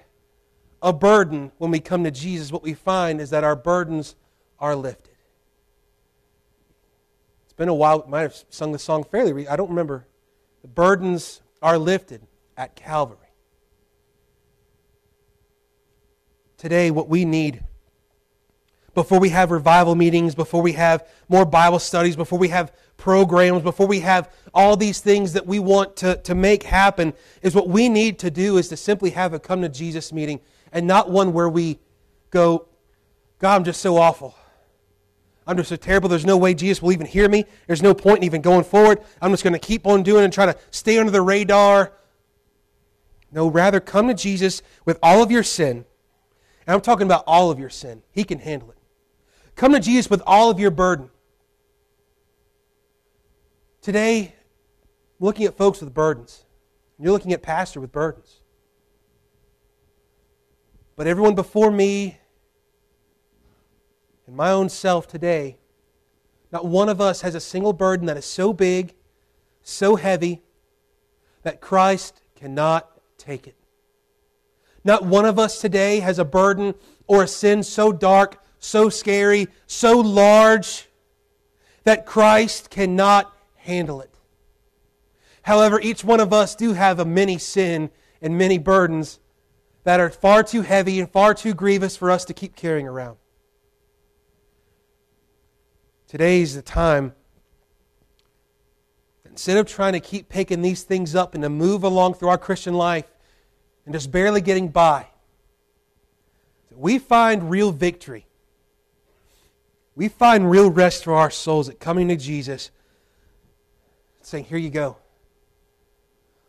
a 0.83 0.93
burden 0.93 1.51
when 1.57 1.71
we 1.71 1.81
come 1.81 2.05
to 2.05 2.11
Jesus. 2.11 2.53
What 2.53 2.63
we 2.63 2.75
find 2.75 3.23
is 3.23 3.31
that 3.31 3.43
our 3.43 3.57
burdens 3.57 4.17
are 4.59 4.77
lifted. 4.77 5.15
It's 7.45 7.55
been 7.55 7.71
a 7.71 7.75
while. 7.75 8.03
We 8.05 8.11
might 8.11 8.21
have 8.21 8.37
sung 8.51 8.73
the 8.73 8.79
song 8.79 9.05
fairly. 9.05 9.49
I 9.49 9.57
don't 9.57 9.71
remember. 9.71 10.07
The 10.61 10.69
burdens 10.69 11.41
are 11.63 11.79
lifted 11.79 12.21
at 12.55 12.77
Calvary. 12.77 13.17
Today, 16.59 16.91
what 16.91 17.09
we 17.09 17.25
need 17.25 17.65
before 18.99 19.21
we 19.21 19.29
have 19.29 19.53
revival 19.53 19.95
meetings, 19.95 20.35
before 20.35 20.61
we 20.61 20.73
have 20.73 21.07
more 21.29 21.45
Bible 21.45 21.79
studies, 21.79 22.17
before 22.17 22.37
we 22.37 22.49
have 22.49 22.73
programs, 22.97 23.63
before 23.63 23.87
we 23.87 24.01
have 24.01 24.29
all 24.53 24.77
these 24.77 24.99
things 24.99 25.35
that 25.35 25.47
we 25.47 25.61
want 25.61 25.95
to, 25.95 26.17
to 26.17 26.35
make 26.35 26.65
happen, 26.65 27.13
is 27.41 27.55
what 27.55 27.69
we 27.69 27.89
need 27.89 28.19
to 28.19 28.29
do 28.29 28.57
is 28.57 28.67
to 28.71 28.77
simply 28.77 29.11
have 29.11 29.33
a 29.33 29.39
come 29.39 29.63
to 29.63 29.69
Jesus 29.69 30.13
meeting 30.13 30.41
and 30.73 30.85
not 30.85 31.09
one 31.09 31.33
where 31.33 31.49
we 31.49 31.79
go, 32.31 32.67
God, 33.39 33.55
I'm 33.55 33.63
just 33.63 33.81
so 33.81 33.97
awful. 33.97 34.35
I'm 35.47 35.57
just 35.57 35.69
so 35.69 35.77
terrible. 35.77 36.09
There's 36.09 36.27
no 36.27 36.37
way 36.37 36.53
Jesus 36.53 36.83
will 36.83 36.91
even 36.91 37.07
hear 37.07 37.29
me. 37.29 37.45
There's 37.69 37.83
no 37.83 37.95
point 37.95 38.19
in 38.19 38.25
even 38.25 38.43
going 38.43 38.65
forward. 38.65 38.99
I'm 39.23 39.31
just 39.31 39.45
going 39.45 39.53
to 39.53 39.61
keep 39.61 39.87
on 39.87 40.03
doing 40.03 40.25
and 40.25 40.33
try 40.33 40.47
to 40.47 40.59
stay 40.73 40.99
under 40.99 41.13
the 41.13 41.23
radar. 41.23 41.93
No, 43.31 43.47
rather 43.47 43.79
come 43.79 44.09
to 44.09 44.15
Jesus 44.15 44.61
with 44.85 44.99
all 45.05 45.23
of 45.23 45.31
your 45.31 45.45
sin. 45.45 45.85
And 46.67 46.75
I'm 46.75 46.81
talking 46.81 47.07
about 47.07 47.23
all 47.29 47.53
of 47.53 47.61
your 47.61 47.71
sin. 47.71 48.03
He 48.11 48.25
can 48.25 48.41
handle 48.41 48.73
it. 48.73 48.78
Come 49.59 49.73
to 49.73 49.81
Jesus 49.81 50.09
with 50.09 50.23
all 50.25 50.51
of 50.51 50.61
your 50.61 50.71
burden. 50.71 51.11
Today, 53.83 54.33
I'm 55.19 55.27
looking 55.27 55.47
at 55.47 55.57
folks 55.57 55.81
with 55.81 55.93
burdens. 55.93 56.45
You're 56.97 57.11
looking 57.11 57.33
at 57.33 57.43
pastor 57.43 57.81
with 57.81 57.91
burdens. 57.91 58.41
But 60.95 61.09
everyone 61.09 61.35
before 61.35 61.73
me 61.73 62.19
and 64.29 64.37
my 64.37 64.53
own 64.53 64.69
self 64.69 65.09
today, 65.09 65.57
not 66.53 66.65
one 66.65 66.89
of 66.89 67.01
us 67.01 67.23
has 67.23 67.35
a 67.35 67.41
single 67.41 67.73
burden 67.73 68.07
that 68.07 68.17
is 68.17 68.27
so 68.27 68.53
big, 68.53 68.95
so 69.65 69.97
heavy, 69.97 70.41
that 71.43 71.61
Christ 71.61 72.23
cannot 72.37 72.89
take 73.19 73.49
it. 73.49 73.57
Not 74.85 75.05
one 75.05 75.25
of 75.25 75.37
us 75.37 75.61
today 75.61 75.99
has 75.99 76.21
a 76.21 76.25
burden 76.25 76.77
or 77.09 77.25
a 77.25 77.29
sin 77.29 77.65
so 77.65 77.91
dark, 77.91 78.41
so 78.59 78.89
scary, 78.89 79.49
so 79.67 79.99
large 79.99 80.89
that 81.85 82.07
Christ 82.07 82.71
cannot 82.71 83.33
handle 83.57 84.01
it. 84.01 84.11
However, 85.43 85.81
each 85.81 86.05
one 86.05 86.21
of 86.21 86.33
us 86.33 86.55
do 86.55 86.75
have 86.75 87.01
a 87.01 87.05
many 87.05 87.39
sin 87.39 87.91
and 88.21 88.37
many 88.37 88.59
burdens 88.59 89.19
that 89.85 90.01
are 90.01 90.11
far 90.11 90.43
too 90.43 90.63
heavy 90.63 91.01
and 91.01 91.11
far 91.11 91.33
too 91.33 91.55
grievous 91.55 91.97
for 91.97 92.11
us 92.11 92.25
to 92.27 92.35
keep 92.35 92.55
carrying 92.55 92.87
around. 92.87 93.17
Today's 96.07 96.55
the 96.55 96.63
time. 96.63 97.15
Instead 99.25 99.57
of 99.57 99.67
trying 99.67 99.95
to 99.95 100.01
keep 100.01 100.29
picking 100.29 100.63
these 100.63 100.83
things 100.83 101.15
up 101.15 101.35
and 101.35 101.43
to 101.43 101.49
move 101.49 101.85
along 101.85 102.15
through 102.15 102.29
our 102.29 102.39
Christian 102.39 102.75
life 102.75 103.07
and 103.87 103.95
just 103.95 104.11
barely 104.11 104.41
getting 104.41 104.69
by, 104.69 105.07
we 106.75 106.99
find 106.99 107.51
real 107.51 107.73
victory. 107.73 108.27
We 109.99 110.07
find 110.07 110.49
real 110.49 110.71
rest 110.71 111.03
for 111.03 111.15
our 111.15 111.29
souls 111.29 111.69
at 111.69 111.81
coming 111.81 112.07
to 112.07 112.15
Jesus, 112.15 112.71
saying, 114.23 114.45
Here 114.45 114.57
you 114.57 114.71
go. 114.71 114.97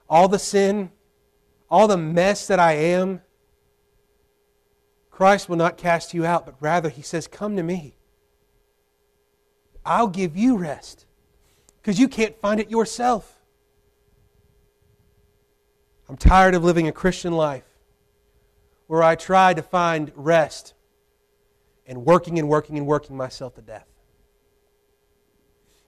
All 0.08 0.28
the 0.28 0.38
sin, 0.38 0.92
all 1.68 1.88
the 1.88 1.98
mess 1.98 2.46
that 2.46 2.60
I 2.60 2.74
am, 2.74 3.24
Christ 5.10 5.50
will 5.50 5.56
not 5.56 5.78
cast 5.78 6.14
you 6.14 6.28
out, 6.28 6.46
but 6.46 6.58
rather, 6.60 6.90
He 6.90 7.02
says, 7.02 7.26
Come 7.26 7.56
to 7.56 7.64
me. 7.64 7.96
I'll 9.84 10.10
give 10.10 10.38
you 10.38 10.56
rest 10.56 11.08
because 11.82 11.98
you 11.98 12.08
can't 12.08 12.40
find 12.40 12.60
it 12.60 12.70
yourself. 12.70 13.40
I'm 16.08 16.18
tired 16.18 16.54
of 16.54 16.64
living 16.64 16.88
a 16.88 16.92
Christian 16.92 17.34
life 17.34 17.66
where 18.86 19.02
I 19.02 19.16
try 19.16 19.56
to 19.56 19.64
find 19.64 20.12
rest 20.16 20.76
and 21.90 22.06
working 22.06 22.38
and 22.38 22.48
working 22.48 22.78
and 22.78 22.86
working 22.86 23.18
myself 23.18 23.56
to 23.56 23.62
death. 23.62 23.88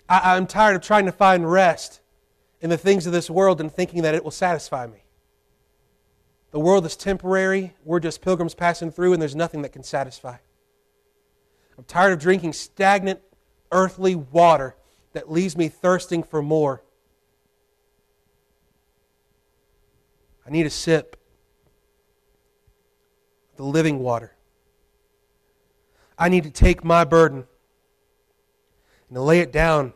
I, 0.10 0.36
am 0.36 0.48
tired 0.48 0.76
of 0.76 0.82
trying 0.82 1.06
to 1.06 1.12
find 1.12 1.50
rest 1.50 2.02
in 2.60 2.70
the 2.72 2.78
things 2.78 3.06
of 3.06 3.14
this 3.14 3.30
world 3.30 3.62
and 3.62 3.72
thinking 3.72 4.02
that 4.02 4.16
it 4.16 4.24
will 4.24 4.32
satisfy 4.32 4.88
me. 4.88 5.06
The 6.50 6.60
world 6.60 6.86
is 6.86 6.98
temporary. 6.98 7.76
We're 7.86 8.02
just 8.02 8.22
pilgrims 8.22 8.56
passing 8.56 8.92
through, 8.92 9.14
and 9.14 9.22
there's 9.22 9.36
nothing 9.36 9.62
that 9.62 9.70
can 9.70 9.84
satisfy. 9.84 10.38
I'm 11.78 11.86
tired 11.86 12.14
of 12.14 12.20
drinking 12.20 12.54
stagnant 12.54 13.22
earthly 13.72 14.16
water 14.16 14.76
that 15.14 15.32
leaves 15.32 15.56
me 15.56 15.70
thirsting 15.70 16.24
for 16.24 16.42
more. 16.42 16.84
I 20.46 20.50
need 20.50 20.66
a 20.66 20.72
sip 20.72 21.16
of 23.52 23.58
the 23.58 23.64
living 23.64 24.00
water. 24.00 24.36
I 26.22 26.30
need 26.30 26.44
to 26.44 26.52
take 26.52 26.84
my 26.84 27.04
burden 27.04 27.48
and 29.10 29.16
to 29.16 29.22
lay 29.24 29.40
it 29.40 29.52
down. 29.52 29.92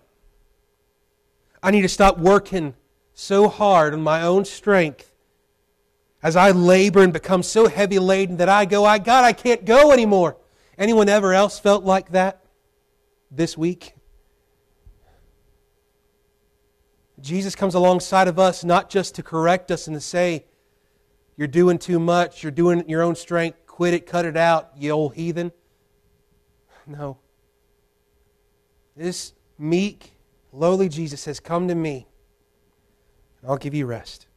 I 1.61 1.69
need 1.69 1.83
to 1.83 1.87
stop 1.87 2.17
working 2.17 2.73
so 3.13 3.47
hard 3.47 3.93
on 3.93 4.01
my 4.01 4.23
own 4.23 4.43
strength 4.43 5.11
as 6.23 6.35
I 6.35 6.49
labor 6.49 7.03
and 7.03 7.13
become 7.13 7.43
so 7.43 7.67
heavy 7.67 7.99
laden 7.99 8.37
that 8.37 8.49
I 8.49 8.65
go, 8.65 8.83
I 8.85 8.97
God, 8.97 9.23
I 9.23 9.33
can't 9.33 9.65
go 9.65 9.91
anymore. 9.91 10.35
Anyone 10.79 11.09
ever 11.09 11.31
else 11.31 11.59
felt 11.59 11.83
like 11.83 12.09
that 12.13 12.43
this 13.29 13.55
week? 13.55 13.93
Jesus 17.21 17.53
comes 17.55 17.75
alongside 17.75 18.27
of 18.27 18.39
us 18.39 18.63
not 18.63 18.89
just 18.89 19.13
to 19.13 19.21
correct 19.21 19.69
us 19.69 19.85
and 19.85 19.95
to 19.95 20.01
say, 20.01 20.45
You're 21.37 21.47
doing 21.47 21.77
too 21.77 21.99
much, 21.99 22.41
you're 22.41 22.51
doing 22.51 22.79
it 22.79 22.85
in 22.85 22.89
your 22.89 23.03
own 23.03 23.15
strength, 23.15 23.67
quit 23.67 23.93
it, 23.93 24.07
cut 24.07 24.25
it 24.25 24.35
out, 24.35 24.71
you 24.75 24.89
old 24.89 25.13
heathen. 25.13 25.51
No. 26.87 27.17
This 28.95 29.33
meek, 29.57 30.13
lowly 30.51 30.89
Jesus 30.89 31.21
says, 31.21 31.39
Come 31.39 31.67
to 31.67 31.75
me, 31.75 32.07
and 33.41 33.51
I'll 33.51 33.57
give 33.57 33.73
you 33.73 33.85
rest. 33.85 34.27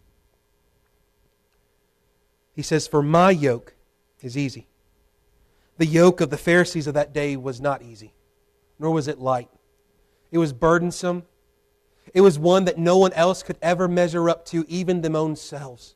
He 2.54 2.62
says, 2.62 2.88
For 2.88 3.02
my 3.02 3.30
yoke 3.30 3.74
is 4.20 4.36
easy. 4.36 4.66
The 5.76 5.86
yoke 5.86 6.20
of 6.20 6.30
the 6.30 6.36
Pharisees 6.36 6.88
of 6.88 6.94
that 6.94 7.12
day 7.12 7.36
was 7.36 7.60
not 7.60 7.82
easy, 7.82 8.14
nor 8.80 8.90
was 8.90 9.06
it 9.06 9.20
light. 9.20 9.48
It 10.32 10.38
was 10.38 10.52
burdensome. 10.52 11.22
It 12.12 12.20
was 12.20 12.36
one 12.36 12.64
that 12.64 12.76
no 12.76 12.98
one 12.98 13.12
else 13.12 13.44
could 13.44 13.58
ever 13.62 13.86
measure 13.86 14.28
up 14.28 14.44
to, 14.46 14.64
even 14.68 15.02
them 15.02 15.14
own 15.14 15.36
selves. 15.36 15.94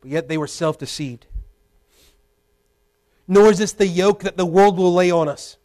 But 0.00 0.10
yet 0.10 0.28
they 0.28 0.38
were 0.38 0.48
self 0.48 0.76
deceived. 0.76 1.26
Nor 3.28 3.50
is 3.50 3.58
this 3.58 3.72
the 3.72 3.86
yoke 3.86 4.22
that 4.22 4.38
the 4.38 4.46
world 4.46 4.78
will 4.78 4.94
lay 4.94 5.10
on 5.10 5.28
us 5.28 5.58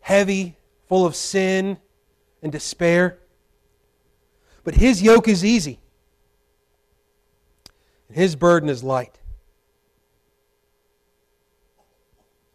heavy, 0.00 0.56
full 0.88 1.04
of 1.04 1.16
sin 1.16 1.76
and 2.40 2.52
despair. 2.52 3.18
But 4.62 4.76
his 4.76 5.02
yoke 5.02 5.26
is 5.26 5.44
easy, 5.44 5.80
and 8.08 8.16
his 8.16 8.36
burden 8.36 8.68
is 8.68 8.84
light. 8.84 9.18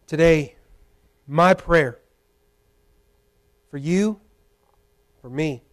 Today, 0.07 0.55
my 1.27 1.53
prayer 1.53 1.99
for 3.69 3.77
you 3.77 4.21
for 5.21 5.29
me. 5.29 5.63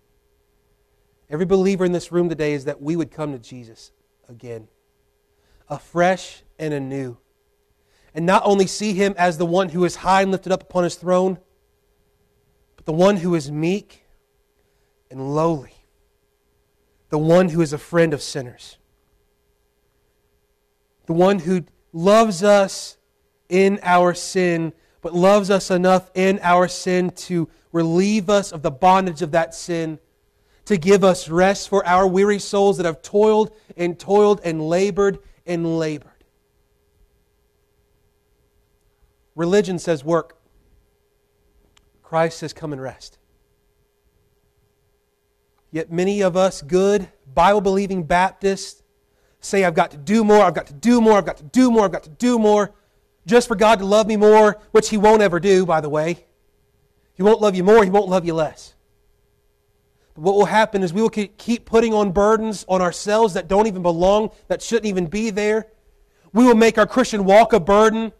Every 1.30 1.46
believer 1.46 1.84
in 1.84 1.92
this 1.92 2.11
room 2.11 2.28
today 2.28 2.55
is 2.55 2.64
that 2.64 2.82
we 2.82 2.96
would 2.96 3.11
come 3.11 3.32
to 3.32 3.38
Jesus 3.38 3.92
again, 4.28 4.66
afresh 5.68 6.42
and 6.59 6.74
anew. 6.74 7.18
And 8.18 8.26
not 8.26 8.42
only 8.44 8.66
see 8.66 8.94
him 8.94 9.14
as 9.16 9.38
the 9.38 9.46
one 9.46 9.68
who 9.68 9.84
is 9.84 9.94
high 9.94 10.22
and 10.22 10.32
lifted 10.32 10.50
up 10.50 10.64
upon 10.64 10.82
his 10.82 10.96
throne, 10.96 11.38
but 12.74 12.84
the 12.84 12.92
one 12.92 13.18
who 13.18 13.36
is 13.36 13.48
meek 13.48 14.02
and 15.08 15.36
lowly, 15.36 15.74
the 17.10 17.18
one 17.18 17.50
who 17.50 17.60
is 17.60 17.72
a 17.72 17.78
friend 17.78 18.12
of 18.12 18.20
sinners, 18.20 18.76
the 21.06 21.12
one 21.12 21.38
who 21.38 21.62
loves 21.92 22.42
us 22.42 22.96
in 23.48 23.78
our 23.84 24.14
sin, 24.14 24.72
but 25.00 25.14
loves 25.14 25.48
us 25.48 25.70
enough 25.70 26.10
in 26.12 26.40
our 26.42 26.66
sin 26.66 27.10
to 27.10 27.48
relieve 27.70 28.28
us 28.28 28.50
of 28.50 28.62
the 28.62 28.70
bondage 28.72 29.22
of 29.22 29.30
that 29.30 29.54
sin, 29.54 30.00
to 30.64 30.76
give 30.76 31.04
us 31.04 31.28
rest 31.28 31.68
for 31.68 31.86
our 31.86 32.04
weary 32.04 32.40
souls 32.40 32.78
that 32.78 32.84
have 32.84 33.00
toiled 33.00 33.54
and 33.76 33.96
toiled 33.96 34.40
and 34.42 34.68
labored 34.68 35.20
and 35.46 35.78
labored. 35.78 36.17
Religion 39.39 39.78
says 39.78 40.05
work. 40.05 40.36
Christ 42.03 42.39
says, 42.39 42.53
Come 42.53 42.72
and 42.72 42.82
rest. 42.82 43.18
Yet 45.70 45.93
many 45.93 46.22
of 46.22 46.36
us, 46.36 46.61
good, 46.61 47.09
Bible 47.32 47.61
believing 47.61 48.03
Baptists, 48.03 48.82
say, 49.39 49.64
I've 49.64 49.74
got 49.74 49.93
to 49.93 49.97
do 49.97 50.24
more, 50.24 50.43
I've 50.43 50.55
got 50.55 50.66
to 50.66 50.74
do 50.74 51.01
more, 51.01 51.16
I've 51.16 51.24
got 51.24 51.36
to 51.36 51.45
do 51.45 51.70
more, 51.70 51.84
I've 51.84 51.93
got 51.93 52.03
to 52.03 52.11
do 52.11 52.36
more, 52.36 52.74
just 53.26 53.47
for 53.47 53.55
God 53.55 53.78
to 53.78 53.84
love 53.84 54.09
me 54.09 54.16
more, 54.16 54.61
which 54.72 54.89
He 54.89 54.97
won't 54.97 55.22
ever 55.22 55.39
do, 55.39 55.64
by 55.64 55.80
the 55.80 55.89
way. 55.89 56.26
He 57.14 57.22
won't 57.22 57.41
love 57.41 57.55
you 57.55 57.62
more, 57.62 57.84
He 57.84 57.91
won't 57.91 58.09
love 58.09 58.26
you 58.26 58.34
less. 58.34 58.74
But 60.16 60.22
what 60.22 60.34
will 60.34 60.47
happen 60.47 60.82
is 60.82 60.93
we 60.93 61.03
will 61.03 61.11
keep 61.11 61.64
putting 61.64 61.95
on 61.95 62.11
burdens 62.11 62.64
on 62.66 62.82
ourselves 62.82 63.34
that 63.34 63.47
don't 63.47 63.68
even 63.68 63.82
belong, 63.82 64.30
that 64.49 64.62
shouldn't 64.62 64.86
even 64.86 65.07
be 65.07 65.30
there. 65.30 65.68
We 66.32 66.45
will 66.45 66.57
make 66.57 66.76
our 66.76 66.89
Christian 66.89 67.24
walk 67.24 67.53
a 67.53 67.61
burden. 67.61 68.12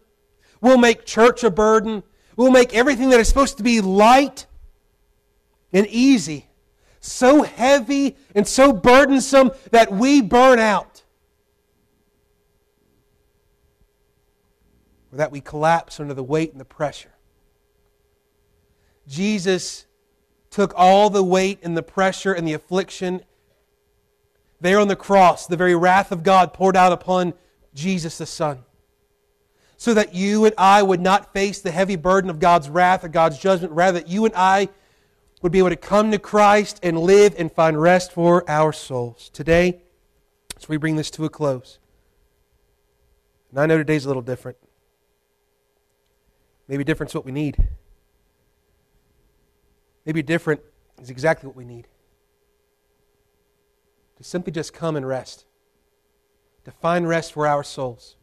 We'll 0.61 0.77
make 0.77 1.05
church 1.05 1.43
a 1.43 1.49
burden. 1.49 2.03
We'll 2.35 2.51
make 2.51 2.73
everything 2.73 3.09
that 3.09 3.19
is 3.19 3.27
supposed 3.27 3.57
to 3.57 3.63
be 3.63 3.81
light 3.81 4.45
and 5.71 5.87
easy 5.87 6.49
so 6.99 7.43
heavy 7.43 8.17
and 8.35 8.47
so 8.47 8.73
burdensome 8.73 9.51
that 9.71 9.91
we 9.91 10.21
burn 10.21 10.59
out. 10.59 11.03
Or 15.11 15.17
that 15.17 15.31
we 15.31 15.41
collapse 15.41 15.99
under 15.99 16.13
the 16.13 16.23
weight 16.23 16.51
and 16.51 16.59
the 16.59 16.65
pressure. 16.65 17.13
Jesus 19.07 19.85
took 20.51 20.73
all 20.75 21.09
the 21.09 21.23
weight 21.23 21.59
and 21.63 21.75
the 21.75 21.83
pressure 21.83 22.33
and 22.33 22.47
the 22.47 22.53
affliction 22.53 23.21
there 24.61 24.79
on 24.79 24.89
the 24.89 24.95
cross, 24.95 25.47
the 25.47 25.55
very 25.55 25.73
wrath 25.73 26.11
of 26.11 26.21
God 26.21 26.53
poured 26.53 26.75
out 26.75 26.91
upon 26.91 27.33
Jesus 27.73 28.17
the 28.17 28.25
Son. 28.25 28.65
So 29.79 29.93
that 29.93 30.13
you 30.13 30.43
and 30.43 30.53
I 30.57 30.83
would 30.83 30.99
not 30.99 31.31
face 31.31 31.61
the 31.61 31.71
heavy 31.71 31.95
burden 31.95 32.29
of 32.29 32.37
God's 32.37 32.67
wrath 32.67 33.05
or 33.05 33.07
God's 33.07 33.39
judgment, 33.39 33.71
rather, 33.71 34.01
that 34.01 34.09
you 34.09 34.25
and 34.25 34.35
I 34.35 34.67
would 35.41 35.53
be 35.53 35.59
able 35.59 35.69
to 35.69 35.77
come 35.77 36.11
to 36.11 36.19
Christ 36.19 36.81
and 36.83 36.99
live 36.99 37.33
and 37.37 37.49
find 37.49 37.81
rest 37.81 38.11
for 38.11 38.43
our 38.49 38.73
souls. 38.73 39.29
Today, 39.29 39.81
as 40.57 40.67
we 40.67 40.75
bring 40.75 40.97
this 40.97 41.09
to 41.11 41.23
a 41.23 41.29
close, 41.29 41.79
and 43.51 43.59
I 43.61 43.67
know 43.67 43.77
today's 43.77 44.03
a 44.03 44.09
little 44.09 44.21
different. 44.21 44.57
Maybe 46.67 46.83
different's 46.83 47.15
what 47.15 47.23
we 47.23 47.31
need. 47.31 47.69
Maybe 50.05 50.21
different 50.21 50.59
is 51.01 51.09
exactly 51.09 51.47
what 51.47 51.55
we 51.55 51.63
need. 51.63 51.87
To 54.17 54.25
simply 54.25 54.51
just 54.51 54.73
come 54.73 54.97
and 54.97 55.07
rest. 55.07 55.45
To 56.65 56.71
find 56.71 57.07
rest 57.07 57.31
for 57.31 57.47
our 57.47 57.63
souls 57.63 58.17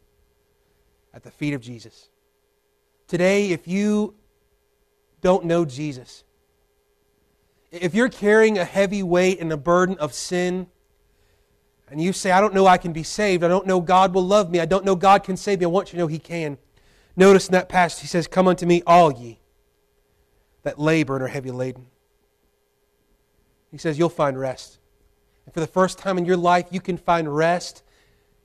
at 1.17 1.23
the 1.23 1.31
feet 1.31 1.55
of 1.55 1.63
Jesus. 1.63 2.11
Today, 3.09 3.51
if 3.51 3.67
you 3.67 4.15
don't 5.23 5.47
know 5.47 5.65
Jesus, 5.65 6.25
if 7.73 7.95
you're 7.95 8.11
carrying 8.11 8.59
a 8.59 8.65
heavy 8.65 9.03
weight 9.03 9.41
and 9.41 9.51
a 9.51 9.57
burden 9.57 9.97
of 9.99 10.13
sin, 10.13 10.67
and 11.89 12.03
you 12.03 12.13
say, 12.13 12.31
I 12.31 12.41
don't 12.43 12.53
know 12.53 12.67
I 12.67 12.77
can 12.77 12.93
be 12.93 13.03
saved, 13.03 13.43
I 13.43 13.49
don't 13.49 13.67
know 13.67 13.81
God 13.81 14.15
will 14.15 14.27
love 14.27 14.51
me, 14.51 14.61
I 14.61 14.67
don't 14.67 14.85
know 14.85 14.95
God 14.95 15.25
can 15.25 15.39
save 15.39 15.61
me, 15.61 15.65
I 15.65 15.69
want 15.69 15.89
you 15.89 15.93
to 15.93 15.99
know 15.99 16.07
He 16.07 16.19
can. 16.19 16.59
Notice 17.17 17.49
in 17.49 17.53
that 17.53 17.71
passage, 17.71 18.03
He 18.03 18.09
says, 18.09 18.29
Come 18.29 18.47
unto 18.47 18.67
me, 18.67 18.83
all 18.87 19.11
ye 19.11 19.41
that 20.65 20.79
labor 20.79 21.15
and 21.15 21.25
are 21.25 21.29
heavy 21.29 21.51
laden. 21.51 21.87
He 23.71 23.79
says, 23.79 23.99
You'll 23.99 24.11
find 24.11 24.39
rest. 24.39 24.81
And 25.47 25.55
for 25.55 25.61
the 25.61 25.67
first 25.67 25.97
time 25.97 26.19
in 26.19 26.27
your 26.27 26.37
life, 26.37 26.67
you 26.73 26.81
can 26.81 26.99
find 26.99 27.35
rest 27.35 27.83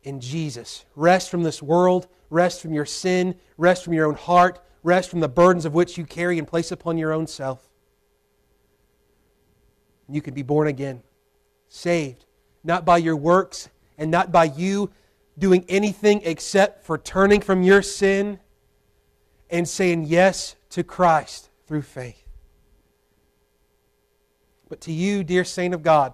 in 0.03 0.21
Jesus. 0.21 0.85
Rest 0.95 1.29
from 1.29 1.43
this 1.43 1.61
world, 1.61 2.07
rest 2.31 2.63
from 2.63 2.73
your 2.73 2.85
sin, 2.85 3.35
rest 3.57 3.83
from 3.83 3.93
your 3.93 4.07
own 4.07 4.15
heart, 4.15 4.59
rest 4.81 5.11
from 5.11 5.19
the 5.19 5.29
burdens 5.29 5.65
of 5.65 5.75
which 5.75 5.99
you 5.99 6.05
carry 6.05 6.39
and 6.39 6.47
place 6.47 6.71
upon 6.71 6.97
your 6.97 7.13
own 7.13 7.27
self 7.27 7.71
you 10.15 10.21
can 10.21 10.33
be 10.33 10.43
born 10.43 10.67
again, 10.67 11.01
saved, 11.67 12.25
not 12.63 12.85
by 12.85 12.97
your 12.97 13.15
works 13.15 13.69
and 13.97 14.11
not 14.11 14.31
by 14.31 14.45
you 14.45 14.91
doing 15.37 15.65
anything 15.69 16.21
except 16.23 16.85
for 16.85 16.97
turning 16.97 17.41
from 17.41 17.63
your 17.63 17.81
sin 17.81 18.39
and 19.49 19.67
saying 19.67 20.05
yes 20.05 20.55
to 20.69 20.83
Christ 20.83 21.49
through 21.65 21.81
faith. 21.81 22.23
But 24.69 24.81
to 24.81 24.91
you, 24.91 25.23
dear 25.23 25.43
saint 25.43 25.73
of 25.73 25.83
God, 25.83 26.13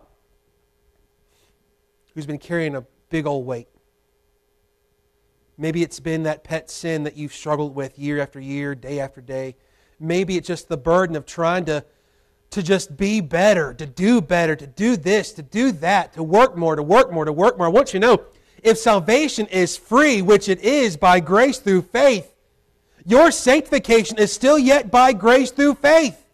who's 2.14 2.26
been 2.26 2.40
carrying 2.40 2.76
a 2.76 2.86
big 3.10 3.28
old 3.28 3.46
weight, 3.46 3.68
maybe 5.58 5.84
it's 5.84 6.00
been 6.00 6.24
that 6.24 6.44
pet 6.44 6.70
sin 6.70 7.04
that 7.04 7.18
you've 7.18 7.34
struggled 7.34 7.76
with 7.76 7.98
year 7.98 8.20
after 8.22 8.40
year, 8.40 8.76
day 8.76 9.00
after 9.00 9.22
day. 9.22 9.56
Maybe 10.00 10.38
it's 10.38 10.48
just 10.48 10.70
the 10.70 10.78
burden 10.78 11.16
of 11.16 11.26
trying 11.26 11.66
to 11.66 11.84
to 12.50 12.64
just 12.64 12.96
be 12.96 13.20
better, 13.20 13.74
to 13.74 13.86
do 13.86 14.22
better, 14.22 14.56
to 14.56 14.68
do 14.68 14.96
this, 14.96 15.34
to 15.34 15.42
do 15.42 15.72
that, 15.74 16.14
to 16.14 16.24
work 16.24 16.56
more, 16.56 16.76
to 16.76 16.84
work 16.84 17.12
more, 17.12 17.26
to 17.26 17.34
work 17.34 17.58
more. 17.58 17.68
I 17.68 17.70
want 17.70 17.94
you 17.94 18.00
to 18.00 18.08
know 18.08 18.24
if 18.64 18.78
salvation 18.78 19.48
is 19.48 19.78
free, 19.78 20.22
which 20.22 20.50
it 20.50 20.62
is 20.62 20.98
by 20.98 21.20
grace 21.20 21.60
through 21.60 21.84
faith, 21.84 22.34
your 23.06 23.32
sanctification 23.32 24.18
is 24.18 24.32
still 24.32 24.58
yet 24.58 24.92
by 24.92 25.14
grace 25.14 25.52
through 25.52 25.76
faith. 25.76 26.26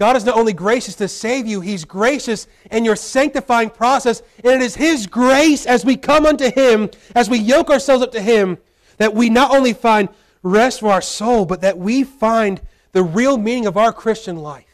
God 0.00 0.16
is 0.16 0.24
not 0.24 0.38
only 0.38 0.54
gracious 0.54 0.94
to 0.94 1.08
save 1.08 1.46
you, 1.46 1.60
He's 1.60 1.84
gracious 1.84 2.48
in 2.70 2.86
your 2.86 2.96
sanctifying 2.96 3.68
process. 3.68 4.22
And 4.42 4.54
it 4.54 4.62
is 4.62 4.74
His 4.74 5.06
grace 5.06 5.66
as 5.66 5.84
we 5.84 5.98
come 5.98 6.24
unto 6.24 6.50
Him, 6.50 6.88
as 7.14 7.28
we 7.28 7.36
yoke 7.36 7.68
ourselves 7.68 8.02
up 8.02 8.12
to 8.12 8.20
Him, 8.22 8.56
that 8.96 9.12
we 9.14 9.28
not 9.28 9.54
only 9.54 9.74
find 9.74 10.08
rest 10.42 10.80
for 10.80 10.90
our 10.90 11.02
soul, 11.02 11.44
but 11.44 11.60
that 11.60 11.76
we 11.76 12.02
find 12.02 12.62
the 12.92 13.02
real 13.02 13.36
meaning 13.36 13.66
of 13.66 13.76
our 13.76 13.92
Christian 13.92 14.36
life. 14.36 14.64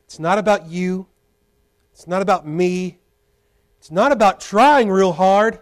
It's 0.00 0.18
not 0.18 0.36
about 0.36 0.66
you. 0.66 1.06
It's 1.94 2.06
not 2.06 2.20
about 2.20 2.46
me. 2.46 2.98
It's 3.78 3.90
not 3.90 4.12
about 4.12 4.40
trying 4.40 4.90
real 4.90 5.14
hard. 5.14 5.58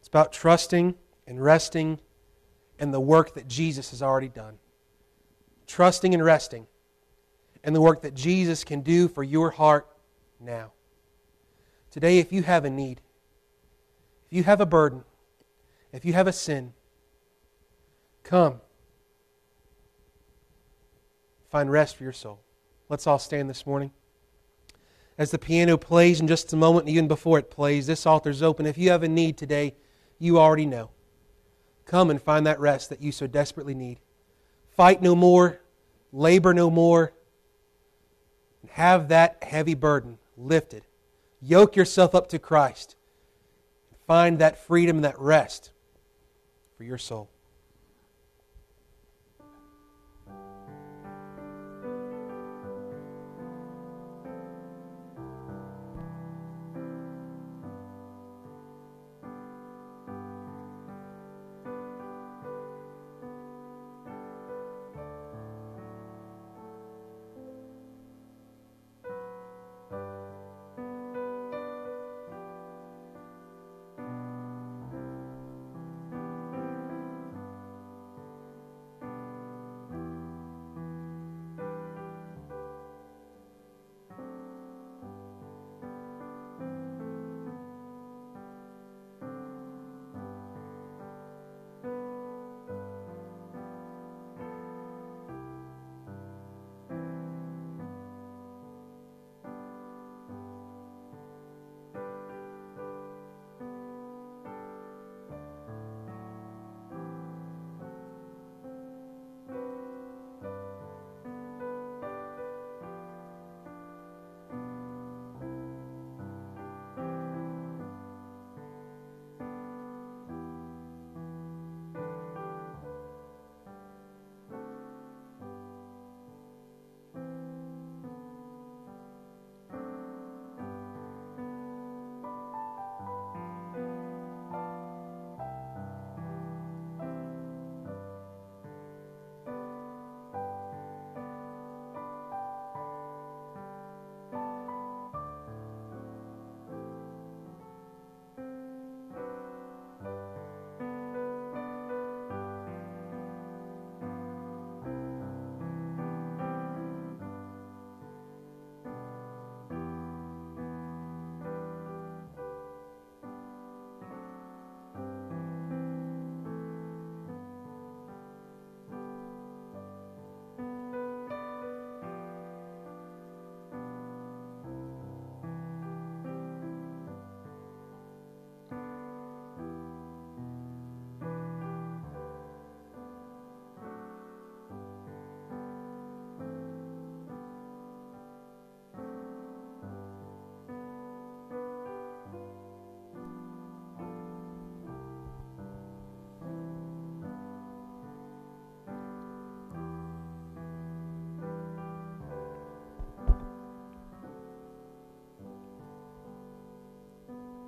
It's 0.00 0.08
about 0.08 0.32
trusting 0.32 0.96
and 1.28 1.40
resting 1.40 2.00
in 2.78 2.90
the 2.90 3.00
work 3.00 3.34
that 3.34 3.48
Jesus 3.48 3.90
has 3.90 4.02
already 4.02 4.28
done. 4.28 4.58
Trusting 5.66 6.14
and 6.14 6.24
resting 6.24 6.66
in 7.64 7.72
the 7.72 7.80
work 7.80 8.02
that 8.02 8.14
Jesus 8.14 8.62
can 8.64 8.80
do 8.80 9.08
for 9.08 9.24
your 9.24 9.50
heart 9.50 9.88
now. 10.40 10.72
Today, 11.90 12.18
if 12.18 12.32
you 12.32 12.42
have 12.42 12.64
a 12.64 12.70
need, 12.70 13.00
if 14.26 14.36
you 14.36 14.44
have 14.44 14.60
a 14.60 14.66
burden, 14.66 15.02
if 15.92 16.04
you 16.04 16.12
have 16.12 16.26
a 16.26 16.32
sin, 16.32 16.74
come. 18.22 18.60
Find 21.50 21.70
rest 21.70 21.96
for 21.96 22.04
your 22.04 22.12
soul. 22.12 22.40
Let's 22.88 23.06
all 23.06 23.18
stand 23.18 23.48
this 23.48 23.66
morning. 23.66 23.90
As 25.18 25.30
the 25.30 25.38
piano 25.38 25.76
plays 25.76 26.20
in 26.20 26.28
just 26.28 26.52
a 26.52 26.56
moment, 26.56 26.88
even 26.88 27.08
before 27.08 27.38
it 27.38 27.50
plays, 27.50 27.86
this 27.86 28.06
altar's 28.06 28.42
open. 28.42 28.66
If 28.66 28.76
you 28.76 28.90
have 28.90 29.02
a 29.02 29.08
need 29.08 29.38
today, 29.38 29.74
you 30.18 30.38
already 30.38 30.66
know. 30.66 30.90
Come 31.86 32.10
and 32.10 32.20
find 32.20 32.46
that 32.46 32.60
rest 32.60 32.90
that 32.90 33.00
you 33.00 33.12
so 33.12 33.26
desperately 33.26 33.74
need. 33.74 34.00
Fight 34.76 35.00
no 35.00 35.14
more, 35.14 35.60
labor 36.12 36.52
no 36.52 36.68
more, 36.68 37.14
have 38.70 39.08
that 39.08 39.42
heavy 39.42 39.74
burden 39.74 40.18
lifted. 40.36 40.84
Yoke 41.40 41.76
yourself 41.76 42.14
up 42.14 42.28
to 42.28 42.38
Christ. 42.38 42.96
Find 44.06 44.38
that 44.38 44.58
freedom 44.58 44.96
and 44.96 45.04
that 45.04 45.18
rest 45.18 45.70
for 46.76 46.84
your 46.84 46.98
soul. 46.98 47.30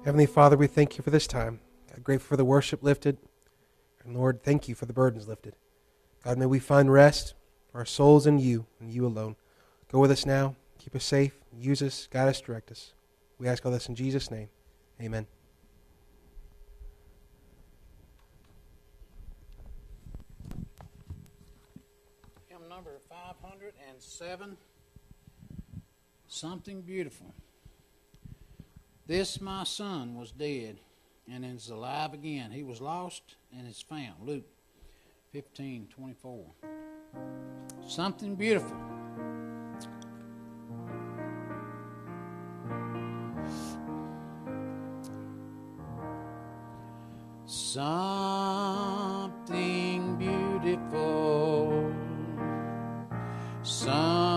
Heavenly 0.09 0.25
Father, 0.25 0.57
we 0.57 0.69
thank 0.69 0.97
you 0.97 1.05
for 1.05 1.11
this 1.11 1.27
time. 1.27 1.61
God, 1.91 2.03
grateful 2.03 2.29
for 2.29 2.39
the 2.39 2.45
worship 2.47 2.83
lifted. 2.83 3.19
And 4.03 4.17
Lord, 4.17 4.43
thank 4.43 4.67
you 4.67 4.75
for 4.75 4.87
the 4.87 4.95
burdens 4.95 5.29
lifted. 5.29 5.55
God, 6.25 6.39
may 6.39 6.47
we 6.47 6.61
find 6.61 6.91
rest 6.91 7.35
for 7.71 7.81
our 7.81 7.85
souls 7.85 8.27
in 8.27 8.39
you 8.39 8.65
and 8.81 8.91
you 8.91 9.05
alone. 9.05 9.37
Go 9.93 9.99
with 9.99 10.11
us 10.11 10.25
now. 10.25 10.57
Keep 10.79 10.97
us 10.97 11.05
safe. 11.05 11.37
Use 11.55 11.83
us. 11.83 12.09
Guide 12.11 12.27
us. 12.27 12.41
Direct 12.41 12.71
us. 12.71 12.95
We 13.37 13.49
ask 13.49 13.67
all 13.67 13.71
this 13.71 13.91
in 13.91 13.95
Jesus' 13.95 14.31
name. 14.31 14.49
Amen. 14.99 15.27
Hymn 22.49 22.67
number 22.71 22.93
507 23.11 24.57
Something 26.29 26.81
Beautiful. 26.81 27.35
This 29.09 29.41
my 29.41 29.65
son 29.65 30.15
was 30.17 30.31
dead 30.33 30.81
and 31.33 31.43
is 31.43 31.71
alive 31.71 32.13
again. 32.13 32.51
He 32.51 32.63
was 32.63 32.83
lost 32.83 33.37
and 33.57 33.67
is 33.67 33.81
found. 33.81 34.17
Luke 34.23 34.45
15 35.33 35.89
24. 35.89 36.45
Something 37.87 38.35
beautiful. 38.35 38.77
Something 47.47 48.27
beautiful. 50.19 51.95
Something 53.63 54.28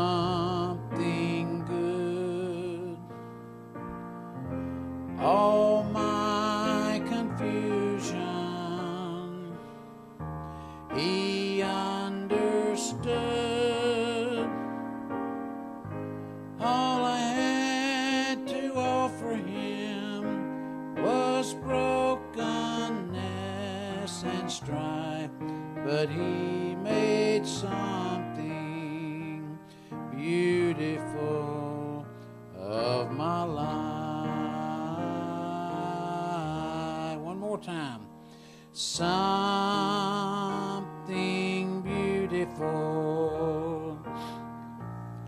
but 26.02 26.10
he 26.10 26.74
made 26.78 27.46
something 27.46 28.90
beautiful 30.10 32.04
of 32.58 33.12
my 33.12 33.44
life. 33.44 34.32
One 37.20 37.38
more 37.38 37.60
time. 37.60 38.08
Something 38.74 39.12
beautiful. 41.84 42.50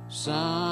Something 0.07 0.62